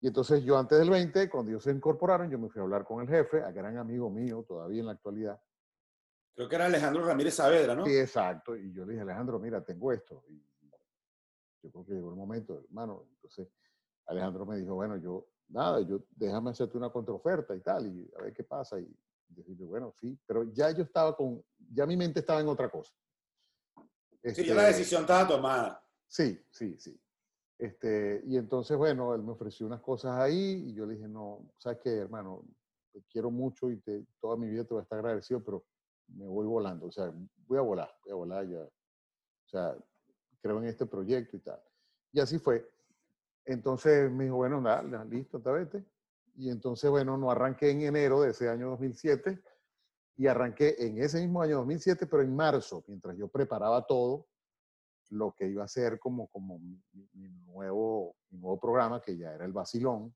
Y 0.00 0.06
entonces 0.06 0.42
yo 0.42 0.58
antes 0.58 0.78
del 0.78 0.88
20, 0.88 1.28
cuando 1.28 1.50
ellos 1.50 1.62
se 1.62 1.70
incorporaron, 1.70 2.30
yo 2.30 2.38
me 2.38 2.48
fui 2.48 2.60
a 2.60 2.62
hablar 2.64 2.84
con 2.84 3.02
el 3.02 3.08
jefe, 3.08 3.42
a 3.42 3.52
gran 3.52 3.76
amigo 3.76 4.08
mío 4.08 4.44
todavía 4.48 4.80
en 4.80 4.86
la 4.86 4.92
actualidad. 4.92 5.40
Creo 6.34 6.48
que 6.48 6.54
era 6.54 6.66
Alejandro 6.66 7.04
Ramírez 7.04 7.34
Saavedra, 7.34 7.74
¿no? 7.74 7.84
Sí, 7.84 7.96
exacto. 7.96 8.56
Y 8.56 8.72
yo 8.72 8.86
le 8.86 8.92
dije, 8.92 9.02
Alejandro, 9.02 9.38
mira, 9.38 9.62
tengo 9.62 9.92
esto. 9.92 10.24
Y 10.28 10.42
yo 11.62 11.70
creo 11.70 11.84
que 11.84 11.92
llegó 11.92 12.10
el 12.10 12.16
momento, 12.16 12.58
hermano. 12.58 13.06
Entonces, 13.16 13.48
Alejandro 14.06 14.46
me 14.46 14.56
dijo, 14.56 14.74
bueno, 14.74 14.96
yo, 14.96 15.28
nada, 15.48 15.82
yo 15.82 16.02
déjame 16.16 16.50
hacerte 16.50 16.78
una 16.78 16.88
contraoferta 16.88 17.54
y 17.54 17.60
tal, 17.60 17.86
y 17.86 18.10
a 18.18 18.22
ver 18.22 18.32
qué 18.32 18.44
pasa. 18.44 18.80
Y 18.80 18.88
decirle, 19.28 19.66
bueno, 19.66 19.92
sí, 20.00 20.18
pero 20.26 20.44
ya 20.44 20.70
yo 20.70 20.82
estaba 20.82 21.14
con, 21.14 21.44
ya 21.74 21.84
mi 21.84 21.96
mente 21.96 22.20
estaba 22.20 22.40
en 22.40 22.48
otra 22.48 22.70
cosa. 22.70 22.94
Sí, 24.22 24.44
ya 24.44 24.54
la 24.54 24.68
Este, 24.68 24.78
decisión 24.78 25.02
estaba 25.02 25.28
tomada. 25.28 25.86
Sí, 26.06 26.42
sí, 26.50 26.76
sí. 26.78 26.98
Este, 27.60 28.22
y 28.24 28.38
entonces, 28.38 28.74
bueno, 28.74 29.14
él 29.14 29.22
me 29.22 29.32
ofreció 29.32 29.66
unas 29.66 29.82
cosas 29.82 30.18
ahí 30.18 30.64
y 30.68 30.72
yo 30.72 30.86
le 30.86 30.94
dije, 30.94 31.06
no, 31.06 31.52
¿sabes 31.58 31.78
qué, 31.82 31.90
hermano? 31.90 32.42
Te 32.90 33.02
quiero 33.02 33.30
mucho 33.30 33.70
y 33.70 33.76
te, 33.76 34.06
toda 34.18 34.38
mi 34.38 34.48
vida 34.48 34.64
te 34.64 34.72
voy 34.72 34.80
a 34.80 34.84
estar 34.84 34.98
agradecido, 34.98 35.44
pero 35.44 35.66
me 36.08 36.26
voy 36.26 36.46
volando, 36.46 36.86
o 36.86 36.90
sea, 36.90 37.12
voy 37.46 37.58
a 37.58 37.60
volar, 37.60 37.94
voy 38.02 38.12
a 38.12 38.14
volar 38.14 38.48
ya. 38.48 38.62
O 38.62 39.48
sea, 39.48 39.76
creo 40.40 40.58
en 40.58 40.68
este 40.68 40.86
proyecto 40.86 41.36
y 41.36 41.40
tal. 41.40 41.60
Y 42.12 42.20
así 42.20 42.38
fue. 42.38 42.66
Entonces 43.44 44.10
me 44.10 44.24
dijo, 44.24 44.36
bueno, 44.36 44.58
nada, 44.62 45.04
listo, 45.04 45.38
te 45.38 45.50
vete. 45.50 45.84
Y 46.36 46.48
entonces, 46.48 46.88
bueno, 46.88 47.18
no 47.18 47.30
arranqué 47.30 47.72
en 47.72 47.82
enero 47.82 48.22
de 48.22 48.30
ese 48.30 48.48
año 48.48 48.70
2007 48.70 49.38
y 50.16 50.26
arranqué 50.26 50.76
en 50.78 51.02
ese 51.02 51.20
mismo 51.20 51.42
año 51.42 51.58
2007, 51.58 52.06
pero 52.06 52.22
en 52.22 52.34
marzo, 52.34 52.82
mientras 52.86 53.18
yo 53.18 53.28
preparaba 53.28 53.86
todo, 53.86 54.29
lo 55.10 55.32
que 55.32 55.48
iba 55.48 55.64
a 55.64 55.68
ser 55.68 55.98
como, 55.98 56.28
como 56.28 56.58
mi, 56.58 56.80
mi- 57.14 57.30
nuevo, 57.46 58.16
mi 58.30 58.38
nuevo 58.38 58.58
programa, 58.58 59.00
que 59.02 59.16
ya 59.16 59.34
era 59.34 59.44
el 59.44 59.52
Basilón, 59.52 60.14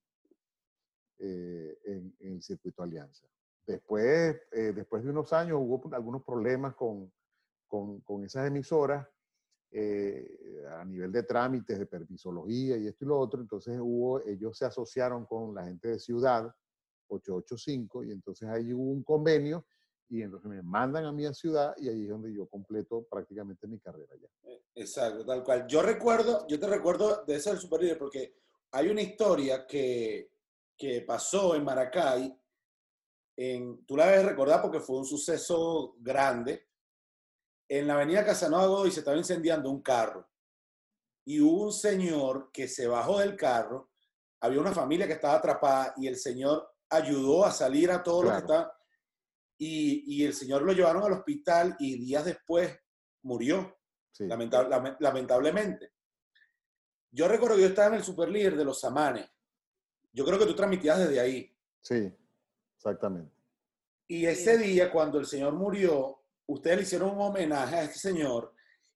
eh, 1.19 1.79
en, 1.85 2.15
en 2.21 2.33
el 2.35 2.43
circuito 2.43 2.83
Alianza. 2.83 3.27
Después, 3.67 4.37
eh, 4.53 4.73
después 4.75 5.03
de 5.05 5.11
unos 5.11 5.33
años 5.33 5.59
hubo 5.61 5.83
algunos 5.95 6.23
problemas 6.25 6.75
con, 6.75 7.13
con, 7.67 8.01
con 8.01 8.25
esas 8.25 8.47
emisoras 8.47 9.07
eh, 9.71 10.65
a 10.71 10.85
nivel 10.85 11.11
de 11.13 11.23
trámites, 11.23 11.79
de 11.79 11.87
permisología 11.87 12.77
y 12.77 12.87
esto 12.87 13.05
y 13.05 13.09
lo 13.09 13.19
otro. 13.19 13.41
Entonces 13.41 13.79
hubo, 13.81 14.21
ellos 14.21 14.57
se 14.57 14.65
asociaron 14.67 15.25
con 15.27 15.55
la 15.55 15.65
gente 15.65 15.89
de 15.89 15.99
Ciudad 15.99 16.55
885 17.09 18.05
y 18.05 18.13
entonces 18.13 18.49
ahí 18.49 18.73
hubo 18.73 18.91
un 18.93 19.03
convenio 19.03 19.67
y 20.09 20.23
entonces 20.23 20.49
me 20.49 20.63
mandan 20.63 21.05
a 21.07 21.13
mi 21.13 21.25
ciudad 21.35 21.75
y 21.79 21.89
ahí 21.89 22.05
es 22.05 22.09
donde 22.11 22.33
yo 22.33 22.47
completo 22.47 23.07
prácticamente 23.11 23.67
mi 23.67 23.79
carrera 23.81 24.15
ya. 24.21 24.29
Exacto, 24.75 25.25
tal 25.25 25.43
cual. 25.43 25.67
Yo 25.67 25.83
recuerdo, 25.83 26.47
yo 26.47 26.59
te 26.59 26.67
recuerdo 26.67 27.25
de 27.25 27.37
eso 27.37 27.51
del 27.51 27.59
Super 27.59 27.81
Líder 27.81 27.99
porque 27.99 28.35
hay 28.73 28.89
una 28.89 29.03
historia 29.03 29.67
que, 29.67 30.31
que 30.77 31.01
pasó 31.03 31.55
en 31.55 31.65
Maracay. 31.65 32.37
En, 33.37 33.85
tú 33.87 33.97
la 33.97 34.07
debes 34.07 34.27
recordar 34.27 34.63
porque 34.63 34.81
fue 34.81 34.99
un 34.99 35.05
suceso 35.05 35.97
grande. 35.99 36.69
En 37.69 37.87
la 37.87 37.95
avenida 37.95 38.25
Casanova 38.25 38.67
Godoy 38.67 38.91
se 38.91 39.01
estaba 39.01 39.17
incendiando 39.17 39.71
un 39.71 39.83
carro 39.83 40.29
y 41.25 41.41
hubo 41.41 41.65
un 41.65 41.73
señor 41.73 42.51
que 42.53 42.69
se 42.69 42.87
bajó 42.87 43.19
del 43.21 43.37
carro. 43.37 43.91
Había 44.41 44.61
una 44.61 44.73
familia 44.73 45.07
que 45.07 45.15
estaba 45.15 45.37
atrapada 45.37 45.95
y 45.97 46.07
el 46.07 46.17
señor 46.17 46.69
ayudó 46.91 47.45
a 47.47 47.51
salir 47.51 47.91
a 47.91 48.03
todos 48.03 48.25
los 48.25 48.35
que 48.35 48.43
Claro. 48.45 48.55
estaban. 48.63 48.77
Y, 49.59 50.05
y 50.17 50.25
el 50.25 50.35
señor 50.35 50.63
lo 50.63 50.73
llevaron 50.73 51.03
al 51.05 51.13
hospital 51.13 51.77
y 51.79 51.99
días 51.99 52.25
después 52.25 52.77
murió 53.23 53.77
Sí. 54.11 54.25
lamentable- 54.25 54.69
lame- 54.71 54.97
lamentablemente. 55.01 55.93
Yo 57.11 57.27
recuerdo 57.29 57.57
que 57.57 57.63
yo 57.63 57.69
estaba 57.69 57.89
en 57.89 57.95
el 57.95 58.05
super 58.05 58.29
líder 58.29 58.57
de 58.57 58.65
los 58.65 58.81
Samanes. 58.81 59.29
Yo 60.13 60.25
creo 60.25 60.39
que 60.39 60.47
tú 60.47 60.55
transmitías 60.55 60.99
desde 61.01 61.19
ahí. 61.21 61.57
Sí, 61.81 62.13
exactamente. 62.77 63.35
Y 64.07 64.27
ese 64.27 64.57
día, 64.59 64.93
cuando 64.93 65.19
el 65.19 65.27
señor 65.27 65.55
murió, 65.55 66.23
ustedes 66.47 66.77
le 66.77 66.83
hicieron 66.85 67.11
un 67.11 67.21
homenaje 67.23 67.77
a 67.77 67.83
este 67.85 67.99
señor. 67.99 68.53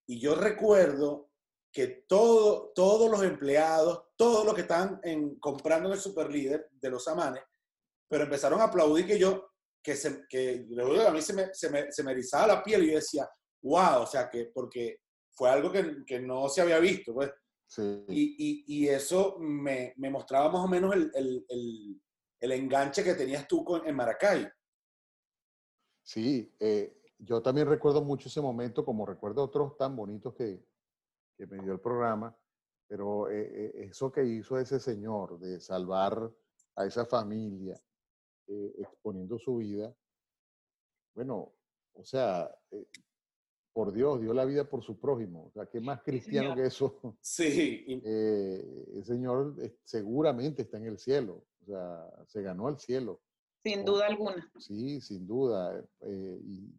Y 0.07 0.21
yo 0.21 0.35
recuerdo 0.37 1.31
que 1.73 1.87
todo, 2.09 2.73
todos 2.75 3.11
los 3.11 3.23
empleados, 3.23 4.05
todos 4.17 4.45
los 4.45 4.55
que 4.55 4.61
estaban 4.63 5.01
en, 5.03 5.37
comprando 5.41 5.89
en 5.89 5.95
el 5.95 6.01
super 6.01 6.31
líder 6.31 6.69
de 6.73 6.91
los 6.91 7.05
Samanes, 7.05 7.43
pero 8.09 8.25
empezaron 8.25 8.61
a 8.61 8.65
aplaudir 8.65 9.07
que 9.07 9.19
yo, 9.19 9.51
que, 9.89 9.97
se, 9.97 10.27
que 10.29 10.67
a 11.07 11.11
mí 11.11 11.23
se 11.23 11.33
me, 11.33 11.55
se, 11.55 11.71
me, 11.71 11.91
se 11.91 12.03
me 12.03 12.13
erizaba 12.13 12.47
la 12.47 12.63
piel 12.63 12.85
y 12.85 12.89
yo 12.89 12.97
decía, 12.97 13.27
wow, 13.63 14.03
o 14.03 14.07
sea, 14.07 14.29
que 14.29 14.51
porque 14.53 14.99
fue 15.31 15.49
algo 15.49 15.73
que, 15.73 16.05
que 16.07 16.21
no 16.21 16.47
se 16.51 16.61
había 16.61 16.79
visto, 16.79 17.15
pues. 17.15 17.31
Sí. 17.67 18.05
Y, 18.09 18.37
y, 18.39 18.65
y 18.67 18.89
eso 18.89 19.37
me, 19.39 19.95
me 19.97 20.11
mostraba 20.11 20.51
más 20.51 20.63
o 20.65 20.69
menos 20.69 20.95
el, 20.95 21.11
el, 21.15 21.47
el, 21.49 22.03
el 22.41 22.53
enganche 22.53 23.03
que 23.03 23.15
tenías 23.15 23.49
tú 23.49 23.65
con, 23.65 23.87
en 23.87 23.97
Maracay. 23.97 24.47
Sí, 26.03 26.55
eh, 26.61 27.01
yo 27.19 27.41
también 27.41 27.67
recuerdo 27.67 28.03
mucho 28.03 28.29
ese 28.29 28.43
momento, 28.43 28.85
como 28.85 29.07
recuerdo 29.07 29.43
otros 29.43 29.77
tan 29.79 29.97
bonitos 29.97 30.35
que, 30.35 30.63
que 31.37 31.47
me 31.47 31.63
dio 31.63 31.73
el 31.73 31.81
programa, 31.81 32.37
pero 32.87 33.31
eh, 33.31 33.51
eh, 33.53 33.73
eso 33.91 34.13
que 34.13 34.23
hizo 34.25 34.59
ese 34.59 34.81
señor 34.81 35.39
de 35.39 35.61
salvar 35.61 36.31
a 36.77 36.85
esa 36.85 37.07
familia, 37.07 37.81
eh, 38.49 38.75
exponiendo 38.79 39.39
su 39.39 39.57
vida, 39.59 39.95
bueno, 41.15 41.53
o 41.95 42.05
sea, 42.05 42.51
por 43.73 43.93
Dios, 43.93 44.21
dio 44.21 44.33
la 44.35 44.45
vida 44.45 44.69
por 44.69 44.83
su 44.83 44.99
prójimo. 44.99 45.47
O 45.47 45.51
sea, 45.51 45.67
¿qué 45.67 45.81
más 45.81 46.03
cristiano 46.03 46.55
que 46.55 46.67
eso? 46.67 46.99
Sí. 47.21 47.85
el 48.05 49.05
Señor 49.05 49.55
seguramente 49.85 50.63
está 50.63 50.79
en 50.79 50.87
el 50.87 50.99
cielo. 50.99 51.45
O 51.63 51.65
sea, 51.65 52.25
se 52.27 52.43
ganó 52.43 52.69
el 52.69 52.79
cielo. 52.79 53.21
Sin 53.63 53.85
duda 53.85 54.07
alguna. 54.07 54.51
Sí, 54.59 55.01
sin 55.01 55.27
duda. 55.27 55.85
y 56.03 56.73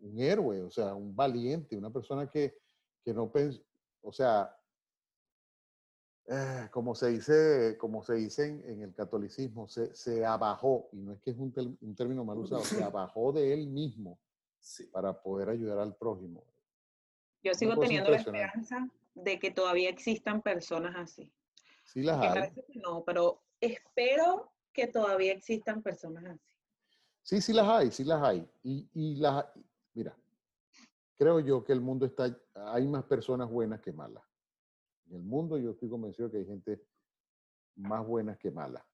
un 0.00 0.20
héroe, 0.20 0.62
o 0.62 0.70
sea, 0.70 0.94
un 0.94 1.14
valiente, 1.14 1.76
una 1.76 1.92
persona 1.92 2.28
que, 2.28 2.58
que 3.04 3.14
no 3.14 3.30
pensó, 3.30 3.62
o 4.02 4.12
sea, 4.12 4.55
eh, 6.28 6.68
como 6.72 6.94
se 6.94 7.08
dice, 7.08 7.76
como 7.78 8.02
se 8.02 8.14
dice 8.14 8.46
en, 8.46 8.82
el 8.82 8.92
catolicismo, 8.94 9.68
se, 9.68 9.94
se, 9.94 10.24
abajó, 10.24 10.88
y 10.92 10.96
no 10.96 11.12
es 11.12 11.20
que 11.20 11.30
es 11.30 11.36
un, 11.36 11.78
un 11.80 11.94
término 11.94 12.24
mal 12.24 12.38
usado, 12.38 12.62
se 12.62 12.82
abajó 12.84 13.32
de 13.32 13.52
él 13.52 13.68
mismo 13.68 14.18
para 14.90 15.22
poder 15.22 15.50
ayudar 15.50 15.78
al 15.78 15.94
prójimo. 15.94 16.44
Yo 17.44 17.54
sigo 17.54 17.78
teniendo 17.78 18.10
la 18.10 18.16
esperanza 18.16 18.88
de 19.14 19.38
que 19.38 19.52
todavía 19.52 19.88
existan 19.88 20.42
personas 20.42 20.96
así. 20.96 21.32
Sí 21.84 22.02
las 22.02 22.20
hay. 22.20 22.52
no, 22.74 23.04
pero 23.04 23.44
espero 23.60 24.50
que 24.72 24.88
todavía 24.88 25.32
existan 25.32 25.80
personas 25.80 26.24
así. 26.24 26.52
Sí, 27.22 27.40
sí 27.40 27.52
las 27.52 27.68
hay, 27.68 27.90
sí 27.92 28.02
las 28.02 28.22
hay. 28.22 28.44
Y, 28.64 28.88
y 28.94 29.14
las, 29.16 29.44
mira, 29.94 30.16
creo 31.16 31.38
yo 31.38 31.64
que 31.64 31.72
el 31.72 31.80
mundo 31.80 32.04
está, 32.04 32.36
hay 32.54 32.86
más 32.88 33.04
personas 33.04 33.48
buenas 33.48 33.80
que 33.80 33.92
malas. 33.92 34.24
En 35.08 35.16
el 35.16 35.22
mundo 35.22 35.58
yo 35.58 35.70
estoy 35.70 35.88
convencido 35.88 36.30
que 36.30 36.38
hay 36.38 36.46
gente 36.46 36.82
más 37.76 38.06
buena 38.06 38.36
que 38.36 38.50
mala. 38.50 38.84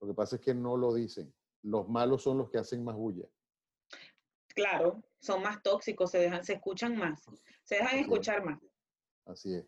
Lo 0.00 0.08
que 0.08 0.14
pasa 0.14 0.36
es 0.36 0.42
que 0.42 0.54
no 0.54 0.76
lo 0.76 0.94
dicen. 0.94 1.34
Los 1.62 1.88
malos 1.88 2.22
son 2.22 2.38
los 2.38 2.50
que 2.50 2.58
hacen 2.58 2.82
más 2.82 2.96
bulla. 2.96 3.26
Claro, 4.54 5.02
son 5.20 5.42
más 5.42 5.62
tóxicos, 5.62 6.10
se 6.10 6.18
dejan, 6.18 6.44
se 6.44 6.54
escuchan 6.54 6.96
más, 6.96 7.24
se 7.62 7.76
dejan 7.76 7.98
escuchar 7.98 8.44
más. 8.44 8.58
Así 9.26 9.54
es. 9.54 9.64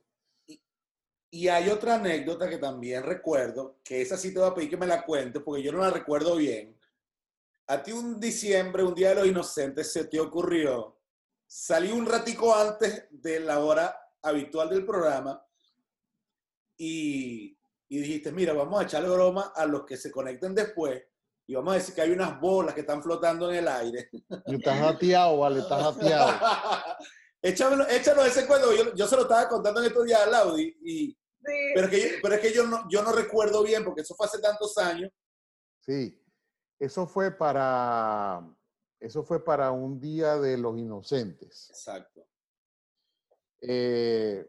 Y, 1.30 1.48
hay 1.48 1.70
otra 1.70 1.94
anécdota 1.94 2.48
que 2.48 2.58
también 2.58 3.02
recuerdo, 3.04 3.78
que 3.82 4.02
esa 4.02 4.18
sí 4.18 4.34
te 4.34 4.40
voy 4.40 4.50
a 4.50 4.54
pedir 4.54 4.70
que 4.70 4.76
me 4.76 4.86
la 4.86 5.04
cuentes, 5.04 5.42
porque 5.42 5.62
yo 5.62 5.72
no 5.72 5.78
la 5.78 5.90
recuerdo 5.90 6.36
bien. 6.36 6.78
A 7.68 7.82
ti 7.82 7.92
un 7.92 8.20
diciembre, 8.20 8.82
un 8.82 8.94
día 8.94 9.10
de 9.10 9.14
los 9.14 9.26
inocentes, 9.26 9.90
se 9.92 10.04
te 10.04 10.20
ocurrió 10.20 10.98
salir 11.46 11.94
un 11.94 12.04
ratico 12.04 12.54
antes 12.54 13.06
de 13.10 13.40
la 13.40 13.60
hora 13.60 13.96
habitual 14.20 14.68
del 14.68 14.84
programa 14.84 15.42
y, 16.76 17.58
dijiste, 17.88 18.32
mira, 18.32 18.52
vamos 18.52 18.80
a 18.80 18.84
echarle 18.84 19.08
broma 19.08 19.52
a 19.54 19.66
los 19.66 19.84
que 19.84 19.96
se 19.96 20.10
conecten 20.10 20.54
después 20.54 21.02
y 21.46 21.54
vamos 21.54 21.72
a 21.72 21.76
decir 21.76 21.94
que 21.94 22.00
hay 22.00 22.10
unas 22.10 22.40
bolas 22.40 22.74
que 22.74 22.80
están 22.80 23.02
flotando 23.02 23.50
en 23.50 23.58
el 23.58 23.68
aire. 23.68 24.10
Y 24.46 24.54
estás 24.54 24.78
jateado, 24.78 25.38
vale, 25.38 25.60
estás 25.60 25.82
jateado. 25.82 26.30
Échamelo, 27.42 27.88
échalo 27.88 28.24
ese 28.24 28.46
cuento, 28.46 28.68
yo, 28.94 29.06
se 29.06 29.16
lo 29.16 29.22
estaba 29.22 29.48
contando 29.48 29.80
en 29.80 29.86
estos 29.86 30.04
días 30.04 30.20
a 30.20 30.30
Laudi, 30.30 30.76
y, 30.80 31.18
pero, 31.74 31.88
es 31.88 31.90
que, 31.90 32.18
pero 32.22 32.34
es 32.36 32.40
que 32.40 32.52
yo 32.52 32.66
no, 32.68 32.88
yo 32.88 33.02
no 33.02 33.10
recuerdo 33.12 33.64
bien 33.64 33.84
porque 33.84 34.02
eso 34.02 34.14
fue 34.14 34.26
hace 34.26 34.40
tantos 34.40 34.78
años. 34.78 35.10
Sí, 35.80 36.24
eso 36.78 37.06
fue 37.06 37.36
para, 37.36 38.48
eso 39.00 39.24
fue 39.24 39.44
para 39.44 39.72
un 39.72 39.98
día 40.00 40.38
de 40.38 40.56
los 40.56 40.78
inocentes. 40.78 41.68
Exacto. 41.70 42.24
Eh, 43.60 44.48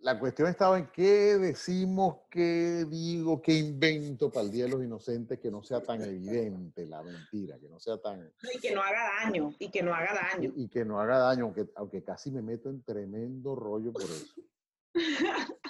la 0.00 0.18
cuestión 0.18 0.48
estaba 0.48 0.78
en 0.78 0.86
qué 0.88 1.38
decimos, 1.38 2.18
qué 2.30 2.84
digo, 2.88 3.42
qué 3.42 3.54
invento 3.54 4.30
para 4.30 4.46
el 4.46 4.52
Día 4.52 4.64
de 4.64 4.70
los 4.70 4.84
Inocentes 4.84 5.40
que 5.40 5.50
no 5.50 5.62
sea 5.62 5.80
tan 5.80 6.02
evidente 6.02 6.86
la 6.86 7.02
mentira, 7.02 7.58
que 7.58 7.68
no 7.68 7.80
sea 7.80 7.98
tan... 7.98 8.32
Y 8.54 8.58
que 8.60 8.74
no 8.74 8.82
haga 8.82 9.24
daño, 9.24 9.54
y 9.58 9.70
que 9.70 9.82
no 9.82 9.94
haga 9.94 10.14
daño. 10.14 10.52
Y, 10.54 10.68
que 10.68 10.84
no 10.84 11.00
haga 11.00 11.18
daño, 11.18 11.44
aunque, 11.44 11.68
aunque 11.74 12.02
casi 12.02 12.30
me 12.30 12.42
meto 12.42 12.70
en 12.70 12.82
tremendo 12.82 13.54
rollo 13.56 13.92
por 13.92 14.02
eso. 14.02 14.34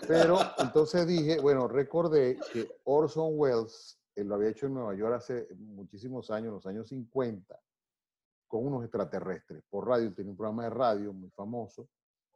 Pero 0.07 0.39
entonces 0.59 1.07
dije, 1.07 1.41
bueno, 1.41 1.69
recordé 1.69 2.39
que 2.53 2.69
Orson 2.85 3.33
Welles 3.33 3.99
él 4.19 4.27
lo 4.27 4.35
había 4.35 4.49
hecho 4.49 4.67
en 4.67 4.75
Nueva 4.75 4.95
York 4.95 5.15
hace 5.15 5.47
muchísimos 5.55 6.31
años, 6.31 6.49
en 6.49 6.55
los 6.55 6.67
años 6.67 6.89
50, 6.89 7.61
con 8.49 8.67
unos 8.67 8.83
extraterrestres. 8.83 9.63
Por 9.71 9.87
radio, 9.87 10.13
tenía 10.13 10.33
un 10.33 10.37
programa 10.37 10.65
de 10.65 10.71
radio 10.71 11.13
muy 11.13 11.31
famoso, 11.31 11.89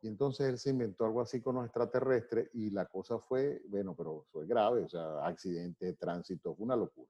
y 0.02 0.08
entonces 0.08 0.48
él 0.48 0.58
se 0.58 0.70
inventó 0.70 1.04
algo 1.04 1.20
así 1.20 1.40
con 1.40 1.54
los 1.54 1.64
extraterrestres 1.64 2.50
y 2.54 2.70
la 2.70 2.86
cosa 2.86 3.20
fue, 3.20 3.62
bueno, 3.68 3.94
pero 3.94 4.26
fue 4.32 4.46
grave, 4.46 4.82
o 4.82 4.88
sea, 4.88 5.24
accidente, 5.24 5.92
tránsito, 5.92 6.56
fue 6.56 6.64
una 6.64 6.74
locura. 6.74 7.08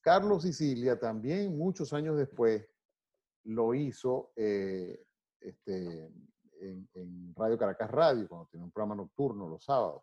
Carlos 0.00 0.44
Sicilia 0.44 0.98
también, 0.98 1.56
muchos 1.56 1.92
años 1.92 2.16
después, 2.16 2.66
lo 3.44 3.74
hizo 3.74 4.32
eh, 4.36 5.04
este, 5.38 6.10
en, 6.60 6.88
en, 6.94 7.34
Radio 7.36 7.58
Caracas 7.58 7.90
Radio, 7.90 8.26
cuando 8.26 8.48
tenía 8.50 8.64
un 8.64 8.72
programa 8.72 8.94
nocturno 8.94 9.46
los 9.46 9.62
sábados. 9.62 10.02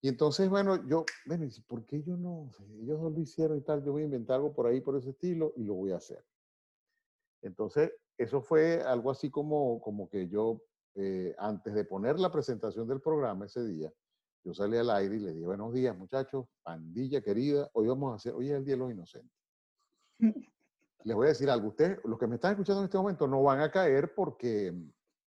Y 0.00 0.08
entonces, 0.08 0.48
bueno, 0.48 0.86
yo, 0.86 1.04
bueno, 1.26 1.48
¿por 1.66 1.84
qué 1.86 2.02
yo 2.04 2.16
no? 2.16 2.52
Ellos 2.80 3.00
no 3.00 3.10
lo 3.10 3.20
hicieron 3.20 3.58
y 3.58 3.62
tal, 3.62 3.84
yo 3.84 3.90
voy 3.90 4.02
a 4.02 4.04
inventar 4.04 4.36
algo 4.36 4.54
por 4.54 4.66
ahí, 4.66 4.80
por 4.80 4.96
ese 4.96 5.10
estilo, 5.10 5.52
y 5.56 5.64
lo 5.64 5.74
voy 5.74 5.90
a 5.90 5.96
hacer. 5.96 6.24
Entonces, 7.42 7.92
eso 8.16 8.40
fue 8.40 8.82
algo 8.82 9.10
así 9.10 9.30
como, 9.30 9.80
como 9.80 10.08
que 10.08 10.28
yo, 10.28 10.62
eh, 10.94 11.34
antes 11.38 11.74
de 11.74 11.84
poner 11.84 12.18
la 12.18 12.30
presentación 12.30 12.86
del 12.86 13.00
programa 13.00 13.46
ese 13.46 13.64
día, 13.64 13.92
yo 14.44 14.52
salí 14.52 14.76
al 14.76 14.90
aire 14.90 15.16
y 15.16 15.20
le 15.20 15.32
dije, 15.32 15.46
buenos 15.46 15.72
días 15.72 15.96
muchachos, 15.96 16.46
pandilla 16.62 17.20
querida, 17.22 17.68
hoy 17.72 17.88
vamos 17.88 18.12
a 18.12 18.16
hacer, 18.16 18.34
hoy 18.34 18.50
es 18.50 18.56
el 18.56 18.64
Día 18.64 18.74
de 18.74 18.78
los 18.78 18.92
Inocentes. 18.92 19.38
Les 21.04 21.14
voy 21.14 21.26
a 21.26 21.30
decir 21.30 21.50
algo, 21.50 21.68
ustedes, 21.68 21.98
los 22.04 22.18
que 22.18 22.26
me 22.26 22.36
están 22.36 22.52
escuchando 22.52 22.80
en 22.80 22.86
este 22.86 22.96
momento, 22.96 23.26
no 23.26 23.42
van 23.42 23.60
a 23.60 23.70
caer 23.70 24.14
porque, 24.14 24.72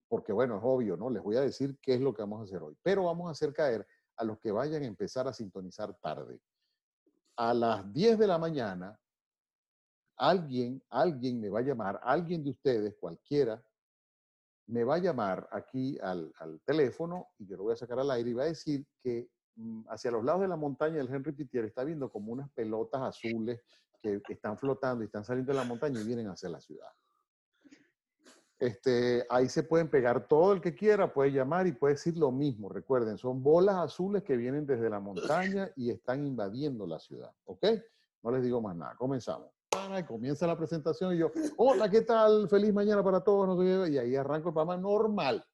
porque, 0.08 0.32
bueno, 0.32 0.58
es 0.58 0.62
obvio, 0.64 0.96
¿no? 0.96 1.10
Les 1.10 1.24
voy 1.24 1.38
a 1.38 1.42
decir 1.42 1.78
qué 1.82 1.96
es 1.96 2.02
lo 2.02 2.14
que 2.14 2.22
vamos 2.22 2.42
a 2.42 2.44
hacer 2.44 2.62
hoy, 2.62 2.76
pero 2.84 3.06
vamos 3.06 3.28
a 3.28 3.32
hacer 3.32 3.52
caer 3.54 3.86
a 4.18 4.24
los 4.24 4.38
que 4.40 4.52
vayan 4.52 4.84
a 4.84 4.86
empezar 4.86 5.28
a 5.28 5.34
sintonizar 5.34 5.94
tarde. 5.96 6.40
A 7.38 7.54
las 7.54 7.92
10 7.92 8.20
de 8.20 8.28
la 8.28 8.38
mañana 8.38 9.00
alguien, 10.18 10.82
alguien 10.90 11.40
me 11.40 11.50
va 11.50 11.60
a 11.60 11.64
llamar, 11.64 12.00
alguien 12.04 12.44
de 12.44 12.52
ustedes, 12.52 12.96
cualquiera, 12.96 13.64
me 14.68 14.84
va 14.84 14.96
a 14.96 15.00
llamar 15.00 15.48
aquí 15.52 15.98
al, 16.02 16.32
teléfono 16.66 17.28
y 17.38 17.46
yo 17.48 17.58
lo 17.58 17.64
voy 17.64 17.74
a 17.74 17.78
sacar 17.78 18.00
al 18.00 18.10
aire 18.12 18.30
y 18.30 18.34
va 18.34 18.44
a 18.44 18.48
decir 18.48 18.86
que 19.02 19.30
mm, 19.56 19.84
hacia 19.90 20.12
los 20.12 20.24
lados 20.24 20.42
de 20.42 20.48
la 20.48 20.56
montaña 20.56 20.98
del 20.98 21.14
Henry 21.14 21.34
Pitier 21.34 21.66
está 21.66 21.84
viendo 21.84 22.10
como 22.10 22.32
unas 22.32 22.50
pelotas 22.52 23.02
azules 23.02 23.62
que, 24.02 24.22
están 24.30 24.58
flotando 24.58 25.04
y 25.04 25.08
están 25.08 25.24
saliendo 25.24 25.52
de 25.52 25.60
la 25.60 25.66
montaña 25.66 26.00
y 26.00 26.06
vienen 26.06 26.28
hacia 26.28 26.50
la 26.50 26.60
ciudad. 26.60 26.90
Este, 28.58 29.26
ahí 29.30 29.50
se 29.50 29.64
pueden 29.64 29.90
pegar 29.90 30.28
todo 30.28 30.54
el 30.54 30.62
que 30.62 30.74
quiera, 30.74 31.14
puede 31.14 31.32
llamar 31.32 31.68
y 31.68 31.74
puede 31.74 31.96
decir 31.96 32.18
lo 32.18 32.32
mismo. 32.32 32.70
Recuerden, 32.70 33.18
son 33.18 33.44
bolas 33.44 33.76
azules 33.76 34.24
que 34.24 34.38
vienen 34.38 34.66
desde 34.66 34.90
la 34.90 35.00
montaña 35.00 35.70
y 35.76 35.92
están 35.92 36.26
invadiendo 36.26 36.88
la 36.88 37.00
ciudad. 37.00 37.32
¿Ok? 37.46 37.66
No 38.24 38.32
les 38.32 38.44
digo 38.44 38.62
más 38.62 38.76
nada. 38.76 38.96
Comenzamos 38.96 39.50
y 40.00 40.04
comienza 40.04 40.48
la 40.48 40.58
presentación 40.58 41.14
y 41.14 41.20
yo, 41.20 41.32
hola, 41.58 41.90
¿qué 41.90 42.02
tal? 42.02 42.50
Feliz 42.50 42.74
mañana 42.74 43.04
para 43.04 43.22
todos. 43.22 43.90
y 43.90 43.98
ahí 43.98 44.16
arranco 44.16 44.50
el 44.50 44.54
programa 44.54 44.78
normal. 44.78 45.46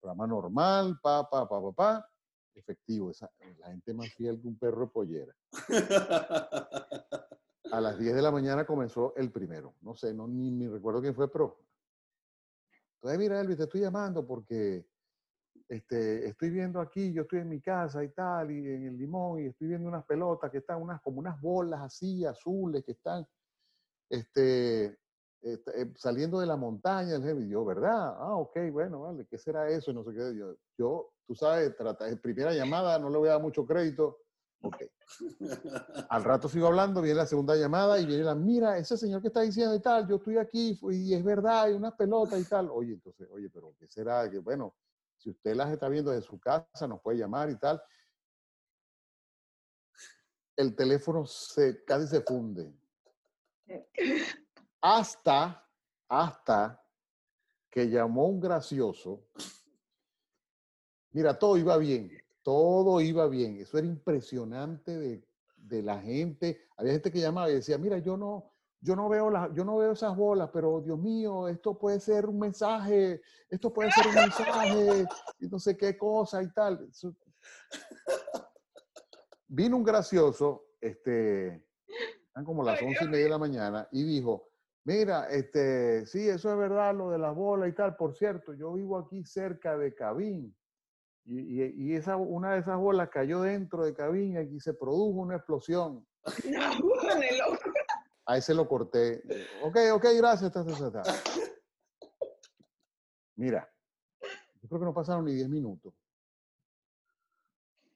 Programa 0.00 0.26
normal, 0.26 0.98
pa, 1.00 1.28
pa, 1.28 1.48
pa, 1.48 1.60
pa, 1.60 1.72
pa. 1.72 2.08
Efectivo, 2.54 3.10
esa, 3.10 3.30
la 3.58 3.68
gente 3.68 3.92
más 3.94 4.12
fiel 4.14 4.40
que 4.40 4.48
un 4.48 4.58
perro 4.58 4.90
pollera. 4.90 5.34
A 7.72 7.80
las 7.80 7.98
10 7.98 8.14
de 8.14 8.22
la 8.22 8.30
mañana 8.30 8.64
comenzó 8.64 9.14
el 9.16 9.30
primero. 9.30 9.74
No 9.82 9.94
sé, 9.94 10.14
no, 10.14 10.26
ni, 10.26 10.50
ni 10.50 10.68
recuerdo 10.68 11.00
quién 11.00 11.14
fue, 11.14 11.30
pero. 11.30 11.58
Entonces, 12.94 13.18
mira, 13.18 13.40
Elvis, 13.40 13.58
te 13.58 13.64
estoy 13.64 13.82
llamando 13.82 14.26
porque 14.26 14.86
este, 15.68 16.28
estoy 16.28 16.50
viendo 16.50 16.80
aquí, 16.80 17.12
yo 17.12 17.22
estoy 17.22 17.40
en 17.40 17.48
mi 17.48 17.60
casa 17.60 18.04
y 18.04 18.08
tal, 18.10 18.50
y 18.50 18.58
en 18.58 18.86
el 18.86 18.96
limón, 18.96 19.40
y 19.40 19.46
estoy 19.46 19.68
viendo 19.68 19.88
unas 19.88 20.04
pelotas 20.04 20.50
que 20.50 20.58
están 20.58 20.80
unas, 20.80 21.00
como 21.00 21.18
unas 21.18 21.40
bolas 21.40 21.80
así, 21.80 22.24
azules, 22.24 22.84
que 22.84 22.92
están 22.92 23.26
este, 24.08 24.96
eh, 25.42 25.92
saliendo 25.96 26.40
de 26.40 26.46
la 26.46 26.56
montaña. 26.56 27.16
Y 27.16 27.48
yo, 27.48 27.64
¿verdad? 27.64 28.16
Ah, 28.18 28.36
ok, 28.36 28.58
bueno, 28.70 29.02
vale, 29.02 29.26
¿qué 29.26 29.38
será 29.38 29.68
eso? 29.68 29.90
Y 29.90 29.94
no 29.94 30.04
sé 30.04 30.12
qué. 30.12 30.36
Yo, 30.36 30.56
yo 30.78 31.12
tú 31.26 31.34
sabes, 31.34 31.76
trata, 31.76 32.04
primera 32.16 32.52
llamada, 32.52 32.98
no 32.98 33.10
le 33.10 33.18
voy 33.18 33.28
a 33.28 33.32
dar 33.32 33.42
mucho 33.42 33.66
crédito. 33.66 34.18
Ok. 34.62 34.76
Al 36.08 36.24
rato 36.24 36.48
sigo 36.48 36.66
hablando, 36.66 37.02
viene 37.02 37.18
la 37.18 37.26
segunda 37.26 37.54
llamada 37.54 38.00
y 38.00 38.06
viene 38.06 38.24
la, 38.24 38.34
mira, 38.34 38.78
ese 38.78 38.96
señor 38.96 39.20
que 39.20 39.28
está 39.28 39.42
diciendo 39.42 39.74
y 39.74 39.80
tal, 39.80 40.08
yo 40.08 40.16
estoy 40.16 40.38
aquí 40.38 40.78
y 40.90 41.14
es 41.14 41.22
verdad, 41.22 41.64
hay 41.64 41.74
unas 41.74 41.94
pelotas 41.94 42.40
y 42.40 42.44
tal. 42.44 42.70
Oye, 42.70 42.94
entonces, 42.94 43.28
oye, 43.30 43.50
pero 43.50 43.74
¿qué 43.78 43.86
será? 43.86 44.28
Que 44.30 44.38
bueno, 44.38 44.74
si 45.26 45.30
usted 45.30 45.56
las 45.56 45.72
está 45.72 45.88
viendo 45.88 46.12
desde 46.12 46.24
su 46.24 46.38
casa, 46.38 46.86
nos 46.86 47.00
puede 47.00 47.18
llamar 47.18 47.50
y 47.50 47.58
tal. 47.58 47.82
El 50.54 50.76
teléfono 50.76 51.26
se, 51.26 51.84
casi 51.84 52.06
se 52.06 52.20
funde. 52.20 52.72
Hasta, 54.80 55.68
hasta 56.08 56.80
que 57.68 57.90
llamó 57.90 58.28
un 58.28 58.38
gracioso. 58.38 59.26
Mira, 61.10 61.36
todo 61.36 61.56
iba 61.56 61.76
bien, 61.76 62.08
todo 62.44 63.00
iba 63.00 63.26
bien. 63.26 63.56
Eso 63.56 63.78
era 63.78 63.88
impresionante 63.88 64.96
de, 64.96 65.28
de 65.56 65.82
la 65.82 66.00
gente. 66.00 66.68
Había 66.76 66.92
gente 66.92 67.10
que 67.10 67.18
llamaba 67.18 67.50
y 67.50 67.54
decía, 67.54 67.78
mira, 67.78 67.98
yo 67.98 68.16
no, 68.16 68.54
yo 68.80 68.94
no 68.94 69.08
veo 69.08 69.30
la, 69.30 69.50
yo 69.54 69.64
no 69.64 69.76
veo 69.78 69.92
esas 69.92 70.16
bolas, 70.16 70.50
pero 70.52 70.80
Dios 70.80 70.98
mío, 70.98 71.48
esto 71.48 71.76
puede 71.78 71.98
ser 72.00 72.26
un 72.26 72.38
mensaje, 72.38 73.20
esto 73.50 73.72
puede 73.72 73.90
ser 73.90 74.06
un 74.08 74.14
mensaje, 74.14 75.06
y 75.40 75.48
no 75.48 75.58
sé 75.58 75.76
qué 75.76 75.96
cosa 75.96 76.42
y 76.42 76.52
tal. 76.52 76.88
Vino 79.48 79.76
un 79.76 79.84
gracioso, 79.84 80.66
este, 80.80 81.46
eran 82.34 82.44
como 82.44 82.62
las 82.64 82.80
once 82.82 83.04
y 83.04 83.08
media 83.08 83.24
de 83.24 83.30
la 83.30 83.38
mañana, 83.38 83.88
y 83.92 84.02
dijo, 84.04 84.48
mira, 84.84 85.28
este, 85.30 86.04
sí, 86.06 86.28
eso 86.28 86.50
es 86.52 86.58
verdad, 86.58 86.94
lo 86.94 87.10
de 87.10 87.18
las 87.18 87.34
bolas 87.34 87.68
y 87.68 87.72
tal. 87.72 87.96
Por 87.96 88.14
cierto, 88.14 88.54
yo 88.54 88.72
vivo 88.74 88.98
aquí 88.98 89.24
cerca 89.24 89.76
de 89.76 89.94
Cabín. 89.94 90.56
Y, 91.24 91.40
y- 91.60 91.74
y 91.76 91.94
esa, 91.94 92.16
una 92.16 92.52
de 92.54 92.60
esas 92.60 92.78
bolas 92.78 93.08
cayó 93.08 93.40
dentro 93.40 93.84
de 93.84 93.94
Cabín 93.94 94.34
y 94.34 94.36
aquí 94.36 94.60
se 94.60 94.74
produjo 94.74 95.18
una 95.20 95.36
explosión. 95.36 96.06
No, 96.50 96.60
bueno, 96.80 97.20
loco. 97.50 97.70
A 98.26 98.36
ese 98.36 98.54
lo 98.54 98.68
corté. 98.68 99.22
Ok, 99.62 99.76
ok, 99.94 100.04
gracias. 100.16 100.52
Mira, 103.36 103.72
yo 104.62 104.68
creo 104.68 104.80
que 104.80 104.86
no 104.86 104.94
pasaron 104.94 105.24
ni 105.24 105.34
10 105.34 105.48
minutos 105.48 105.94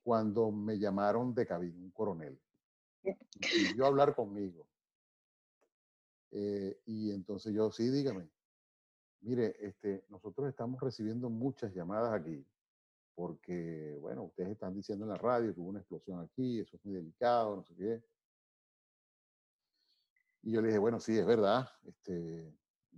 cuando 0.02 0.50
me 0.50 0.78
llamaron 0.78 1.34
de 1.34 1.46
cabina, 1.46 1.78
un 1.78 1.90
coronel. 1.90 2.40
Y 3.02 3.68
pidió 3.68 3.86
hablar 3.86 4.14
conmigo. 4.14 4.66
Eh, 6.30 6.80
y 6.86 7.10
entonces 7.10 7.52
yo, 7.52 7.70
sí, 7.70 7.90
dígame. 7.90 8.28
Mire, 9.22 9.56
este, 9.60 10.04
nosotros 10.08 10.48
estamos 10.48 10.80
recibiendo 10.80 11.28
muchas 11.28 11.74
llamadas 11.74 12.12
aquí 12.12 12.46
porque, 13.20 13.98
bueno, 14.00 14.22
ustedes 14.24 14.50
están 14.50 14.74
diciendo 14.74 15.04
en 15.04 15.10
la 15.10 15.18
radio 15.18 15.52
que 15.54 15.60
hubo 15.60 15.68
una 15.68 15.80
explosión 15.80 16.20
aquí, 16.20 16.58
eso 16.60 16.76
es 16.76 16.84
muy 16.86 16.94
delicado, 16.94 17.56
no 17.56 17.64
sé 17.64 17.74
qué. 17.76 18.02
Y 20.42 20.52
yo 20.52 20.60
le 20.62 20.68
dije, 20.68 20.78
bueno, 20.78 20.98
sí, 21.00 21.16
es 21.18 21.26
verdad. 21.26 21.68
Este, 21.86 22.52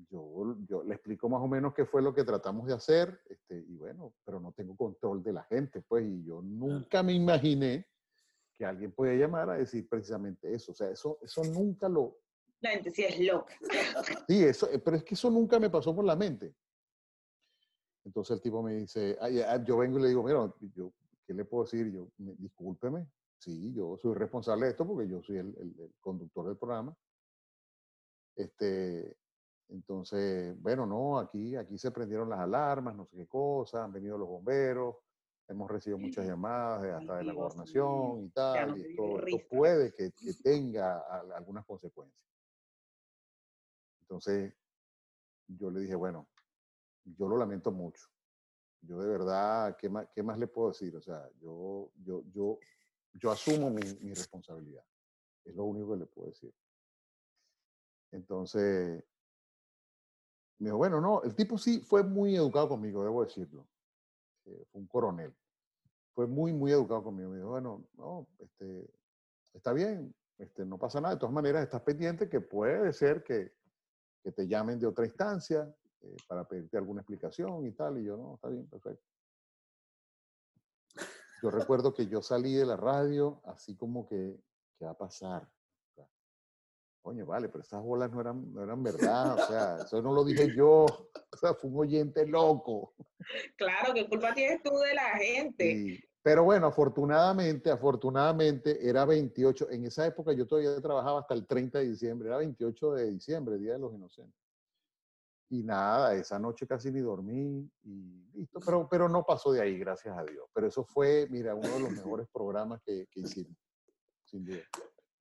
yo, 0.09 0.57
yo 0.69 0.83
le 0.85 0.95
explico 0.95 1.29
más 1.29 1.41
o 1.43 1.49
menos 1.49 1.75
qué 1.75 1.85
fue 1.85 2.03
lo 2.03 2.15
que 2.15 2.25
tratamos 2.25 2.67
de 2.67 2.75
hacer, 2.75 3.21
este, 3.29 3.59
y 3.59 3.77
bueno, 3.77 4.15
pero 4.25 4.41
no 4.41 4.53
tengo 4.53 4.77
control 4.77 5.23
de 5.23 5.33
la 5.33 5.43
gente, 5.45 5.83
pues, 5.83 6.05
y 6.07 6.25
yo 6.25 6.41
nunca 6.43 7.03
me 7.03 7.13
imaginé 7.13 7.87
que 8.57 8.65
alguien 8.65 8.93
podía 8.93 9.15
llamar 9.15 9.51
a 9.51 9.55
decir 9.55 9.89
precisamente 9.89 10.53
eso. 10.55 10.73
O 10.73 10.75
sea, 10.75 10.91
eso, 10.91 11.19
eso 11.23 11.43
nunca 11.45 11.89
lo... 11.89 12.19
La 12.61 12.71
gente 12.71 12.91
sí 12.91 13.03
es 13.05 13.19
loca. 13.21 13.55
Sí, 14.29 14.45
eso, 14.45 14.71
eh, 14.71 14.79
pero 14.79 14.97
es 14.97 15.05
que 15.05 15.15
eso 15.15 15.31
nunca 15.31 15.59
me 15.59 15.69
pasó 15.69 15.95
por 15.95 16.05
la 16.05 16.15
mente. 16.17 16.55
Entonces 18.05 18.37
el 18.37 18.41
tipo 18.41 18.63
me 18.63 18.75
dice, 18.75 19.17
"Ay, 19.21 19.41
ah, 19.41 19.63
yo 19.65 19.77
vengo 19.79 19.99
y 19.99 20.03
le 20.03 20.09
digo, 20.09 20.23
mira, 20.23 20.53
yo, 20.75 20.93
¿qué 21.27 21.35
le 21.35 21.45
puedo 21.45 21.65
decir? 21.65 21.91
Yo, 21.93 22.09
"Me- 22.19 22.35
discúlpeme, 22.37 23.09
sí, 23.39 23.73
yo 23.73 23.97
soy 24.01 24.15
responsable 24.15 24.67
de 24.67 24.71
esto 24.73 24.87
porque 24.87 25.09
yo 25.09 25.23
soy 25.23 25.39
el, 25.39 25.49
el- 25.59 25.81
el 25.81 25.95
conductor 26.01 26.47
del 26.47 26.57
programa. 26.57 26.97
Este, 28.35 29.17
entonces, 29.69 30.61
bueno, 30.61 30.87
no, 30.87 31.19
aquí, 31.19 31.57
aquí 31.57 31.79
se 31.79 31.91
prendieron 31.91 32.29
las 32.29 32.41
alarmas, 32.41 32.95
no 32.95 33.07
sé 33.07 33.17
qué 33.17 33.27
cosa, 33.27 33.85
han 33.85 33.93
venido 33.93 34.19
los 34.19 34.29
bomberos, 34.29 34.97
hemos 35.49 35.71
recibido 35.71 35.99
muchas 35.99 36.27
llamadas 36.27 36.83
de- 36.83 36.93
hasta 36.93 37.17
de 37.17 37.25
la 37.25 37.33
gobernación 37.33 38.21
y 38.21 38.25
no 38.27 38.31
tal, 38.35 38.73
me 38.73 38.79
y 38.79 38.83
esto, 38.83 39.19
esto 39.19 39.39
puede 39.49 39.93
que, 39.93 40.13
que 40.13 40.35
tenga 40.43 41.01
al- 41.01 41.33
algunas 41.33 41.65
consecuencias. 41.67 42.23
Entonces, 44.03 44.55
yo 45.49 45.71
le 45.71 45.81
dije, 45.81 45.95
bueno, 45.95 46.29
yo 47.05 47.29
lo 47.29 47.37
lamento 47.37 47.71
mucho. 47.73 48.07
Yo 48.83 48.99
de 49.01 49.09
verdad, 49.09 49.77
¿qué 49.79 49.89
más, 49.89 50.09
qué 50.15 50.23
más 50.23 50.39
le 50.39 50.47
puedo 50.49 50.69
decir? 50.69 50.95
O 50.97 51.01
sea, 51.01 51.29
yo, 51.41 51.91
yo, 52.05 52.23
yo, 52.33 52.59
yo 53.15 53.31
asumo 53.31 53.71
mi, 53.71 53.83
mi 54.01 54.13
responsabilidad. 54.15 54.85
Es 55.45 55.55
lo 55.55 55.65
único 55.65 55.93
que 55.93 55.99
le 55.99 56.07
puedo 56.07 56.29
decir. 56.29 56.53
Entonces, 58.13 59.03
me 60.59 60.69
dijo, 60.69 60.77
bueno, 60.77 61.01
no, 61.01 61.23
el 61.23 61.35
tipo 61.35 61.59
sí 61.59 61.81
fue 61.81 62.05
muy 62.05 62.37
educado 62.37 62.69
conmigo, 62.69 63.03
debo 63.03 63.25
decirlo. 63.25 63.67
Eh, 64.45 64.65
fue 64.71 64.81
un 64.81 64.87
coronel. 64.87 65.35
Fue 66.15 66.27
muy, 66.27 66.53
muy 66.53 66.71
educado 66.73 67.03
conmigo. 67.03 67.31
Me 67.31 67.39
dijo, 67.39 67.49
bueno, 67.49 67.85
no, 67.95 68.29
este, 68.39 68.89
está 69.55 69.73
bien, 69.73 70.15
este, 70.39 70.65
no 70.65 70.79
pasa 70.79 71.01
nada. 71.01 71.15
De 71.15 71.21
todas 71.21 71.35
maneras, 71.35 71.65
estás 71.65 71.83
pendiente 71.83 72.29
que 72.29 72.41
puede 72.41 72.93
ser 72.93 73.25
que, 73.25 73.53
que 74.23 74.31
te 74.31 74.47
llamen 74.47 74.79
de 74.79 74.87
otra 74.87 75.05
instancia 75.05 75.75
eh, 76.03 76.17
para 76.29 76.47
pedirte 76.47 76.77
alguna 76.77 77.01
explicación 77.01 77.67
y 77.67 77.73
tal. 77.73 77.99
Y 77.99 78.05
yo, 78.05 78.17
no, 78.17 78.35
está 78.35 78.49
bien, 78.49 78.67
perfecto. 78.69 79.05
Yo 81.43 81.51
recuerdo 81.51 81.93
que 81.93 82.07
yo 82.07 82.23
salí 82.23 82.55
de 82.55 82.65
la 82.65 82.77
radio 82.77 83.41
así 83.47 83.75
como 83.75 84.07
que, 84.07 84.41
¿qué 84.79 84.85
va 84.85 84.93
a 84.93 84.99
pasar? 84.99 85.51
Coño, 87.03 87.27
vale, 87.27 87.49
pero 87.49 87.63
esas 87.65 87.83
bolas 87.83 88.13
no 88.13 88.21
eran, 88.21 88.53
no 88.55 88.63
eran 88.63 88.81
verdad, 88.83 89.35
o 89.35 89.47
sea, 89.49 89.77
eso 89.85 90.01
no 90.01 90.13
lo 90.13 90.25
dije 90.25 90.55
yo, 90.55 90.85
o 90.87 91.37
sea, 91.37 91.53
fue 91.55 91.69
un 91.69 91.81
oyente 91.81 92.25
loco. 92.27 92.95
Claro, 93.57 93.93
¿qué 93.93 94.09
culpa 94.09 94.33
tienes 94.35 94.63
tú 94.63 94.71
de 94.79 94.95
la 94.95 95.09
gente? 95.19 95.65
Y- 95.73 96.01
pero 96.25 96.45
bueno, 96.45 96.69
afortunadamente, 96.69 97.69
afortunadamente 97.73 98.89
era 98.89 99.05
28, 99.05 99.69
en 99.71 99.87
esa 99.87 100.07
época 100.07 100.33
yo 100.33 100.47
todavía 100.47 100.81
trabajaba 100.81 101.19
hasta 101.19 101.35
el 101.35 101.45
30 101.49 101.81
de 101.81 101.89
diciembre, 101.89 102.29
era 102.29 102.37
28 102.39 102.93
de 102.93 103.11
diciembre, 103.11 103.59
Día 103.59 103.73
de 103.73 103.81
los 103.81 103.93
Inocentes. 103.93 104.41
Y 105.51 105.65
nada, 105.65 106.15
esa 106.15 106.39
noche 106.39 106.65
casi 106.69 106.93
ni 106.93 107.01
dormí 107.01 107.69
y 107.83 108.25
listo, 108.35 108.61
pero, 108.65 108.89
pero 108.89 109.09
no 109.09 109.25
pasó 109.25 109.51
de 109.51 109.61
ahí, 109.61 109.77
gracias 109.77 110.17
a 110.17 110.23
Dios. 110.25 110.47
Pero 110.55 110.69
eso 110.69 110.85
fue, 110.85 111.27
mira, 111.29 111.57
uno 111.57 111.69
de 111.69 111.81
los 111.81 111.91
mejores 111.91 112.29
programas 112.33 112.81
que, 112.83 113.09
que 113.11 113.21
hicimos, 113.21 113.59
sin 114.25 114.45
duda. 114.45 114.63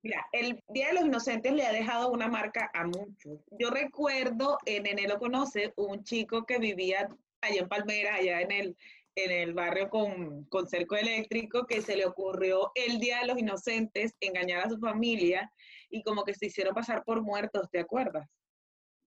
Mira, 0.02 0.26
el 0.32 0.62
Día 0.68 0.88
de 0.88 0.94
los 0.94 1.04
Inocentes 1.04 1.52
le 1.52 1.64
ha 1.64 1.72
dejado 1.72 2.10
una 2.10 2.26
marca 2.28 2.70
a 2.74 2.84
muchos. 2.84 3.38
Yo 3.58 3.70
recuerdo, 3.70 4.58
en 4.66 4.82
Nene 4.84 5.06
lo 5.06 5.18
conoce, 5.18 5.72
un 5.76 6.02
chico 6.02 6.44
que 6.44 6.58
vivía 6.58 7.08
allá 7.40 7.60
en 7.60 7.68
Palmera, 7.68 8.16
allá 8.16 8.40
en 8.40 8.50
el, 8.50 8.76
en 9.14 9.30
el 9.30 9.54
barrio 9.54 9.88
con, 9.90 10.44
con 10.46 10.66
cerco 10.66 10.96
eléctrico, 10.96 11.66
que 11.66 11.82
se 11.82 11.96
le 11.96 12.04
ocurrió 12.06 12.72
el 12.74 12.98
Día 12.98 13.20
de 13.20 13.26
los 13.26 13.38
Inocentes 13.38 14.14
engañar 14.20 14.66
a 14.66 14.70
su 14.70 14.78
familia 14.78 15.52
y 15.88 16.02
como 16.02 16.24
que 16.24 16.34
se 16.34 16.46
hicieron 16.46 16.74
pasar 16.74 17.04
por 17.04 17.22
muertos, 17.22 17.68
¿te 17.70 17.78
acuerdas? 17.78 18.28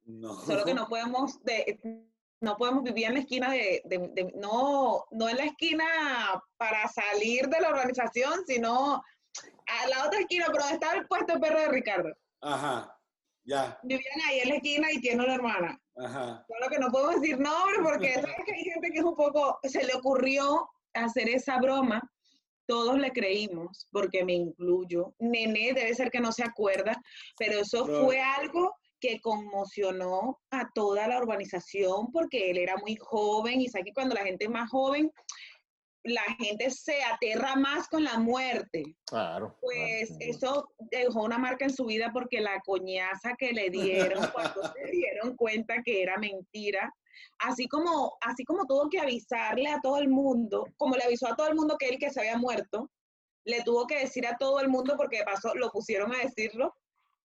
No. 0.06 0.40
Solo 0.42 0.64
que 0.64 0.74
no 0.74 0.88
podemos, 0.90 1.44
de, 1.44 1.78
no 2.40 2.56
podemos 2.58 2.84
vivir 2.84 3.08
en 3.08 3.14
la 3.16 3.20
esquina 3.20 3.52
de, 3.52 3.82
de- 3.86 4.10
de- 4.14 4.32
no, 4.36 5.04
no 5.12 5.28
en 5.30 5.38
la 5.38 5.46
esquina 5.46 5.86
para 6.58 6.88
salir 6.88 7.48
de 7.50 7.60
la 7.60 7.70
organización, 7.70 8.46
sino 8.46 9.02
a 9.68 9.88
la 9.88 10.06
otra 10.08 10.20
esquina, 10.20 10.46
pero 10.48 10.60
donde 10.60 10.76
estaba 10.76 10.94
el 10.96 11.08
puesto 11.08 11.34
de 11.34 11.40
perro 11.40 11.60
de 11.60 11.68
Ricardo. 11.70 12.10
Ajá, 12.42 12.96
ya, 13.46 13.80
Vivían 13.84 14.22
ahí 14.28 14.40
en 14.40 14.50
la 14.50 14.56
esquina 14.56 14.92
y 14.92 15.00
tiene 15.02 15.24
una 15.24 15.36
hermana. 15.36 15.82
ajá. 15.98 16.46
Solo 16.48 16.70
que 16.70 16.80
no 16.80 16.92
podemos 16.92 17.22
decir 17.22 17.40
nombre 17.40 17.78
porque 17.84 18.14
sabes 18.16 18.46
que 18.46 18.54
hay 18.54 18.64
gente 18.64 18.90
que 18.92 19.00
es 19.00 19.06
un 19.06 19.16
poco, 19.16 19.60
se 19.64 19.84
le 19.84 19.94
ocurrió 19.94 20.68
hacer 20.94 21.30
esa 21.30 21.60
broma. 21.60 22.02
Todos 22.68 22.98
le 22.98 23.12
creímos, 23.12 23.88
porque 23.92 24.26
me 24.26 24.34
incluyo. 24.34 25.14
Nené 25.20 25.74
debe 25.74 25.94
ser 25.94 26.10
que 26.10 26.20
no 26.20 26.32
se 26.32 26.44
acuerda, 26.44 27.00
pero 27.38 27.60
eso 27.60 27.86
fue 27.86 28.20
algo 28.20 28.74
que 29.00 29.22
conmocionó 29.22 30.40
a 30.50 30.72
toda 30.74 31.08
la 31.08 31.20
urbanización 31.20 32.12
porque 32.12 32.50
él 32.50 32.58
era 32.58 32.76
muy 32.78 32.96
joven 32.96 33.62
y 33.62 33.68
sabe 33.68 33.86
que 33.86 33.94
cuando 33.94 34.16
la 34.16 34.24
gente 34.24 34.46
es 34.46 34.50
más 34.50 34.68
joven, 34.72 35.12
la 36.06 36.24
gente 36.40 36.70
se 36.70 37.04
aterra 37.04 37.56
más 37.56 37.88
con 37.88 38.04
la 38.04 38.18
muerte. 38.18 38.96
Claro. 39.06 39.58
Pues 39.60 40.10
claro, 40.10 40.20
eso 40.22 40.70
dejó 40.92 41.24
una 41.24 41.38
marca 41.38 41.66
en 41.66 41.74
su 41.74 41.86
vida 41.86 42.12
porque 42.14 42.42
la 42.42 42.60
coñaza 42.62 43.34
que 43.38 43.52
le 43.52 43.70
dieron 43.70 44.24
cuando 44.34 44.62
se 44.74 44.92
dieron 44.92 45.36
cuenta 45.36 45.82
que 45.84 46.04
era 46.04 46.18
mentira, 46.18 46.94
así 47.40 47.68
como, 47.68 48.18
así 48.22 48.44
como 48.46 48.66
tuvo 48.66 48.90
que 48.90 49.00
avisarle 49.00 49.68
a 49.68 49.80
todo 49.82 49.98
el 49.98 50.10
mundo, 50.10 50.68
como 50.78 50.96
le 50.96 51.04
avisó 51.04 51.28
a 51.28 51.36
todo 51.36 51.48
el 51.48 51.56
mundo 51.56 51.78
que 51.78 51.90
él 51.90 51.98
que 52.00 52.12
se 52.12 52.20
había 52.20 52.38
muerto, 52.38 52.92
le 53.46 53.62
tuvo 53.64 53.88
que 53.88 54.00
decir 54.00 54.26
a 54.28 54.38
todo 54.38 54.60
el 54.60 54.70
mundo 54.70 54.96
porque 54.98 55.20
de 55.20 55.26
paso 55.26 55.54
lo 55.56 55.70
pusieron 55.72 56.14
a 56.14 56.20
decirlo 56.20 56.74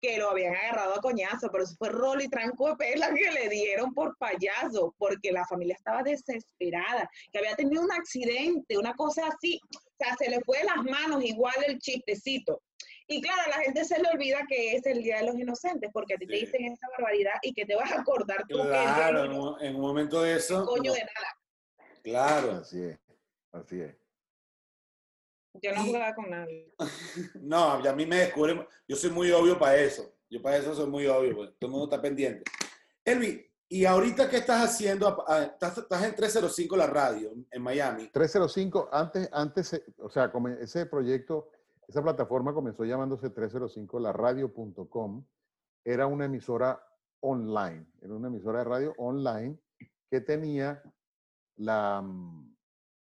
que 0.00 0.18
lo 0.18 0.30
habían 0.30 0.54
agarrado 0.54 0.94
a 0.94 1.00
coñazo, 1.00 1.48
pero 1.50 1.64
eso 1.64 1.74
fue 1.78 1.88
rol 1.90 2.22
y 2.22 2.28
tranco 2.28 2.68
de 2.70 2.76
pela 2.76 3.12
que 3.12 3.30
le 3.30 3.48
dieron 3.48 3.92
por 3.92 4.16
payaso, 4.16 4.94
porque 4.98 5.32
la 5.32 5.46
familia 5.46 5.74
estaba 5.76 6.02
desesperada, 6.02 7.08
que 7.32 7.38
había 7.38 7.54
tenido 7.56 7.82
un 7.82 7.92
accidente, 7.92 8.78
una 8.78 8.94
cosa 8.94 9.26
así, 9.28 9.60
o 9.74 9.78
sea, 9.98 10.16
se 10.16 10.30
le 10.30 10.40
fue 10.40 10.58
de 10.58 10.64
las 10.64 10.82
manos 10.84 11.22
igual 11.24 11.54
el 11.66 11.78
chistecito. 11.78 12.62
Y 13.06 13.20
claro, 13.20 13.42
a 13.46 13.48
la 13.58 13.64
gente 13.64 13.84
se 13.84 14.00
le 14.00 14.08
olvida 14.08 14.38
que 14.48 14.76
es 14.76 14.86
el 14.86 15.02
Día 15.02 15.18
de 15.18 15.26
los 15.26 15.34
Inocentes, 15.36 15.90
porque 15.92 16.14
a 16.14 16.16
ti 16.16 16.26
te 16.26 16.36
dicen 16.36 16.64
esa 16.64 16.86
barbaridad 16.96 17.34
y 17.42 17.52
que 17.52 17.66
te 17.66 17.74
vas 17.74 17.90
a 17.92 18.00
acordar 18.00 18.44
tú 18.48 18.56
que 18.58 18.68
Claro, 18.68 19.24
los 19.24 19.34
en 19.34 19.40
un, 19.40 19.62
en 19.62 19.74
un 19.74 19.80
momento 19.82 20.22
de 20.22 20.36
eso. 20.36 20.64
coño 20.64 20.92
no, 20.92 20.94
de 20.94 21.00
nada. 21.00 21.36
claro. 22.02 22.52
Así 22.52 22.82
es, 22.84 22.98
así 23.52 23.80
es. 23.80 23.99
Yo 25.54 25.74
no 25.74 25.84
jugaba 25.84 26.14
con 26.14 26.30
nadie. 26.30 26.72
No, 27.42 27.72
a 27.72 27.92
mí 27.92 28.06
me 28.06 28.16
descubren, 28.16 28.66
yo 28.86 28.96
soy 28.96 29.10
muy 29.10 29.30
obvio 29.32 29.58
para 29.58 29.76
eso. 29.76 30.14
Yo 30.28 30.40
para 30.40 30.56
eso 30.58 30.74
soy 30.74 30.88
muy 30.88 31.06
obvio, 31.06 31.34
pues. 31.34 31.50
todo 31.58 31.68
el 31.68 31.72
mundo 31.72 31.86
está 31.86 32.00
pendiente. 32.00 32.44
Elvi, 33.04 33.44
¿y 33.68 33.84
ahorita 33.84 34.30
qué 34.30 34.36
estás 34.36 34.62
haciendo? 34.62 35.24
Ah, 35.26 35.42
Estás, 35.42 35.78
estás 35.78 36.04
en 36.04 36.14
305 36.14 36.76
la 36.76 36.86
radio, 36.86 37.32
en 37.50 37.62
Miami. 37.62 38.08
305, 38.12 38.88
antes, 38.92 39.28
antes, 39.32 39.82
o 39.98 40.08
sea, 40.08 40.30
ese 40.60 40.86
proyecto, 40.86 41.50
esa 41.88 42.00
plataforma 42.02 42.54
comenzó 42.54 42.84
llamándose 42.84 43.34
305laradio.com. 43.34 45.24
Era 45.84 46.06
una 46.06 46.26
emisora 46.26 46.80
online, 47.20 47.86
era 48.00 48.14
una 48.14 48.28
emisora 48.28 48.60
de 48.60 48.64
radio 48.64 48.94
online 48.98 49.58
que 50.08 50.20
tenía 50.20 50.80
la, 51.56 52.00
mm, 52.02 52.56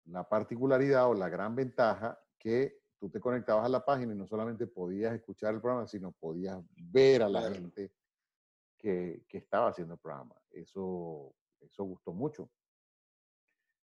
la 0.05 0.27
particularidad 0.27 1.07
o 1.09 1.13
la 1.13 1.29
gran 1.29 1.55
ventaja 1.55 2.19
que 2.39 2.79
tú 2.97 3.09
te 3.09 3.19
conectabas 3.19 3.65
a 3.65 3.69
la 3.69 3.83
página 3.85 4.13
y 4.13 4.17
no 4.17 4.25
solamente 4.25 4.65
podías 4.67 5.13
escuchar 5.13 5.53
el 5.53 5.61
programa, 5.61 5.87
sino 5.87 6.11
podías 6.13 6.59
ver 6.75 7.23
a 7.23 7.29
la 7.29 7.41
Claro. 7.41 7.55
gente 7.55 7.93
que, 8.77 9.25
que 9.27 9.37
estaba 9.37 9.67
haciendo 9.69 9.93
el 9.95 9.99
programa. 9.99 10.35
Eso, 10.49 11.35
eso 11.59 11.83
gustó 11.83 12.13
mucho. 12.13 12.49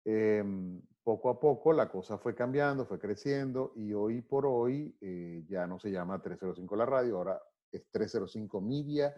Em, 0.05 0.81
poco 1.03 1.29
a 1.31 1.39
poco 1.39 1.73
la 1.73 1.91
cosa 1.91 2.19
fue 2.19 2.35
cambiando, 2.35 2.87
fue 2.87 2.99
creciendo 2.99 3.73
y 3.77 3.93
hoy 3.93 4.23
por 4.23 4.47
hoy 4.47 4.97
eh, 5.01 5.45
ya 5.47 5.67
no 5.67 5.79
se 5.79 5.91
llama 5.91 6.21
305 6.23 6.77
la 6.77 6.87
radio, 6.87 7.19
ahora 7.19 7.43
es 7.71 7.87
305 7.91 8.61
Media 8.61 9.15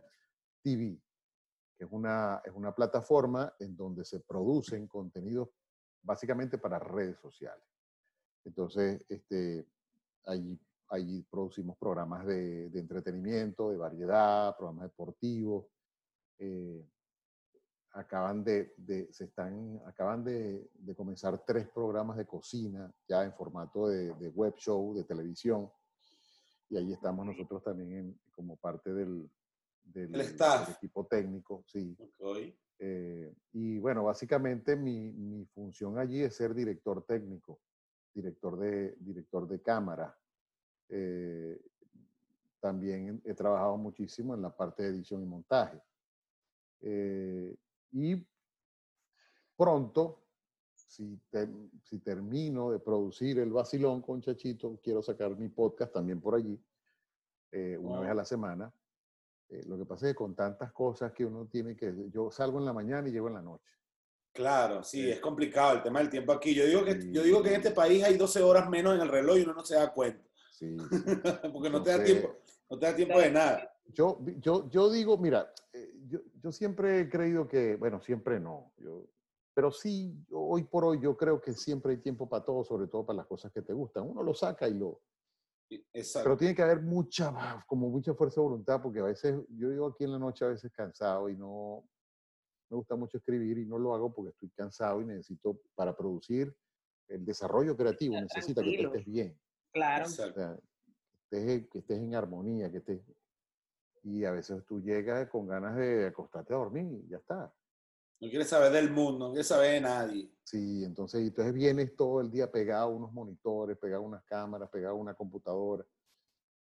TV, 0.63 1.01
que 1.77 1.85
es 1.85 1.91
una, 1.93 2.41
es 2.45 2.53
una 2.53 2.75
plataforma 2.75 3.55
en 3.61 3.77
donde 3.77 4.05
se 4.05 4.21
producen 4.21 4.89
contenidos 4.89 5.51
básicamente 6.03 6.59
para 6.59 6.79
redes 6.79 7.19
sociales. 7.21 7.65
Entonces, 8.45 9.03
este, 9.09 9.67
allí, 10.25 10.59
allí 10.89 11.23
producimos 11.31 11.77
programas 11.79 12.27
de, 12.27 12.69
de 12.71 12.81
entretenimiento, 12.81 13.71
de 13.71 13.77
variedad, 13.77 14.57
programas 14.57 14.85
deportivos. 14.85 15.67
eh, 16.39 16.85
acaban 17.93 18.45
de, 18.45 18.73
de- 18.77 19.13
se 19.13 19.25
están, 19.25 19.81
acaban 19.85 20.23
de, 20.23 20.71
de 20.75 20.95
comenzar 20.95 21.45
tres 21.45 21.69
programas 21.69 22.17
de 22.17 22.25
cocina 22.25 22.93
ya 23.09 23.25
en 23.25 23.33
formato 23.35 23.89
de, 23.89 24.15
de 24.15 24.29
web 24.29 24.55
show, 24.57 24.95
de 24.95 25.03
televisión. 25.05 25.69
Y 26.69 26.77
ahí 26.77 26.93
estamos 26.93 27.27
nosotros 27.27 27.65
también 27.65 27.93
en- 27.93 28.21
como 28.31 28.57
parte 28.57 28.93
del, 28.95 29.29
del- 29.83 30.15
El 30.15 30.21
staff. 30.21 30.69
del 30.69 30.77
equipo 30.77 31.05
técnico, 31.07 31.65
sí. 31.67 31.97
Eh, 32.79 33.35
y 33.53 33.79
bueno, 33.81 34.05
básicamente 34.05 34.77
mi, 34.77 35.11
mi 35.13 35.45
función 35.47 35.99
allí 35.99 36.23
es 36.23 36.37
ser 36.37 36.55
director 36.55 37.05
técnico, 37.05 37.59
director 38.15 38.59
de, 38.59 38.97
director 39.01 39.47
de 39.47 39.61
cámara. 39.61 40.17
Eh, 40.89 41.61
también 42.61 43.23
he 43.25 43.35
trabajado 43.35 43.77
muchísimo 43.77 44.35
en 44.35 44.43
la 44.43 44.55
parte 44.55 44.83
de 44.83 44.91
edición 44.91 45.23
y 45.23 45.27
montaje. 45.27 45.81
Eh, 46.81 47.57
y 47.93 48.27
pronto, 49.57 50.19
si, 50.75 51.21
te- 51.31 51.49
si 51.83 51.99
termino 52.01 52.71
de 52.71 52.79
producir 52.81 53.39
el 53.39 53.53
vacilón 53.53 54.03
con 54.03 54.21
Chachito, 54.21 54.79
quiero 54.83 55.03
sacar 55.03 55.37
mi 55.37 55.49
podcast 55.49 55.93
también 55.93 56.21
por 56.21 56.35
allí, 56.35 56.59
eh, 57.53 57.77
una 57.79 57.95
Wow. 57.97 58.01
vez 58.03 58.11
a 58.11 58.15
la 58.15 58.25
semana. 58.25 58.73
Eh, 59.49 59.65
lo 59.67 59.77
que 59.77 59.85
pasa 59.85 60.07
es 60.07 60.13
que 60.13 60.17
con 60.17 60.35
tantas 60.35 60.73
cosas 60.73 61.13
que 61.13 61.25
uno 61.25 61.47
tiene 61.47 61.77
que... 61.77 62.09
Yo 62.11 62.31
salgo 62.31 62.59
en 62.59 62.65
la 62.65 62.73
mañana 62.73 63.09
y 63.09 63.13
llego 63.13 63.29
en 63.29 63.35
la 63.35 63.43
noche. 63.43 63.69
Claro, 64.41 64.83
sí, 64.83 65.03
Sí. 65.03 65.11
es 65.11 65.21
complicado 65.21 65.75
el 65.77 65.83
tema 65.83 65.99
del 65.99 66.09
tiempo 66.09 66.33
aquí. 66.33 66.55
Yo 66.55 66.65
digo, 66.65 66.83
que, 66.83 66.99
Sí. 67.01 67.13
yo 67.13 67.23
digo 67.23 67.43
que 67.43 67.51
en 67.51 67.57
este 67.57 67.73
país 67.73 68.03
hay 68.03 68.17
12 68.17 68.41
horas 68.43 68.71
menos 68.71 68.95
en 68.95 69.03
el 69.03 69.09
reloj 69.09 69.37
y 69.37 69.43
uno 69.43 69.53
no 69.53 69.63
se 69.63 69.75
da 69.75 69.93
cuenta. 69.93 70.27
Sí, 70.51 70.77
Porque 71.55 71.69
no 71.69 71.83
te 71.83 71.91
da 71.91 72.03
tiempo, 72.03 72.37
no 72.71 72.79
te 72.79 72.87
da 72.87 72.97
tiempo 72.97 73.19
de 73.19 73.31
nada. 73.31 73.71
Yo, 73.93 74.19
yo, 74.39 74.67
yo 74.71 74.91
digo, 74.91 75.19
mira, 75.19 75.53
eh, 75.75 75.93
yo, 76.07 76.21
yo 76.43 76.53
siempre 76.53 77.01
he 77.01 77.09
creído 77.11 77.47
que, 77.47 77.77
bueno, 77.77 78.01
siempre 78.01 78.41
no, 78.41 78.73
yo, 78.79 79.07
pero 79.53 79.71
sí, 79.71 80.17
hoy 80.33 80.63
por 80.65 80.85
hoy 80.87 81.01
yo 81.03 81.15
creo 81.19 81.39
que 81.39 81.53
siempre 81.53 81.93
hay 81.93 81.99
tiempo 81.99 82.27
para 82.27 82.43
todo, 82.43 82.65
sobre 82.65 82.87
todo 82.87 83.05
para 83.05 83.19
las 83.19 83.27
cosas 83.27 83.53
que 83.53 83.61
te 83.61 83.75
gustan. 83.75 84.09
Uno 84.09 84.23
lo 84.23 84.33
saca 84.33 84.67
y 84.69 84.73
lo... 84.75 85.03
Exacto. 85.93 86.25
Pero 86.25 86.37
tiene 86.39 86.55
que 86.55 86.63
haber 86.63 86.81
mucha, 86.81 87.63
como 87.67 87.91
mucha 87.91 88.15
fuerza 88.15 88.41
de 88.41 88.47
voluntad, 88.47 88.81
porque 88.81 89.01
a 89.01 89.05
veces, 89.05 89.35
yo 89.51 89.69
digo 89.69 89.87
aquí 89.89 90.05
en 90.05 90.13
la 90.13 90.19
noche 90.19 90.47
a 90.47 90.49
veces 90.49 90.73
cansado 90.73 91.29
y 91.29 91.37
no, 91.37 91.85
me 92.71 92.77
gusta 92.77 92.95
mucho 92.95 93.19
escribir 93.19 93.59
y 93.59 93.67
no 93.67 93.79
lo 93.79 93.95
hago 93.95 94.13
porque 94.13 94.31
estoy 94.31 94.49
cansado 94.51 95.01
y 95.03 95.05
necesito, 95.05 95.61
para 95.75 95.97
producir 95.97 96.55
el 97.09 97.25
desarrollo 97.25 97.77
creativo, 97.77 98.15
necesita 98.15 98.63
que 98.63 98.71
tú 98.71 98.77
tranquilo. 98.77 98.89
estés 98.95 99.13
bien. 99.13 99.41
Claro. 99.73 100.07
O 100.07 100.09
sea, 100.09 100.33
que 100.33 101.37
estés, 101.37 101.69
que 101.69 101.79
estés 101.81 101.99
en 101.99 102.15
armonía, 102.15 102.71
que 102.71 102.79
estés... 102.79 103.01
Y 104.03 104.25
a 104.25 104.31
veces 104.31 104.65
tú 104.67 104.81
llegas 104.81 105.29
con 105.29 105.47
ganas 105.47 105.77
de 105.77 106.07
acostarte 106.07 106.55
a 106.55 106.57
dormir 106.57 106.87
y 107.05 107.09
ya 107.09 107.19
está. 107.19 107.53
No 108.21 108.29
quieres 108.29 108.49
saber 108.49 108.73
del 108.73 108.91
mundo, 108.91 109.27
no 109.27 109.33
quieres 109.33 109.49
saber 109.49 109.73
de 109.73 109.81
nadie. 109.81 110.31
Sí, 110.45 110.85
entonces, 110.85 111.21
entonces 111.23 111.53
vienes 111.53 111.97
todo 111.97 112.21
el 112.21 112.31
día 112.31 112.51
pegado 112.51 112.85
a 112.85 112.95
unos 112.95 113.13
monitores, 113.13 113.77
pegado 113.79 114.03
a 114.03 114.07
unas 114.07 114.25
cámaras, 114.25 114.71
pegado 114.71 114.95
a 114.95 114.99
una 114.99 115.15
computadora. 115.15 115.85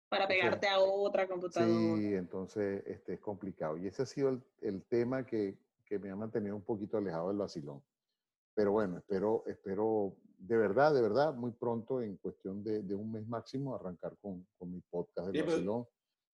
Para 0.08 0.28
pegarte 0.28 0.68
a 0.68 0.78
otra 0.78 1.26
computadora. 1.26 1.72
Sí, 1.72 2.14
entonces 2.14 2.82
este, 2.86 3.14
es 3.14 3.20
complicado. 3.20 3.76
Y 3.78 3.86
ese 3.86 4.02
ha 4.02 4.06
sido 4.06 4.28
el, 4.28 4.42
el 4.60 4.84
tema 4.84 5.26
que, 5.26 5.58
que 5.94 5.98
me 6.00 6.10
ha 6.10 6.16
mantenido 6.16 6.56
un 6.56 6.62
poquito 6.64 6.98
alejado 6.98 7.28
del 7.28 7.36
vacilón. 7.38 7.80
Pero 8.54 8.72
bueno, 8.72 8.98
espero, 8.98 9.44
espero 9.46 10.16
de 10.38 10.56
verdad, 10.56 10.92
de 10.92 11.00
verdad, 11.00 11.34
muy 11.34 11.52
pronto, 11.52 12.02
en 12.02 12.16
cuestión 12.16 12.62
de, 12.64 12.82
de 12.82 12.94
un 12.94 13.12
mes 13.12 13.26
máximo, 13.28 13.74
arrancar 13.74 14.16
con, 14.20 14.46
con 14.58 14.72
mi 14.72 14.80
podcast 14.80 15.28
del 15.28 15.36
Oye, 15.36 15.44
pero- 15.44 15.52
vacilón, 15.52 15.86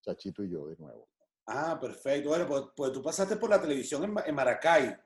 Chachito 0.03 0.43
y 0.45 0.51
yo 0.51 0.67
de 0.69 0.77
nuevo. 0.77 1.09
Ah, 1.47 1.79
perfecto. 1.81 2.31
Bueno, 2.31 2.47
pues, 2.47 2.63
pues 2.75 2.93
tú 2.93 3.03
pasaste 3.03 3.37
por 3.37 3.51
la 3.51 3.61
televisión 3.61 4.03
en, 4.05 4.13
Ma- 4.15 4.23
en 4.27 4.35
Maracay. 4.35 4.97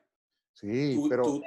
Sí, 0.53 0.95
Tú- 0.95 1.09
pero 1.09 1.23
tú- 1.25 1.43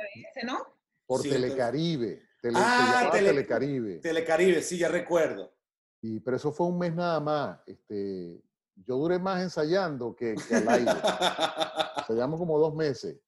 por 1.05 1.21
sí, 1.21 1.29
Telecaribe. 1.29 2.23
Tele, 2.41 2.57
Ah, 2.59 3.09
Tele- 3.11 3.29
Telecaribe. 3.29 3.99
Telecaribe, 3.99 4.61
sí, 4.61 4.77
ya 4.77 4.89
recuerdo. 4.89 5.53
Y, 6.01 6.19
pero 6.19 6.35
eso 6.37 6.51
fue 6.51 6.67
un 6.67 6.77
mes 6.77 6.93
nada 6.93 7.19
más. 7.21 7.59
Este, 7.65 8.41
yo 8.85 8.97
duré 8.97 9.19
más 9.19 9.41
ensayando 9.41 10.15
que, 10.15 10.35
que 10.47 10.55
al 10.55 10.69
aire. 10.69 10.91
Ensayamos 11.97 12.39
como 12.39 12.59
dos 12.59 12.75
meses. 12.75 13.19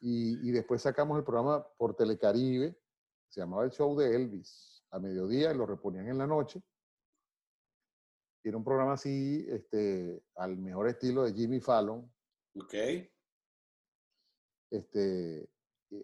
Y, 0.00 0.48
y 0.48 0.52
después 0.52 0.82
sacamos 0.82 1.18
el 1.18 1.24
programa 1.24 1.66
por 1.76 1.94
Telecaribe. 1.94 2.78
Se 3.28 3.40
llamaba 3.40 3.64
el 3.64 3.70
show 3.70 3.98
de 3.98 4.14
Elvis. 4.14 4.84
A 4.90 4.98
mediodía 4.98 5.52
y 5.52 5.56
lo 5.56 5.66
reponían 5.66 6.08
en 6.08 6.18
la 6.18 6.26
noche. 6.26 6.62
Era 8.42 8.56
un 8.56 8.64
programa 8.64 8.94
así, 8.94 9.44
este, 9.50 10.22
al 10.36 10.56
mejor 10.56 10.88
estilo 10.88 11.24
de 11.24 11.34
Jimmy 11.34 11.60
Fallon. 11.60 12.10
ok. 12.54 12.74
Este, 14.70 15.48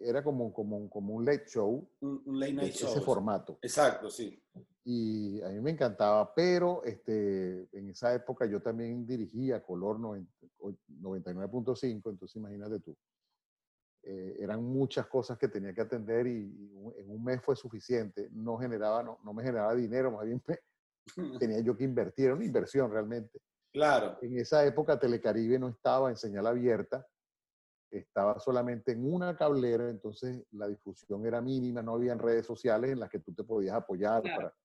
era 0.01 0.23
como, 0.23 0.51
como, 0.53 0.89
como 0.89 1.13
un 1.15 1.25
late 1.25 1.45
show, 1.47 1.87
Un, 2.01 2.21
un 2.25 2.39
late 2.39 2.53
night 2.53 2.73
show. 2.73 2.89
ese 2.89 3.01
formato. 3.01 3.59
Exacto, 3.61 4.09
sí. 4.09 4.41
y 4.83 5.41
a 5.41 5.49
mí 5.49 5.59
me 5.61 5.71
encantaba, 5.71 6.33
pero 6.33 6.83
este, 6.83 7.67
en 7.71 7.89
esa 7.89 8.13
época 8.13 8.45
yo 8.45 8.61
también 8.61 9.05
dirigía 9.05 9.63
Color 9.63 9.99
90 9.99 10.31
o- 10.59 10.73
99.5, 11.01 12.09
entonces 12.09 12.35
imagínate 12.35 12.79
tú. 12.79 12.95
Eh, 14.03 14.37
eran 14.39 14.63
muchas 14.63 15.07
cosas 15.07 15.37
que 15.37 15.47
tenía 15.47 15.73
que 15.73 15.81
atender 15.81 16.27
y, 16.27 16.71
en 16.97 17.09
un 17.09 17.23
mes 17.23 17.41
fue 17.41 17.55
suficiente. 17.55 18.29
No 18.31 18.57
generaba, 18.57 19.01
no, 19.01 19.17
no 19.23 19.33
me 19.33 19.41
generaba 19.43 19.73
dinero, 19.73 20.11
más 20.11 20.25
bien 20.25 20.41
me- 20.47 20.59
tenía 21.39 21.59
yo 21.61 21.75
que 21.75 21.83
invertir, 21.83 22.25
era 22.25 22.35
una 22.35 22.45
inversión 22.45 22.91
realmente. 22.91 23.39
Claro. 23.73 24.17
En 24.21 24.37
esa 24.39 24.63
época 24.65 24.99
Telecaribe 24.99 25.57
no 25.59 25.67
estaba 25.69 26.09
en 26.09 26.17
señal 26.17 26.45
abierta, 26.47 27.05
estaba 27.91 28.39
solamente 28.39 28.91
en 28.91 29.11
una 29.13 29.35
cablera, 29.37 29.89
entonces 29.89 30.43
la 30.51 30.67
difusión 30.67 31.25
era 31.25 31.41
mínima, 31.41 31.81
no 31.81 31.93
había 31.95 32.13
redes 32.15 32.45
sociales 32.45 32.91
en 32.91 32.99
las 32.99 33.09
que 33.09 33.19
tú 33.19 33.33
te 33.33 33.43
podías 33.43 33.75
apoyar. 33.75 34.21
Claro. 34.21 34.37
para- 34.37 34.55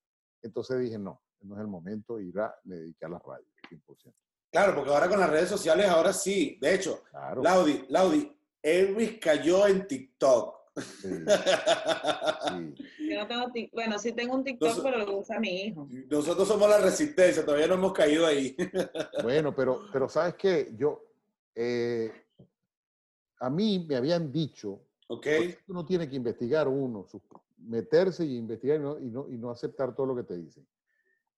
Entonces 0.43 0.81
dije, 0.81 0.99
no, 0.99 1.21
no 1.43 1.55
es 1.57 1.61
el 1.61 1.69
momento, 1.69 2.19
ir 2.21 2.39
a, 2.41 2.55
me 2.65 2.77
dediqué 2.77 3.05
a 3.05 3.09
la 3.11 3.19
radio, 3.19 3.47
100%. 3.69 4.13
Claro, 4.51 4.75
porque 4.75 4.91
ahora 4.91 5.09
con 5.09 5.21
las 5.21 5.31
redes 5.31 5.49
sociales, 5.49 5.87
ahora 5.89 6.13
sí. 6.13 6.59
De 6.61 6.75
hecho, 6.75 7.03
Claro. 7.11 7.41
Laudi, 7.43 7.85
Laudi, 7.89 8.37
Elvis 8.63 9.19
cayó 9.21 9.67
en 9.67 9.87
TikTok. 9.87 10.57
sí, 10.77 11.09
sí. 11.09 11.25
Yo 13.11 13.19
no 13.21 13.27
tengo 13.29 13.47
tic- 13.53 13.71
Bueno, 13.73 13.99
sí 13.99 14.13
tengo 14.13 14.35
un 14.35 14.45
TikTok, 14.45 14.69
Entonces- 14.71 14.93
pero 14.93 15.07
lo 15.07 15.19
usa 15.19 15.39
mi 15.39 15.63
hijo. 15.67 15.89
Nosotros 16.11 16.49
somos 16.49 16.69
la 16.69 16.79
resistencia, 16.79 17.45
todavía 17.45 17.67
no 17.69 17.75
hemos 17.75 17.93
caído 17.93 18.27
ahí. 18.27 18.57
Bueno, 19.23 19.55
pero, 19.55 19.83
pero 19.93 20.09
¿sabes 20.09 20.35
qué? 20.35 20.73
Yo, 20.77 21.05
eh, 21.55 22.11
a 23.41 23.51
mí 23.51 23.85
me 23.89 23.97
habían 23.97 24.31
dicho, 24.31 24.83
¿Ok? 25.09 25.27
porque 25.37 25.59
uno 25.69 25.85
tiene 25.85 26.09
que 26.09 26.17
investigar 26.17 26.69
uno, 26.69 27.07
meterse 27.57 28.25
y 28.25 28.37
investigar 28.37 28.79
y 28.79 28.83
no, 28.83 28.99
y, 28.99 29.11
no, 29.11 29.29
y 29.29 29.37
no 29.39 29.51
aceptar 29.51 29.95
todo 29.95 30.07
lo 30.07 30.17
que 30.17 30.23
te 30.23 30.37
dicen. 30.37 30.67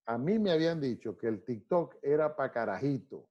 A 0.06 0.18
mí 0.18 0.38
me 0.38 0.50
habían 0.50 0.80
dicho 0.80 1.16
que 1.16 1.28
el 1.28 1.44
TikTok 1.44 1.96
era 2.02 2.34
para 2.34 2.52
carajito. 2.52 3.28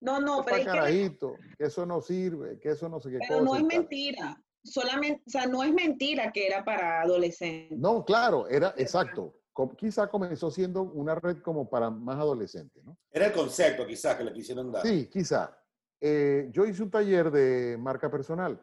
No, 0.00 0.20
no, 0.20 0.42
pero 0.42 0.56
para 0.56 0.58
es 0.58 0.66
carajito, 0.66 1.36
que 1.56 1.64
eso 1.64 1.86
no 1.86 2.00
sirve, 2.00 2.58
que 2.58 2.70
eso 2.70 2.88
no 2.88 2.98
sé 2.98 3.10
qué 3.10 3.18
pero 3.20 3.40
cosa. 3.40 3.44
no 3.44 3.56
es 3.56 3.64
mentira. 3.64 4.42
Solamente, 4.64 5.22
o 5.26 5.30
sea, 5.30 5.46
no 5.46 5.62
es 5.62 5.72
mentira 5.72 6.32
que 6.32 6.46
era 6.46 6.64
para 6.64 7.02
adolescentes. 7.02 7.78
No, 7.78 8.04
claro, 8.04 8.48
era 8.48 8.74
exacto. 8.76 9.34
quizá 9.76 10.08
comenzó 10.08 10.50
siendo 10.50 10.82
una 10.82 11.14
red 11.16 11.38
como 11.42 11.68
para 11.68 11.90
más 11.90 12.16
adolescentes, 12.16 12.82
¿no? 12.84 12.96
Era 13.10 13.26
el 13.26 13.32
concepto, 13.32 13.86
quizás, 13.86 14.16
que 14.16 14.24
le 14.24 14.32
quisieron 14.32 14.72
dar. 14.72 14.82
Sí, 14.86 15.08
quizá. 15.12 15.61
Eh, 16.04 16.48
yo 16.50 16.64
hice 16.66 16.82
un 16.82 16.90
taller 16.90 17.30
de 17.30 17.76
marca 17.78 18.10
personal 18.10 18.60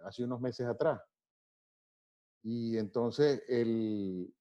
hace 0.00 0.24
unos 0.24 0.40
meses 0.40 0.66
atrás. 0.66 1.00
Y 2.42 2.76
entonces, 2.76 3.44
el, 3.46 4.34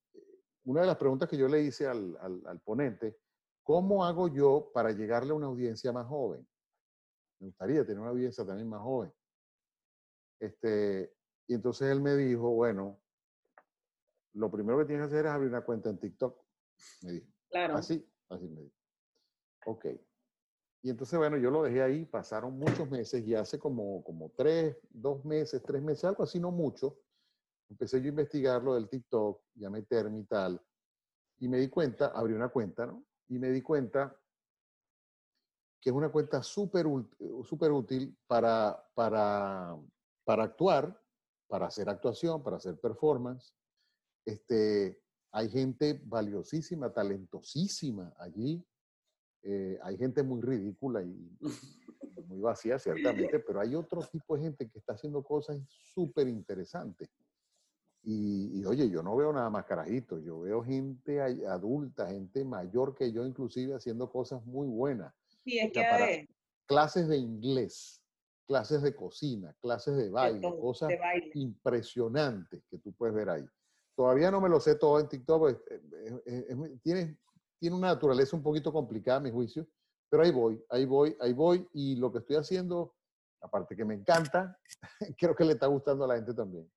una 0.63 0.81
de 0.81 0.87
las 0.87 0.97
preguntas 0.97 1.29
que 1.29 1.37
yo 1.37 1.47
le 1.47 1.61
hice 1.61 1.85
al, 1.85 2.17
al- 2.19 2.41
al 2.47 2.59
ponente, 2.61 3.19
¿cómo 3.61 4.03
hago 4.03 4.27
yo 4.29 4.71
para 4.73 4.89
llegarle 4.91 5.31
a 5.31 5.35
una 5.35 5.45
audiencia 5.45 5.91
más 5.91 6.07
joven? 6.07 6.47
Me 7.39 7.47
gustaría 7.49 7.85
tener 7.85 7.99
una 7.99 8.09
audiencia 8.09 8.43
también 8.43 8.67
más 8.67 8.81
joven. 8.81 9.13
Este, 10.39 11.15
y 11.47 11.53
entonces 11.53 11.91
él 11.91 12.01
me 12.01 12.15
dijo, 12.15 12.49
bueno, 12.49 12.99
lo 14.33 14.49
primero 14.49 14.79
que 14.79 14.85
tienes 14.85 15.07
que 15.07 15.13
hacer 15.13 15.25
es 15.27 15.31
abrir 15.31 15.49
una 15.49 15.63
cuenta 15.63 15.91
en 15.91 15.99
TikTok, 15.99 16.43
me 17.03 17.11
dijo. 17.11 17.27
Claro. 17.51 17.75
Así, 17.75 18.11
así 18.29 18.47
me 18.47 18.61
dijo. 18.61 18.75
Ok. 19.67 19.85
Y 20.83 20.89
entonces, 20.89 21.17
bueno, 21.17 21.37
yo 21.37 21.51
lo 21.51 21.63
dejé 21.63 21.81
ahí, 21.83 22.05
pasaron 22.05 22.57
muchos 22.57 22.89
meses 22.89 23.23
y 23.25 23.35
hace 23.35 23.59
como, 23.59 24.03
como 24.03 24.31
tres, 24.31 24.77
dos 24.89 25.23
meses, 25.25 25.61
tres 25.63 25.81
meses, 25.81 26.05
algo 26.05 26.23
así, 26.23 26.39
no 26.39 26.51
mucho, 26.51 26.97
empecé 27.69 27.99
yo 27.99 28.05
a 28.07 28.09
investigar 28.09 28.63
lo 28.63 28.73
del 28.73 28.89
TikTok 28.89 29.43
y 29.55 29.63
a 29.65 29.69
meterme 29.69 30.19
y 30.19 30.23
tal. 30.25 30.59
Y 31.39 31.47
me 31.47 31.57
di 31.59 31.69
cuenta, 31.69 32.07
abrí 32.07 32.33
una 32.33 32.49
cuenta, 32.49 32.85
¿no? 32.85 33.05
Y 33.27 33.37
me 33.37 33.49
di 33.49 33.61
cuenta 33.61 34.19
que 35.79 35.89
es 35.89 35.95
una 35.95 36.11
cuenta 36.11 36.43
súper 36.43 36.85
ult- 36.85 37.43
súper 37.43 37.71
útil 37.71 38.15
para, 38.27 38.83
para, 38.93 39.75
para 40.23 40.43
actuar, 40.43 40.99
para 41.47 41.67
hacer 41.67 41.89
actuación, 41.89 42.43
para 42.43 42.57
hacer 42.57 42.79
performance. 42.79 43.55
Este, 44.25 45.01
hay 45.31 45.49
gente 45.49 45.99
valiosísima, 46.05 46.93
talentosísima 46.93 48.13
allí. 48.17 48.63
Eh, 49.43 49.79
hay 49.81 49.97
gente 49.97 50.21
muy 50.23 50.41
ridícula 50.41 51.01
y 51.01 51.37
muy 52.27 52.39
vacía, 52.39 52.77
ciertamente, 52.79 53.39
pero 53.39 53.59
hay 53.59 53.75
otro 53.75 54.01
tipo 54.11 54.35
de 54.35 54.43
gente 54.43 54.69
que 54.69 54.79
está 54.79 54.93
haciendo 54.93 55.23
cosas 55.23 55.59
súper 55.67 56.27
interesantes. 56.27 57.09
Y, 58.03 58.59
y, 58.59 58.65
oye, 58.65 58.89
yo 58.89 59.03
no 59.03 59.15
veo 59.15 59.31
nada 59.31 59.49
más 59.49 59.65
carajito, 59.65 60.19
yo 60.19 60.39
veo 60.41 60.63
gente 60.63 61.21
adulta, 61.47 62.07
gente 62.07 62.43
mayor 62.43 62.95
que 62.95 63.11
yo 63.11 63.25
inclusive 63.25 63.75
haciendo 63.75 64.09
cosas 64.11 64.43
muy 64.45 64.67
buenas. 64.67 65.13
Sí, 65.43 65.59
es 65.59 65.69
O 65.69 65.71
que 65.73 65.81
para- 65.81 66.11
eh, 66.11 66.27
Clases 66.67 67.07
de 67.09 67.17
inglés, 67.17 68.01
clases 68.47 68.81
de 68.81 68.95
cocina, 68.95 69.53
clases 69.59 69.97
de 69.97 70.09
baile, 70.09 70.39
todo, 70.41 70.57
cosas 70.59 70.89
de 70.89 70.97
baile. 70.97 71.31
impresionantes 71.35 72.63
que 72.69 72.77
tú 72.77 72.93
puedes 72.93 73.13
ver 73.13 73.29
ahí. 73.29 73.45
Todavía 73.95 74.31
no 74.31 74.39
me 74.39 74.47
lo 74.47 74.59
sé 74.61 74.75
todo 74.75 74.99
en 74.99 75.09
TikTok, 75.09 75.39
pues, 75.39 75.55
eh, 75.69 75.81
eh, 75.91 76.21
eh, 76.25 76.45
es 76.49 76.55
muy- 76.55 76.79
tiene, 77.61 77.75
una 77.75 77.89
naturaleza 77.89 78.35
un 78.35 78.41
poquito 78.41 78.73
complicada, 78.73 79.17
a 79.17 79.21
mi 79.21 79.29
juicio, 79.31 79.67
pero 80.09 80.23
ahí 80.23 80.31
voy, 80.31 80.61
ahí 80.69 80.85
voy, 80.85 81.15
ahí 81.21 81.31
voy, 81.31 81.69
y 81.73 81.95
lo 81.95 82.11
que 82.11 82.17
estoy 82.19 82.35
haciendo, 82.35 82.95
aparte 83.39 83.75
que 83.75 83.85
me 83.85 83.93
encanta, 83.93 84.57
creo 85.17 85.35
que 85.35 85.45
le 85.45 85.53
está 85.53 85.67
gustando 85.67 86.03
a 86.03 86.07
la 86.07 86.15
gente 86.15 86.33
también. 86.33 86.69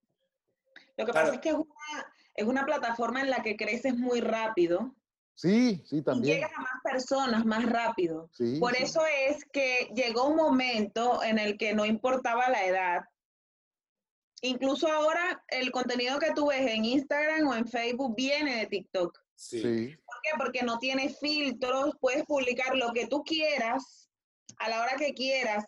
Lo 0.96 1.06
que 1.06 1.10
Claro. 1.12 1.26
pasa 1.28 1.34
es 1.34 1.40
que 1.40 1.48
es 1.48 1.54
una, 1.54 2.06
es 2.36 2.44
una 2.46 2.64
plataforma 2.66 3.22
en 3.22 3.30
la 3.30 3.42
que 3.42 3.56
creces 3.56 3.96
muy 3.96 4.20
rápido 4.20 4.94
Sí, 5.36 5.82
sí, 5.84 5.96
y 5.96 6.02
también. 6.02 6.36
llegas 6.36 6.52
a 6.56 6.60
más 6.60 6.80
personas 6.84 7.44
más 7.44 7.64
rápido. 7.68 8.28
Sí, 8.34 8.58
Por 8.60 8.76
sí. 8.76 8.84
eso 8.84 9.00
es 9.26 9.44
que 9.46 9.90
llegó 9.96 10.28
un 10.28 10.36
momento 10.36 11.24
en 11.24 11.38
el 11.40 11.56
que 11.58 11.74
no 11.74 11.84
importaba 11.84 12.48
la 12.50 12.64
edad. 12.66 13.02
Incluso 14.42 14.86
ahora 14.86 15.42
el 15.48 15.72
contenido 15.72 16.18
que 16.20 16.32
tú 16.34 16.48
ves 16.48 16.70
en 16.70 16.84
Instagram 16.84 17.48
o 17.48 17.54
en 17.54 17.66
Facebook 17.66 18.14
viene 18.14 18.58
de 18.58 18.66
TikTok. 18.66 19.18
Sí. 19.34 19.60
Sí, 19.60 19.96
¿Por 19.96 20.03
qué? 20.24 20.30
Porque 20.38 20.62
no 20.62 20.78
tiene 20.78 21.08
filtros, 21.08 21.94
puedes 22.00 22.24
publicar 22.24 22.74
lo 22.76 22.92
que 22.92 23.06
tú 23.06 23.22
quieras 23.22 24.08
a 24.58 24.68
la 24.68 24.82
hora 24.82 24.96
que 24.96 25.12
quieras, 25.14 25.64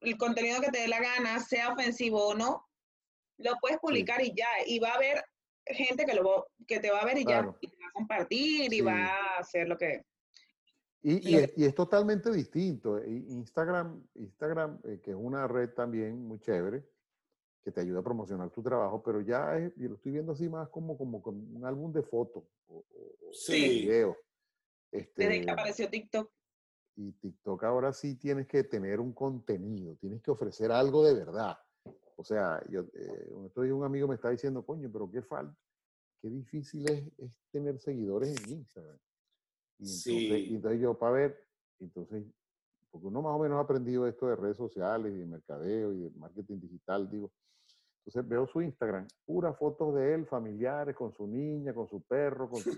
el 0.00 0.16
contenido 0.16 0.60
que 0.60 0.70
te 0.70 0.80
dé 0.80 0.88
la 0.88 1.00
gana, 1.00 1.40
sea 1.40 1.72
ofensivo 1.72 2.28
o 2.28 2.34
no, 2.34 2.64
lo 3.38 3.52
puedes 3.60 3.78
publicar 3.78 4.22
y 4.22 4.32
ya, 4.34 4.48
y 4.66 4.78
va 4.78 4.90
a 4.90 4.94
haber 4.94 5.24
gente 5.66 6.04
que, 6.04 6.14
lo, 6.14 6.46
que 6.66 6.80
te 6.80 6.90
va 6.90 7.00
a 7.00 7.04
ver 7.04 7.18
y 7.18 7.24
Claro. 7.24 7.52
ya, 7.52 7.58
y 7.60 7.70
te 7.70 7.76
va 7.82 7.88
a 7.88 7.92
compartir 7.92 8.72
y 8.72 8.80
va 8.80 9.06
a 9.06 9.38
hacer 9.38 9.68
lo 9.68 9.76
que... 9.76 10.02
Y, 11.02 11.36
es, 11.36 11.52
y 11.56 11.64
es 11.64 11.74
totalmente 11.74 12.30
distinto. 12.30 12.98
I- 12.98 13.26
Instagram, 13.30 14.04
Instagram 14.14 14.80
eh, 14.84 15.00
que 15.02 15.12
es 15.12 15.16
una 15.16 15.46
red 15.46 15.70
también 15.70 16.20
muy 16.26 16.40
chévere, 16.40 16.84
que 17.64 17.72
te 17.72 17.80
ayuda 17.80 18.00
a 18.00 18.02
promocionar 18.02 18.50
tu 18.50 18.62
trabajo, 18.62 19.02
pero 19.02 19.20
ya 19.20 19.56
es, 19.58 19.74
yo 19.76 19.88
lo 19.88 19.94
estoy 19.96 20.12
viendo 20.12 20.32
así 20.32 20.48
más 20.48 20.68
como, 20.68 20.96
como, 20.96 21.22
como 21.22 21.38
un 21.58 21.64
álbum 21.64 21.92
de 21.92 22.02
fotos 22.02 22.44
o, 22.68 22.78
o- 22.78 23.32
Sí. 23.32 23.80
video. 23.80 24.16
Desde 24.90 25.04
Este, 25.04 25.40
que 25.44 25.50
apareció 25.50 25.90
TikTok. 25.90 26.30
y 26.96 27.12
TikTok 27.12 27.62
ahora 27.64 27.92
sí 27.92 28.16
tienes 28.16 28.46
que 28.46 28.64
tener 28.64 29.00
un 29.00 29.12
contenido, 29.12 29.96
tienes 29.96 30.22
que 30.22 30.30
ofrecer 30.30 30.72
algo 30.72 31.04
de 31.04 31.14
verdad. 31.14 31.58
O 32.16 32.24
sea, 32.24 32.62
yo, 32.70 32.84
eh, 32.94 33.28
un 33.70 33.84
amigo 33.84 34.08
me 34.08 34.14
está 34.14 34.30
diciendo, 34.30 34.64
coño, 34.64 34.90
pero 34.90 35.10
qué 35.10 35.22
falta, 35.22 35.56
qué 36.22 36.28
difícil 36.30 36.88
es, 36.88 37.04
es 37.18 37.30
tener 37.52 37.78
seguidores 37.78 38.30
en 38.44 38.50
Instagram. 38.58 38.98
Y 39.78 39.84
entonces, 39.84 40.02
Sí. 40.02 40.46
y 40.50 40.54
entonces 40.56 40.80
yo, 40.80 40.98
para 40.98 41.12
ver, 41.12 41.46
entonces, 41.80 42.24
porque 42.90 43.06
uno 43.06 43.22
más 43.22 43.34
o 43.34 43.38
menos 43.38 43.58
ha 43.58 43.60
aprendido 43.62 44.06
esto 44.06 44.26
de 44.28 44.36
redes 44.36 44.56
sociales 44.56 45.12
y 45.14 45.18
de 45.18 45.26
mercadeo 45.26 45.92
y 45.92 45.98
de 46.00 46.10
marketing 46.18 46.58
digital, 46.60 47.08
digo. 47.10 47.30
Entonces 48.04 48.26
veo 48.28 48.46
su 48.46 48.62
Instagram, 48.62 49.06
puras 49.26 49.56
fotos 49.58 49.94
de 49.94 50.14
él, 50.14 50.26
familiares, 50.26 50.96
con 50.96 51.12
su 51.12 51.26
niña, 51.26 51.74
con 51.74 51.86
su 51.88 52.00
perro. 52.02 52.48
Con 52.48 52.60
su- 52.62 52.70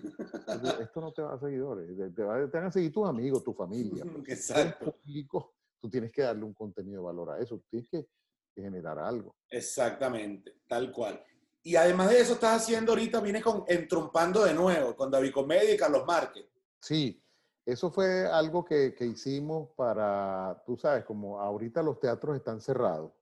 esto 0.80 1.00
no 1.00 1.12
te 1.12 1.22
va 1.22 1.34
a 1.34 1.38
seguidores, 1.38 1.96
te, 1.96 2.10
te 2.10 2.22
va- 2.24 2.50
te 2.50 2.58
van 2.58 2.66
a 2.66 2.72
seguir 2.72 2.92
tus 2.92 3.06
amigos, 3.08 3.44
tu 3.44 3.52
familia. 3.54 4.04
Exacto. 4.26 4.92
público, 4.92 5.54
tú 5.80 5.88
tienes 5.88 6.10
que 6.10 6.22
darle 6.22 6.42
un 6.44 6.52
contenido 6.54 7.00
de 7.02 7.06
valor 7.06 7.30
a 7.30 7.38
eso, 7.38 7.56
tú 7.58 7.64
tienes 7.70 7.88
que, 7.88 8.08
que 8.52 8.62
generar 8.62 8.98
algo. 8.98 9.36
Exactamente, 9.48 10.56
tal 10.66 10.90
cual. 10.90 11.22
Y 11.62 11.76
además 11.76 12.10
de 12.10 12.20
eso, 12.20 12.32
estás 12.32 12.62
haciendo 12.62 12.90
ahorita, 12.92 13.20
vienes 13.20 13.44
con 13.44 13.62
Entrompando 13.68 14.44
de 14.44 14.54
nuevo, 14.54 14.96
con 14.96 15.10
David 15.10 15.32
Comedia 15.32 15.72
y 15.74 15.76
Carlos 15.76 16.04
Márquez. 16.06 16.46
Sí, 16.80 17.19
eso 17.66 17.90
fue 17.90 18.26
algo 18.26 18.64
que, 18.64 18.94
que 18.94 19.06
hicimos 19.06 19.70
para, 19.76 20.62
tú 20.66 20.76
sabes, 20.76 21.04
como 21.04 21.40
ahorita 21.40 21.82
los 21.82 22.00
teatros 22.00 22.36
están 22.36 22.60
cerrados 22.60 23.12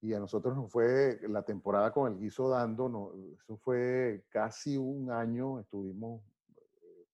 y 0.00 0.12
a 0.12 0.20
nosotros 0.20 0.54
nos 0.54 0.70
fue 0.70 1.18
la 1.28 1.42
temporada 1.42 1.92
con 1.92 2.12
el 2.12 2.18
guiso 2.18 2.48
dando, 2.48 2.88
no, 2.88 3.12
eso 3.34 3.56
fue 3.56 4.24
casi 4.28 4.76
un 4.76 5.10
año, 5.10 5.58
estuvimos 5.58 6.22
eh, 6.56 7.06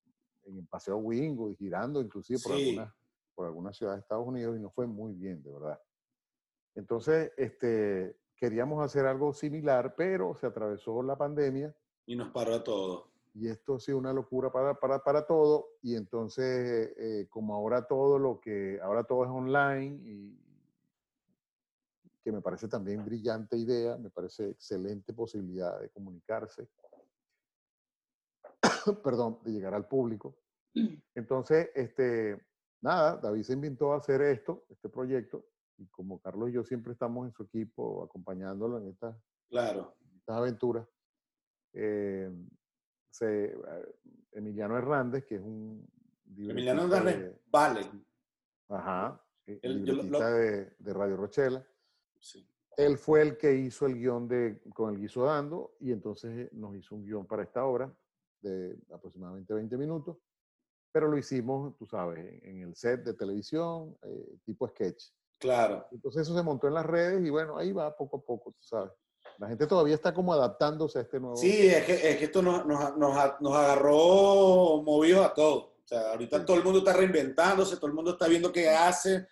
en 0.45 0.57
el 0.59 0.67
Paseo 0.67 0.97
Wingo 0.97 1.49
y 1.49 1.55
girando 1.55 2.01
inclusive 2.01 2.39
por, 2.43 2.51
Sí. 2.51 2.61
algunas, 2.69 2.93
por 3.33 3.45
algunas 3.47 3.77
ciudades 3.77 3.97
de 3.97 4.01
Estados 4.01 4.27
Unidos 4.27 4.57
y 4.57 4.59
nos 4.61 4.73
fue 4.73 4.85
muy 4.85 5.13
bien, 5.13 5.41
de 5.41 5.51
verdad. 5.51 5.81
Entonces, 6.75 7.31
este, 7.37 8.17
queríamos 8.35 8.83
hacer 8.83 9.05
algo 9.05 9.33
similar, 9.33 9.95
pero 9.95 10.35
se 10.35 10.45
atravesó 10.45 11.01
la 11.01 11.15
pandemia 11.17 11.73
Y 12.05 12.15
nos 12.15 12.29
paró 12.29 12.55
a 12.55 12.63
todos. 12.63 13.12
Y 13.33 13.47
esto 13.47 13.75
ha 13.75 13.79
sido 13.79 13.97
una 13.97 14.13
locura 14.13 14.51
para, 14.51 14.79
para, 14.79 15.03
para 15.03 15.25
todo. 15.25 15.69
Y 15.81 15.95
entonces, 15.95 16.93
eh, 16.97 17.27
como 17.29 17.55
ahora 17.55 17.87
todo 17.87 18.19
lo 18.19 18.39
que, 18.39 18.79
ahora 18.81 19.03
todo 19.03 19.23
es 19.23 19.29
online 19.29 19.99
y 20.03 20.39
que 22.23 22.31
me 22.31 22.41
parece 22.41 22.67
también 22.67 23.03
brillante 23.03 23.57
idea, 23.57 23.97
me 23.97 24.09
parece 24.09 24.51
excelente 24.51 25.13
posibilidad 25.13 25.79
de 25.81 25.89
comunicarse, 25.89 26.69
perdón, 29.03 29.39
de 29.43 29.51
llegar 29.51 29.73
al 29.73 29.87
público. 29.87 30.37
Entonces, 31.15 31.69
este, 31.75 32.39
nada, 32.81 33.17
David 33.17 33.43
se 33.43 33.53
inventó 33.53 33.93
a 33.93 33.97
hacer 33.97 34.21
esto, 34.21 34.63
este 34.69 34.87
proyecto, 34.89 35.45
y 35.77 35.87
como 35.87 36.19
Carlos 36.19 36.49
y 36.49 36.53
yo 36.53 36.63
siempre 36.63 36.93
estamos 36.93 37.25
en 37.27 37.33
su 37.33 37.43
equipo 37.43 38.03
acompañándolo 38.03 38.77
en 38.77 38.89
estas 38.89 39.15
Claro. 39.49 39.95
estas 40.15 40.37
aventuras. 40.37 40.87
eh, 41.73 42.31
se, 43.13 43.45
eh, 43.45 43.95
Emiliano 44.31 44.75
Hernández, 44.75 45.25
que 45.25 45.35
es 45.35 45.41
un 45.41 45.87
Emiliano 46.35 46.83
Hernández, 46.83 47.17
de- 47.19 47.39
vale. 47.51 47.81
Ajá, 48.69 49.23
eh, 49.45 49.59
Él- 49.61 49.85
yo 49.85 49.93
lo- 49.93 50.19
de, 50.19 50.75
de 50.79 50.93
Radio 50.93 51.15
Rochela. 51.17 51.65
Sí. 52.19 52.47
Él 52.75 52.97
fue 52.97 53.21
el 53.21 53.37
que 53.37 53.53
hizo 53.53 53.85
el 53.85 53.93
guion 53.99 54.27
de 54.27 54.59
Con 54.73 54.91
el 54.95 54.99
guiso 54.99 55.25
dando 55.25 55.75
y 55.79 55.91
entonces 55.91 56.51
nos 56.53 56.75
hizo 56.75 56.95
un 56.95 57.03
guion 57.05 57.27
para 57.27 57.43
esta 57.43 57.63
obra 57.65 57.95
de 58.41 58.75
aproximadamente 58.91 59.53
20 59.53 59.77
minutos, 59.77 60.17
pero 60.91 61.07
lo 61.07 61.15
hicimos, 61.17 61.77
tú 61.77 61.85
sabes, 61.85 62.17
en, 62.19 62.43
en 62.61 62.61
el 62.69 62.75
set 62.75 63.03
de 63.03 63.13
televisión, 63.13 63.95
eh, 64.01 64.37
tipo 64.43 64.67
sketch. 64.67 65.03
Claro. 65.37 65.85
Entonces 65.91 66.23
eso 66.23 66.35
se 66.35 66.41
montó 66.43 66.67
en 66.67 66.73
las 66.73 66.85
redes 66.85 67.23
y 67.23 67.29
bueno, 67.29 67.57
ahí 67.59 67.71
va 67.71 67.95
poco 67.95 68.17
a 68.17 68.21
poco, 68.25 68.51
tú 68.53 68.63
sabes. 68.63 68.91
La 69.39 69.47
gente 69.47 69.67
todavía 69.67 69.95
está 69.95 70.13
como 70.13 70.33
adaptándose 70.33 70.99
a 70.99 71.01
este 71.01 71.19
nuevo... 71.19 71.35
Sí, 71.35 71.67
es 71.67 71.83
que, 71.85 71.93
es 72.11 72.17
que 72.17 72.25
esto 72.25 72.41
nos, 72.41 72.65
nos, 72.65 72.97
nos, 72.97 73.55
agarró 73.55 74.81
movidos 74.83 75.25
a 75.25 75.33
todos. 75.33 75.63
O 75.65 75.87
sea, 75.87 76.11
ahorita 76.11 76.39
Sí. 76.39 76.45
todo 76.45 76.57
el 76.57 76.63
mundo 76.63 76.79
está 76.79 76.93
reinventándose, 76.93 77.75
todo 77.77 77.87
el 77.87 77.93
mundo 77.93 78.11
está 78.11 78.27
viendo 78.27 78.51
qué 78.51 78.69
hace, 78.69 79.27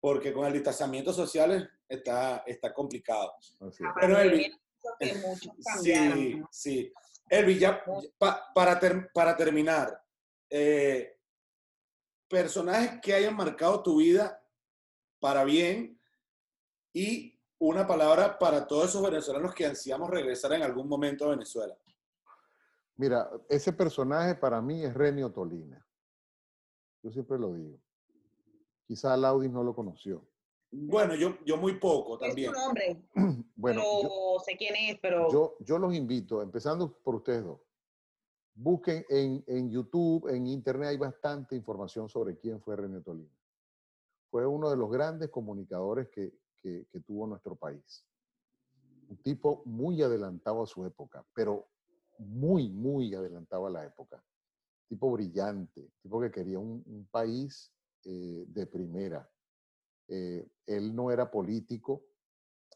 porque 0.00 0.32
con 0.32 0.46
el 0.46 0.52
distanciamiento 0.52 1.12
social 1.12 1.70
está, 1.88 2.38
está 2.46 2.72
complicado. 2.72 3.34
Es. 3.40 3.76
Pero, 3.78 3.94
pandemia 3.94 4.24
Elvi- 4.24 4.46
hizo 4.46 4.94
que 4.98 5.14
muchos 5.26 5.52
cambiaran, 5.64 6.18
Sí, 6.18 6.42
sí. 6.50 6.92
Elvis, 7.28 7.60
ya 7.60 7.82
pa- 8.18 8.50
para, 8.54 8.78
ter- 8.80 9.10
para 9.12 9.36
terminar, 9.36 10.02
eh, 10.50 11.18
personajes 12.28 13.00
que 13.00 13.14
hayan 13.14 13.36
marcado 13.36 13.82
tu 13.82 13.98
vida 13.98 14.42
para 15.20 15.44
bien 15.44 16.00
y 16.92 17.31
una 17.68 17.86
palabra 17.86 18.38
para 18.38 18.66
todos 18.66 18.88
esos 18.90 19.02
venezolanos 19.02 19.54
que 19.54 19.64
ansiamos 19.66 20.10
regresar 20.10 20.52
en 20.52 20.62
algún 20.62 20.88
momento 20.88 21.26
a 21.26 21.28
Venezuela. 21.30 21.76
Mira, 22.96 23.30
ese 23.48 23.72
personaje 23.72 24.34
para 24.34 24.60
mí 24.60 24.82
es 24.84 24.92
Renio 24.94 25.30
Tolina. 25.30 25.84
Yo 27.02 27.10
siempre 27.12 27.38
lo 27.38 27.52
digo. 27.54 27.78
Quizá 28.86 29.16
Laudis 29.16 29.50
no 29.50 29.62
lo 29.62 29.74
conoció. 29.74 30.26
Bueno, 30.72 31.14
yo, 31.14 31.36
yo 31.44 31.56
muy 31.56 31.78
poco 31.78 32.14
Es 32.14 32.20
su 32.20 32.26
también. 32.26 32.52
nombre, 32.52 33.02
Bueno, 33.56 33.80
pero 33.82 34.02
yo- 34.02 34.40
sé 34.44 34.56
quién 34.56 34.74
es, 34.76 34.98
pero 35.00 35.30
Yo, 35.30 35.56
yo 35.60 35.78
los 35.78 35.94
invito, 35.94 36.42
empezando 36.42 36.92
por 36.92 37.14
ustedes 37.16 37.44
dos. 37.44 37.60
Busquen 38.54 39.04
en, 39.08 39.44
en 39.46 39.70
YouTube, 39.70 40.28
en 40.28 40.46
Internet, 40.46 40.88
hay 40.90 40.96
bastante 40.96 41.54
información 41.54 42.08
sobre 42.08 42.36
quién 42.36 42.60
fue 42.60 42.74
René 42.76 43.00
Tolina. 43.00 43.30
Fue 44.30 44.46
uno 44.46 44.68
de 44.70 44.76
los 44.76 44.90
grandes 44.90 45.30
comunicadores 45.30 46.08
que, 46.08 46.32
que- 46.62 46.86
tuvo 47.06 47.26
nuestro 47.26 47.56
país. 47.56 48.04
Un 49.08 49.16
tipo 49.18 49.62
muy 49.66 50.02
adelantado 50.02 50.62
a 50.62 50.66
su 50.66 50.86
época, 50.86 51.24
pero 51.34 51.68
muy, 52.18 52.70
muy 52.70 53.14
adelantado 53.14 53.66
a 53.66 53.70
la 53.70 53.84
época. 53.84 54.22
Tipo 54.88 55.10
brillante, 55.12 55.90
tipo 56.02 56.20
que 56.20 56.30
quería 56.30 56.58
un, 56.58 57.08
país 57.10 57.72
eh, 58.04 58.44
de 58.46 58.66
primera. 58.66 59.28
Eh, 60.08 60.48
él 60.66 60.94
no 60.94 61.10
era 61.10 61.30
político, 61.30 62.04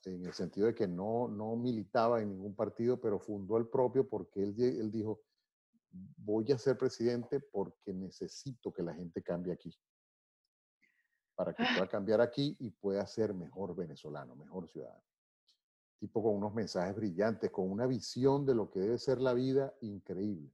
en 0.05 0.25
el 0.25 0.33
sentido 0.33 0.67
de 0.67 0.75
que 0.75 0.87
no, 0.87 1.29
no 1.29 1.57
militaba 1.57 2.23
en 2.23 2.31
ningún 2.31 2.55
partido, 2.55 3.01
pero 3.01 3.19
fundó 3.19 3.57
el 3.57 3.69
propio 3.69 4.09
porque 4.09 4.43
él, 4.43 4.55
él 4.59 4.91
dijo, 4.91 5.23
voy 6.17 6.51
a 6.53 6.59
ser 6.59 6.77
presidente 6.77 7.41
porque 7.41 7.93
necesito 7.93 8.73
que 8.73 8.83
la 8.83 8.95
gente 8.95 9.23
cambie 9.23 9.53
aquí, 9.53 9.75
para 11.37 11.53
que 11.53 11.65
pueda 11.75 11.87
cambiar 11.87 12.21
aquí 12.23 12.57
y 12.59 12.71
pueda 12.71 13.07
ser 13.07 13.35
mejor 13.35 13.77
venezolano, 13.77 14.35
mejor 14.35 14.67
ciudadano. 14.69 15.05
Tipo 16.01 16.23
con 16.23 16.35
unos 16.35 16.55
mensajes 16.55 16.97
brillantes, 16.97 17.51
con 17.51 17.71
una 17.71 17.87
visión 17.87 18.45
de 18.47 18.55
lo 18.55 18.71
que 18.71 18.81
debe 18.81 18.99
ser 18.99 19.21
la 19.21 19.35
vida 19.35 19.75
increíble. 19.83 20.51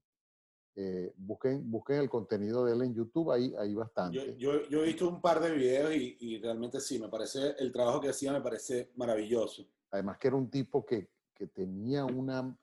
Eh, 0.74 1.12
busquen, 1.16 1.70
busquen 1.70 1.96
el 1.98 2.10
contenido 2.10 2.64
de 2.64 2.72
él 2.72 2.82
en 2.82 2.94
YouTube, 2.94 3.30
ahí 3.30 3.52
Yo, 3.52 3.78
bastante. 3.78 4.36
yo- 4.36 4.68
yo 4.68 4.82
he 4.82 4.86
visto 4.86 5.08
un 5.08 5.20
par 5.20 5.40
de 5.40 5.52
videos 5.52 5.94
y, 5.94 6.16
y 6.20 6.38
realmente 6.40 6.80
sí, 6.80 6.98
me 6.98 7.08
parece, 7.08 7.54
el 7.58 7.70
trabajo 7.70 8.00
que 8.00 8.08
hacía 8.08 8.32
me 8.32 8.40
parece 8.40 8.90
maravilloso. 8.96 9.66
Además 9.90 10.18
que 10.18 10.28
era 10.28 10.36
un 10.36 10.50
tipo 10.50 10.84
que, 10.84 11.10
que 11.34 11.46
tenía 11.48 12.04
una, 12.06 12.56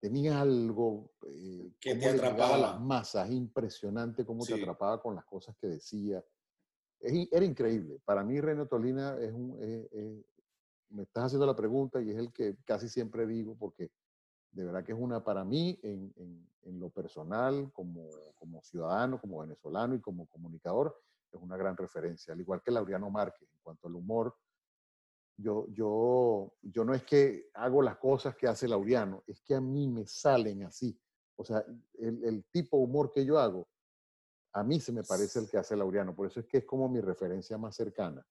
tenía 0.00 0.40
algo 0.40 1.12
eh, 1.28 1.70
Que 1.78 1.94
te 1.94 2.08
atrapaba. 2.08 2.56
las 2.56 2.80
masas, 2.80 3.30
impresionante 3.30 4.24
cómo 4.24 4.44
te 4.46 4.54
Sí. 4.54 4.60
atrapaba 4.60 5.00
con 5.00 5.14
las 5.14 5.24
cosas 5.26 5.54
que 5.60 5.66
decía. 5.68 6.24
Es 7.02 7.28
era 7.32 7.44
increíble. 7.44 8.00
Para 8.04 8.22
mí, 8.22 8.40
René 8.40 8.64
Tolina 8.66 9.16
es 9.18 9.32
un, 9.32 9.58
es- 9.60 9.92
es- 9.92 10.24
me 10.90 11.02
estás 11.04 11.24
haciendo 11.24 11.46
la 11.46 11.56
pregunta 11.56 12.00
y 12.00 12.10
es 12.10 12.16
el 12.18 12.32
que 12.32 12.56
casi 12.64 12.88
siempre 12.88 13.26
digo 13.26 13.56
porque 13.58 13.90
de 14.52 14.64
verdad 14.64 14.84
que 14.84 14.92
es 14.92 14.98
una 14.98 15.24
para 15.24 15.44
mí 15.44 15.78
en, 15.82 16.12
en- 16.16 16.48
en 16.64 16.78
lo 16.78 16.90
personal, 16.90 17.72
como, 17.72 18.08
como 18.36 18.62
ciudadano, 18.62 19.20
como 19.20 19.40
venezolano 19.40 19.94
y 19.94 20.00
como 20.00 20.26
comunicador, 20.26 20.96
es 21.32 21.40
una 21.40 21.56
gran 21.56 21.76
referencia. 21.76 22.34
Al 22.34 22.40
igual 22.40 22.62
que 22.62 22.70
Laureano 22.70 23.10
Márquez, 23.10 23.48
en 23.50 23.58
cuanto 23.62 23.88
al 23.88 23.96
humor, 23.96 24.36
yo, 25.36 25.66
yo, 25.70 26.52
yo 26.62 26.84
no 26.84 26.94
es 26.94 27.02
que 27.02 27.48
hago 27.54 27.82
las 27.82 27.96
cosas 27.96 28.36
que 28.36 28.46
hace 28.46 28.68
Laureano, 28.68 29.24
es 29.26 29.40
que 29.40 29.54
a 29.54 29.60
mí 29.60 29.88
me 29.88 30.06
salen 30.06 30.62
así. 30.64 30.96
O 31.36 31.44
sea, 31.44 31.64
el, 31.98 32.22
el 32.22 32.44
tipo 32.52 32.76
de 32.76 32.84
humor 32.84 33.10
que 33.10 33.24
yo 33.24 33.38
hago, 33.38 33.66
a 34.54 34.62
mí 34.62 34.80
se 34.80 34.92
me 34.92 35.02
parece 35.02 35.38
el 35.38 35.48
que 35.48 35.56
hace 35.58 35.76
Laureano. 35.76 36.14
Por 36.14 36.26
eso 36.26 36.40
es 36.40 36.46
que 36.46 36.58
es 36.58 36.64
como 36.64 36.88
mi 36.88 37.00
referencia 37.00 37.56
más 37.58 37.74
cercana. 37.76 38.24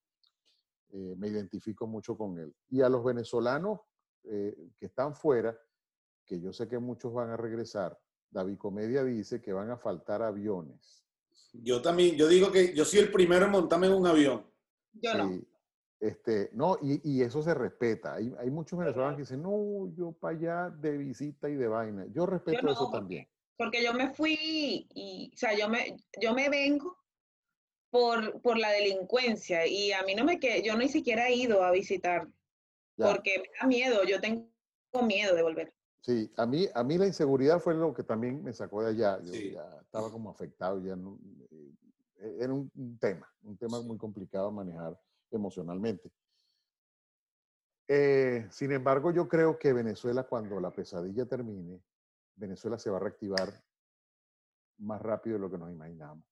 Eh, 0.90 1.16
me 1.18 1.30
identifico 1.30 1.88
mucho 1.88 2.18
con 2.18 2.38
él. 2.38 2.54
Y 2.70 2.82
a 2.82 2.90
los 2.90 3.04
venezolanos 3.04 3.80
eh, 4.24 4.70
que 4.78 4.86
están 4.88 5.16
fuera, 5.16 5.58
que 6.26 6.40
yo 6.40 6.54
sé 6.54 6.68
que 6.68 6.78
muchos 6.80 7.14
van 7.14 7.30
a 7.30 7.38
regresar, 7.38 7.98
David 8.30 8.58
Comedia 8.58 9.04
dice 9.04 9.42
que 9.42 9.52
van 9.54 9.72
a 9.72 9.78
faltar 9.78 10.22
aviones. 10.22 11.04
Yo 11.54 11.82
también, 11.82 12.16
yo 12.16 12.28
digo 12.28 12.52
que 12.52 12.74
yo 12.74 12.86
soy 12.86 13.00
el 13.00 13.12
primero 13.12 13.46
en 13.46 13.52
montarme 13.52 13.88
en 13.88 13.94
un 13.94 14.08
avión. 14.08 14.46
yo 14.94 15.14
no. 15.18 15.30
Sí, 15.30 15.48
Este, 16.00 16.50
no, 16.54 16.78
y, 16.82 17.02
y 17.04 17.22
eso 17.24 17.42
se 17.42 17.54
respeta. 17.54 18.14
Hay, 18.16 18.34
hay 18.40 18.50
muchos 18.52 18.78
venezolanos 18.80 19.16
que 19.16 19.22
dicen, 19.24 19.42
no, 19.42 19.92
yo 19.96 20.12
para 20.14 20.38
allá 20.38 20.70
de 20.70 20.98
visita 20.98 21.50
y 21.50 21.56
de 21.56 21.68
vaina. 21.68 22.06
Yo 22.08 22.26
respeto 22.26 22.62
no, 22.64 22.72
eso 22.72 22.86
porque- 22.86 22.98
también. 22.98 23.28
Porque 23.58 23.84
yo 23.84 23.94
me 23.94 24.14
fui 24.14 24.88
y, 24.94 25.32
o 25.34 25.38
sea, 25.38 25.54
yo 25.58 25.70
me, 25.70 25.98
yo 26.20 26.34
me 26.34 26.50
vengo 26.50 26.98
por, 27.92 28.42
por 28.42 28.58
la 28.58 28.70
delincuencia 28.72 29.68
y 29.68 29.92
a 29.92 30.02
mí 30.04 30.16
no 30.16 30.24
me 30.24 30.40
que 30.40 30.62
yo 30.64 30.78
ni 30.78 30.88
siquiera 30.88 31.28
he 31.28 31.36
ido 31.36 31.64
a 31.64 31.72
visitar 31.72 32.28
Ya. 32.98 33.08
porque 33.08 33.38
me 33.40 33.50
da 33.60 33.68
miedo, 33.68 34.04
yo 34.04 34.20
tengo 34.22 34.48
miedo 35.04 35.36
de 35.36 35.44
volver. 35.44 35.74
Sí, 36.04 36.32
a 36.38 36.46
mí, 36.48 36.68
a 36.74 36.84
mí 36.84 36.98
la 36.98 37.06
inseguridad 37.06 37.60
fue 37.60 37.76
lo 37.76 37.94
que 37.94 38.02
también 38.04 38.44
me 38.44 38.54
sacó 38.54 38.82
de 38.82 38.90
allá. 38.92 39.20
Yo 39.24 39.34
Sí. 39.34 39.52
ya 39.52 39.64
estaba 39.82 40.12
como 40.12 40.32
afectado, 40.32 40.80
ya 40.84 40.96
no, 40.96 41.20
eh, 41.52 42.38
era 42.40 42.54
un, 42.54 42.72
un 42.76 42.98
tema, 42.98 43.32
un 43.44 43.56
tema 43.58 43.80
Sí. 43.80 43.86
muy 43.86 43.98
complicado 43.98 44.48
a 44.48 44.52
manejar 44.52 45.00
emocionalmente. 45.30 46.10
Eh, 47.88 48.48
sin 48.52 48.72
embargo, 48.72 49.12
yo 49.12 49.28
creo 49.28 49.60
que 49.60 49.74
Venezuela, 49.74 50.24
cuando 50.24 50.60
la 50.60 50.72
pesadilla 50.72 51.26
termine, 51.26 51.80
Venezuela 52.36 52.78
se 52.80 52.90
va 52.90 52.98
a 52.98 53.02
reactivar 53.02 53.64
más 54.80 55.02
rápido 55.02 55.36
de 55.36 55.42
lo 55.42 55.52
que 55.52 55.58
nos 55.58 55.72
imaginamos. 55.72 56.26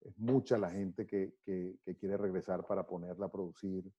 Es 0.00 0.16
mucha 0.18 0.58
la 0.58 0.70
gente 0.70 1.06
que, 1.06 1.34
que- 1.44 1.78
que 1.84 1.96
quiere 1.96 2.16
regresar 2.16 2.66
para 2.66 2.86
ponerla 2.86 3.26
a 3.26 3.32
producir. 3.32 3.90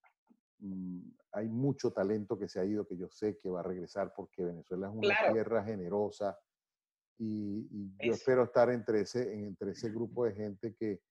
Mm, 0.59 1.01
hay 1.33 1.49
mucho 1.49 1.91
talento 1.91 2.37
que 2.37 2.47
se 2.47 2.59
ha 2.59 2.65
ido 2.65 2.87
que 2.87 2.95
yo 2.95 3.09
sé 3.09 3.37
que 3.37 3.49
va 3.49 3.59
a 3.59 3.63
regresar 3.63 4.13
porque 4.15 4.45
Venezuela 4.45 4.87
es 4.87 4.93
una 4.93 5.01
Claro. 5.09 5.33
tierra 5.33 5.63
generosa 5.63 6.37
y, 7.17 7.67
y 7.71 7.95
yo 8.05 8.13
espero 8.13 8.43
estar 8.43 8.69
entre 8.69 9.01
ese, 9.01 9.33
en- 9.33 9.45
entre 9.45 9.71
ese 9.71 9.89
grupo 9.89 10.25
de 10.25 10.33
gente 10.33 10.75
que, 10.75 11.01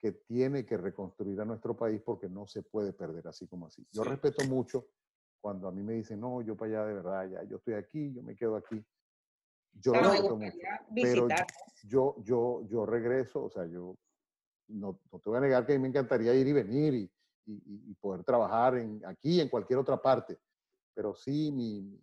que 0.00 0.12
tiene 0.12 0.64
que 0.66 0.76
reconstruir 0.76 1.40
a 1.40 1.44
nuestro 1.44 1.76
país 1.76 2.00
porque 2.02 2.28
no 2.28 2.46
se 2.46 2.62
puede 2.62 2.92
perder 2.92 3.26
así 3.26 3.48
como 3.48 3.66
así. 3.66 3.84
Yo 3.90 4.02
Sí. 4.04 4.10
respeto 4.10 4.44
mucho 4.44 4.86
cuando 5.40 5.66
a 5.68 5.72
mí 5.72 5.82
me 5.82 5.94
dicen, 5.94 6.20
no, 6.20 6.40
yo 6.42 6.56
para 6.56 6.70
allá 6.82 6.86
de 6.88 6.94
verdad, 6.94 7.30
ya, 7.30 7.42
yo 7.44 7.56
estoy 7.56 7.74
aquí, 7.74 8.12
yo 8.12 8.22
me 8.22 8.36
quedo 8.36 8.56
aquí. 8.56 8.84
Yo 9.80 9.92
Pero 9.92 10.04
me 10.04 10.10
respeto 10.10 10.36
mucho 10.36 10.58
pero 10.94 11.28
yo, 11.86 12.16
yo, 12.22 12.62
yo 12.68 12.86
regreso, 12.86 13.44
o 13.44 13.50
sea, 13.50 13.66
yo 13.66 13.96
no, 14.68 14.98
no 15.12 15.18
te 15.18 15.28
voy 15.28 15.38
a 15.38 15.42
negar 15.42 15.66
que 15.66 15.72
a 15.72 15.76
mí 15.76 15.82
me 15.82 15.88
encantaría 15.88 16.32
ir 16.34 16.46
y 16.46 16.52
venir 16.52 16.94
y, 16.94 17.10
y- 17.46 17.90
y- 17.90 17.94
poder 17.94 18.24
trabajar 18.24 18.76
en, 18.78 19.02
aquí, 19.04 19.40
en 19.40 19.48
cualquier 19.48 19.78
otra 19.78 20.00
parte, 20.00 20.38
pero 20.94 21.14
sí 21.14 21.50
mi, 21.52 22.00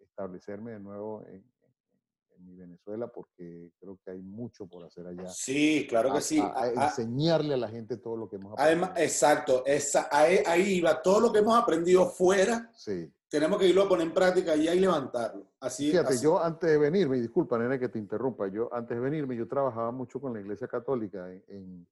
establecerme 0.00 0.72
de 0.72 0.80
nuevo 0.80 1.22
en, 1.26 1.34
en- 1.34 2.44
mi 2.46 2.54
Venezuela 2.54 3.08
porque 3.08 3.72
creo 3.80 3.98
que 4.04 4.12
hay 4.12 4.22
mucho 4.22 4.68
por 4.68 4.84
hacer 4.84 5.04
allá. 5.08 5.26
Sí, 5.28 5.86
claro 5.88 6.12
que 6.12 6.18
A- 6.18 6.20
sí. 6.20 6.38
a- 6.38 6.60
a 6.62 6.84
enseñarle 6.84 7.54
a 7.54 7.56
la 7.56 7.68
gente 7.68 7.96
todo 7.96 8.16
lo 8.16 8.28
que 8.30 8.36
hemos 8.36 8.54
Además, 8.56 8.90
aprendido. 8.90 9.04
exacto, 9.12 9.66
esa, 9.66 10.08
ahí, 10.10 10.38
ahí 10.46 10.80
va. 10.80 11.02
Todo 11.02 11.18
lo 11.20 11.32
que 11.32 11.40
hemos 11.40 11.58
aprendido 11.60 12.08
fuera, 12.08 12.70
Sí. 12.74 13.12
Tenemos 13.28 13.58
que 13.58 13.68
irlo 13.68 13.82
a 13.84 13.88
poner 13.88 14.06
en 14.06 14.14
práctica 14.14 14.52
allá 14.52 14.74
y 14.74 14.80
levantarlo. 14.80 15.46
Así, 15.60 15.90
Fíjate, 15.90 16.14
así- 16.14 16.24
yo 16.24 16.42
antes 16.42 16.70
de 16.70 16.78
venirme, 16.78 17.18
y 17.18 17.20
disculpa, 17.20 17.58
nene, 17.58 17.78
que 17.78 17.88
te 17.88 17.98
interrumpa, 17.98 18.48
yo 18.48 18.72
antes 18.72 18.96
de 18.96 19.00
venirme, 19.02 19.36
yo 19.36 19.46
trabajaba 19.46 19.90
mucho 19.90 20.20
con 20.20 20.32
la 20.32 20.40
Iglesia 20.40 20.66
Católica, 20.68 21.30
en, 21.32 21.44
en- 21.48 21.88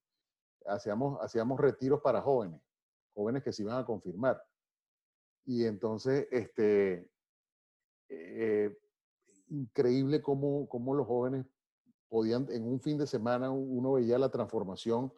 hacíamos, 0.66 1.18
hacíamos 1.20 1.60
retiros 1.60 2.00
para 2.00 2.20
jóvenes, 2.22 2.60
jóvenes 3.14 3.42
que 3.42 3.52
se 3.52 3.62
iban 3.62 3.78
a 3.78 3.84
confirmar. 3.84 4.42
Y 5.44 5.64
entonces, 5.64 6.26
este, 6.30 7.08
eh, 8.08 8.76
increíble 9.48 10.20
cómo, 10.22 10.68
cómo 10.68 10.94
los 10.94 11.06
jóvenes 11.06 11.46
podían, 12.08 12.46
en 12.50 12.64
un 12.64 12.80
fin 12.80 12.98
de 12.98 13.06
semana 13.06 13.50
uno 13.50 13.92
veía 13.92 14.18
la 14.18 14.30
transformación, 14.30 15.12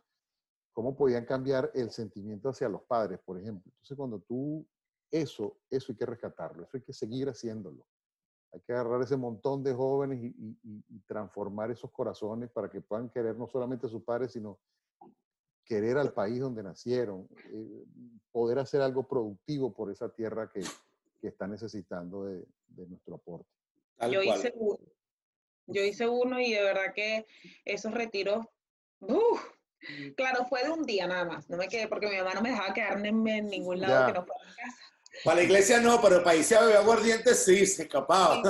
cómo 0.72 0.96
podían 0.96 1.24
cambiar 1.24 1.70
el 1.74 1.90
sentimiento 1.90 2.48
hacia 2.50 2.68
los 2.68 2.82
padres, 2.82 3.18
por 3.24 3.38
ejemplo. 3.38 3.70
Entonces, 3.72 3.96
cuando 3.96 4.20
tú, 4.20 4.66
eso, 5.10 5.58
eso 5.70 5.92
hay 5.92 5.96
que 5.98 6.06
rescatarlo, 6.06 6.64
eso 6.64 6.76
hay 6.76 6.82
que 6.82 6.92
seguir 6.92 7.28
haciéndolo. 7.28 7.86
Hay 8.52 8.60
que 8.60 8.72
agarrar 8.72 9.02
ese 9.02 9.16
montón 9.16 9.62
de 9.62 9.74
jóvenes 9.74 10.20
y, 10.22 10.26
y- 10.28 10.58
y- 10.62 10.84
y 10.88 11.00
transformar 11.00 11.70
esos 11.70 11.90
corazones 11.90 12.50
para 12.50 12.70
que 12.70 12.80
puedan 12.80 13.10
querer 13.10 13.36
no 13.36 13.46
solamente 13.46 13.86
a 13.86 13.90
sus 13.90 14.02
padres, 14.02 14.32
sino 14.32 14.58
querer 15.64 15.98
al 15.98 16.12
país 16.14 16.40
donde 16.40 16.62
nacieron, 16.62 17.28
eh, 17.52 17.84
poder 18.32 18.58
hacer 18.58 18.80
algo 18.80 19.06
productivo 19.06 19.72
por 19.72 19.90
esa 19.90 20.08
tierra 20.08 20.50
que, 20.50 20.62
que 21.20 21.28
está 21.28 21.46
necesitando 21.46 22.24
de, 22.24 22.46
de 22.68 22.86
nuestro 22.86 23.16
aporte. 23.16 23.50
tal 23.98 24.10
Yo 24.12 24.22
cual. 24.24 24.38
hice 24.38 24.52
uno. 24.56 24.78
Yo 25.66 25.82
hice 25.82 26.08
uno 26.08 26.40
y 26.40 26.50
de 26.54 26.62
verdad 26.62 26.94
que 26.94 27.26
esos 27.66 27.92
retiros, 27.92 28.46
¡uf! 29.00 29.44
claro, 30.16 30.46
fue 30.46 30.64
de 30.64 30.70
un 30.70 30.84
día 30.84 31.06
nada 31.06 31.26
más. 31.26 31.50
No 31.50 31.58
me 31.58 31.68
quedé 31.68 31.86
porque 31.88 32.08
mi 32.08 32.16
mamá 32.16 32.32
no 32.32 32.40
me 32.40 32.48
dejaba 32.50 32.72
quedarme 32.72 33.08
en, 33.10 33.28
en 33.28 33.46
ningún 33.48 33.78
lado 33.82 34.00
Ya. 34.00 34.06
que 34.06 34.18
no 34.18 34.24
fuera 34.24 34.40
mi 34.48 34.54
casa. 34.56 34.82
Para 35.24 35.36
la 35.38 35.42
iglesia 35.42 35.80
no, 35.80 36.00
pero 36.00 36.22
para 36.22 36.36
irse 36.36 36.56
a 36.56 36.60
beber 36.60 36.76
aguardiente 36.76 37.34
sí, 37.34 37.66
se 37.66 37.82
escapaba. 37.84 38.42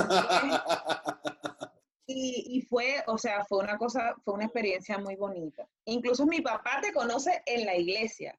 Y, 2.05 2.45
y 2.57 2.61
fue, 2.61 3.03
o 3.07 3.17
sea, 3.17 3.43
fue 3.45 3.59
una 3.59 3.77
cosa, 3.77 4.15
fue 4.23 4.35
una 4.35 4.45
experiencia 4.45 4.97
muy 4.97 5.15
bonita. 5.15 5.67
Incluso 5.85 6.25
mi 6.25 6.41
papá 6.41 6.79
te 6.81 6.93
conoce 6.93 7.41
en 7.45 7.65
la 7.65 7.75
iglesia. 7.75 8.37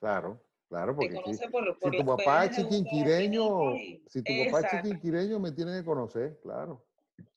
Claro, 0.00 0.42
claro, 0.68 0.94
porque 0.96 1.12
si, 1.14 1.22
conoce 1.22 1.48
por, 1.50 1.64
si 1.74 1.80
por 1.80 1.96
tu 1.96 2.04
papá 2.04 2.44
es 2.46 2.56
chiquinquireño, 2.56 3.74
y- 3.76 4.02
si 4.08 4.22
tu 4.22 4.32
papá 4.44 4.60
es 4.60 4.70
chiquinquireño, 4.82 5.38
me 5.40 5.52
tiene 5.52 5.78
que 5.78 5.84
conocer, 5.84 6.38
claro. 6.42 6.84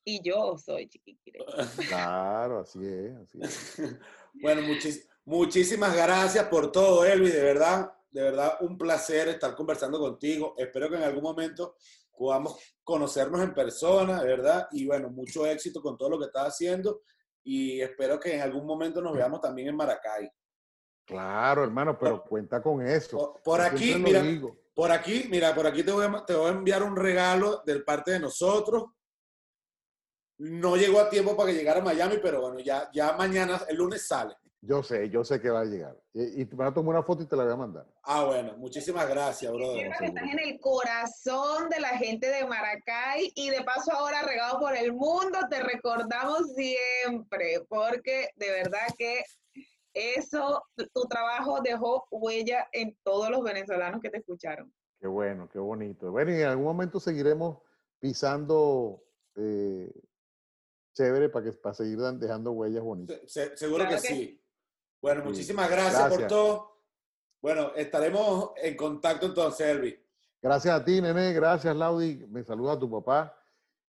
Y 0.04 0.20
yo 0.22 0.56
soy 0.58 0.88
chiquiquireña. 0.88 1.46
Claro, 1.88 2.60
así 2.60 2.80
es, 2.84 3.14
así 3.16 3.38
es. 3.42 3.76
Bueno, 4.42 4.62
muchis- 4.62 5.08
muchísimas 5.24 5.94
gracias 5.96 6.44
por 6.48 6.70
todo, 6.70 7.04
Elvi, 7.04 7.28
de 7.30 7.42
verdad, 7.42 7.92
de 8.10 8.22
verdad, 8.22 8.56
un 8.60 8.76
placer 8.76 9.28
estar 9.28 9.54
conversando 9.54 9.98
contigo. 9.98 10.54
Espero 10.56 10.88
que 10.88 10.96
en 10.96 11.04
algún 11.04 11.22
momento 11.22 11.76
podamos 12.16 12.56
conocernos 12.84 13.40
en 13.40 13.54
persona, 13.54 14.20
de 14.20 14.26
verdad, 14.28 14.68
y 14.72 14.86
bueno, 14.86 15.08
mucho 15.10 15.46
éxito 15.46 15.80
con 15.80 15.96
todo 15.96 16.10
lo 16.10 16.18
que 16.18 16.26
estás 16.26 16.48
haciendo 16.48 17.02
y 17.44 17.80
espero 17.80 18.20
que 18.20 18.34
en 18.34 18.42
algún 18.42 18.66
momento 18.66 19.00
nos 19.00 19.16
veamos 19.16 19.40
también 19.40 19.68
en 19.68 19.76
Maracay. 19.76 20.30
Claro, 21.06 21.64
hermano, 21.64 21.98
pero 21.98 22.22
cuenta 22.22 22.62
con 22.62 22.86
eso. 22.86 23.40
Por, 23.42 23.60
aquí, 23.60 23.96
mira, 23.96 24.22
digo. 24.22 24.56
por 24.74 24.92
aquí, 24.92 25.26
mira, 25.28 25.54
por 25.54 25.66
aquí 25.66 25.82
te 25.82 25.90
voy, 25.90 26.06
a, 26.06 26.24
te 26.24 26.34
voy 26.34 26.48
a 26.48 26.52
enviar 26.52 26.82
un 26.82 26.94
regalo 26.94 27.62
del 27.64 27.84
parte 27.84 28.12
de 28.12 28.20
nosotros. 28.20 28.84
No 30.38 30.76
llegó 30.76 31.00
a 31.00 31.10
tiempo 31.10 31.36
para 31.36 31.50
que 31.50 31.58
llegara 31.58 31.80
a 31.80 31.84
Miami, 31.84 32.18
pero 32.22 32.40
bueno, 32.42 32.60
ya, 32.60 32.88
ya 32.92 33.12
mañana, 33.14 33.60
el 33.68 33.76
lunes 33.76 34.06
sale. 34.06 34.34
Yo 34.62 34.82
sé, 34.82 35.08
yo 35.08 35.24
sé 35.24 35.40
que 35.40 35.48
va 35.48 35.60
a 35.60 35.64
llegar. 35.64 35.96
Y, 36.12 36.42
y 36.42 36.44
te 36.44 36.54
voy 36.54 36.66
a 36.66 36.72
tomar 36.74 36.94
una 36.96 37.02
foto 37.02 37.22
y 37.22 37.26
te 37.26 37.34
la 37.34 37.44
voy 37.44 37.52
a 37.54 37.56
mandar. 37.56 37.86
Ah, 38.02 38.24
bueno, 38.26 38.56
muchísimas 38.58 39.08
gracias, 39.08 39.50
brother. 39.50 39.86
Estás 39.86 40.02
en 40.32 40.38
el 40.38 40.60
corazón 40.60 41.70
de 41.70 41.80
la 41.80 41.96
gente 41.96 42.26
de 42.28 42.44
Maracay 42.44 43.32
y 43.34 43.48
de 43.48 43.62
paso 43.64 43.90
ahora 43.92 44.20
regado 44.22 44.58
por 44.60 44.76
el 44.76 44.92
mundo, 44.92 45.38
te 45.48 45.62
recordamos 45.62 46.52
siempre, 46.54 47.64
porque 47.70 48.28
de 48.36 48.50
verdad 48.50 48.86
que 48.98 49.22
eso, 49.94 50.62
tu- 50.76 51.08
trabajo 51.08 51.60
dejó 51.62 52.06
huella 52.10 52.68
en 52.72 52.96
todos 53.02 53.30
los 53.30 53.42
venezolanos 53.42 54.00
que 54.02 54.10
te 54.10 54.18
escucharon. 54.18 54.72
Qué 55.00 55.06
bueno, 55.06 55.48
qué 55.50 55.58
bonito. 55.58 56.10
Bueno, 56.12 56.32
y 56.32 56.34
en 56.42 56.48
algún 56.48 56.66
momento 56.66 57.00
seguiremos 57.00 57.58
pisando 57.98 59.02
eh, 59.36 59.90
chévere 60.92 61.30
para, 61.30 61.46
que, 61.46 61.52
para 61.56 61.74
seguir 61.74 61.98
dejando 61.98 62.52
huellas 62.52 62.82
bonitas. 62.82 63.18
Se- 63.26 63.48
se- 63.50 63.56
seguro 63.56 63.84
Claro 63.86 64.00
que 64.02 64.08
que 64.08 64.14
sí. 64.14 64.39
Bueno, 65.02 65.22
Sí. 65.22 65.28
muchísimas 65.28 65.70
gracias, 65.70 66.08
por 66.08 66.26
todo. 66.26 66.70
Bueno, 67.42 67.72
estaremos 67.74 68.50
en 68.62 68.76
contacto 68.76 69.26
entonces, 69.26 69.66
Elvi. 69.66 69.98
Gracias 70.42 70.74
a 70.80 70.84
ti, 70.84 71.00
nene. 71.00 71.32
Gracias, 71.32 71.74
Laudi. 71.74 72.26
Me 72.28 72.42
saluda 72.44 72.72
a 72.74 72.78
tu 72.78 72.90
papá. 72.90 73.36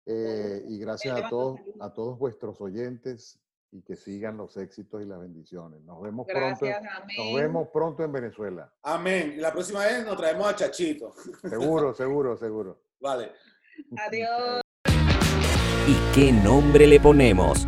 eh, 0.07 0.65
y 0.69 0.79
gracias 0.79 1.23
a 1.23 1.29
todos, 1.29 1.61
a 1.79 1.93
todos 1.93 2.19
vuestros 2.19 2.61
oyentes 2.61 3.39
y 3.71 3.83
que 3.83 3.95
sigan 3.95 4.37
los 4.39 4.57
éxitos 4.57 5.01
y 5.03 5.05
las 5.05 5.21
bendiciones. 5.21 5.81
Nos 5.83 6.01
vemos 6.03 6.27
pronto. 6.27 6.65
Gracias, 6.67 6.83
amén. 6.97 7.17
Nos 7.19 7.35
vemos 7.41 7.69
pronto 7.69 8.03
en 8.03 8.11
Venezuela. 8.11 8.73
Amén. 8.83 9.35
Y 9.37 9.41
la 9.41 9.53
próxima 9.53 9.85
vez 9.85 10.05
nos 10.05 10.17
traemos 10.17 10.49
a 10.49 10.57
Chachito. 10.57 11.13
Seguro, 11.49 11.95
seguro, 11.95 12.37
seguro. 12.37 12.81
Vale. 12.99 13.31
Adiós. 13.99 14.63
¿Y 15.87 15.95
qué 16.15 16.33
nombre 16.33 16.87
le 16.89 16.99
ponemos? 16.99 17.67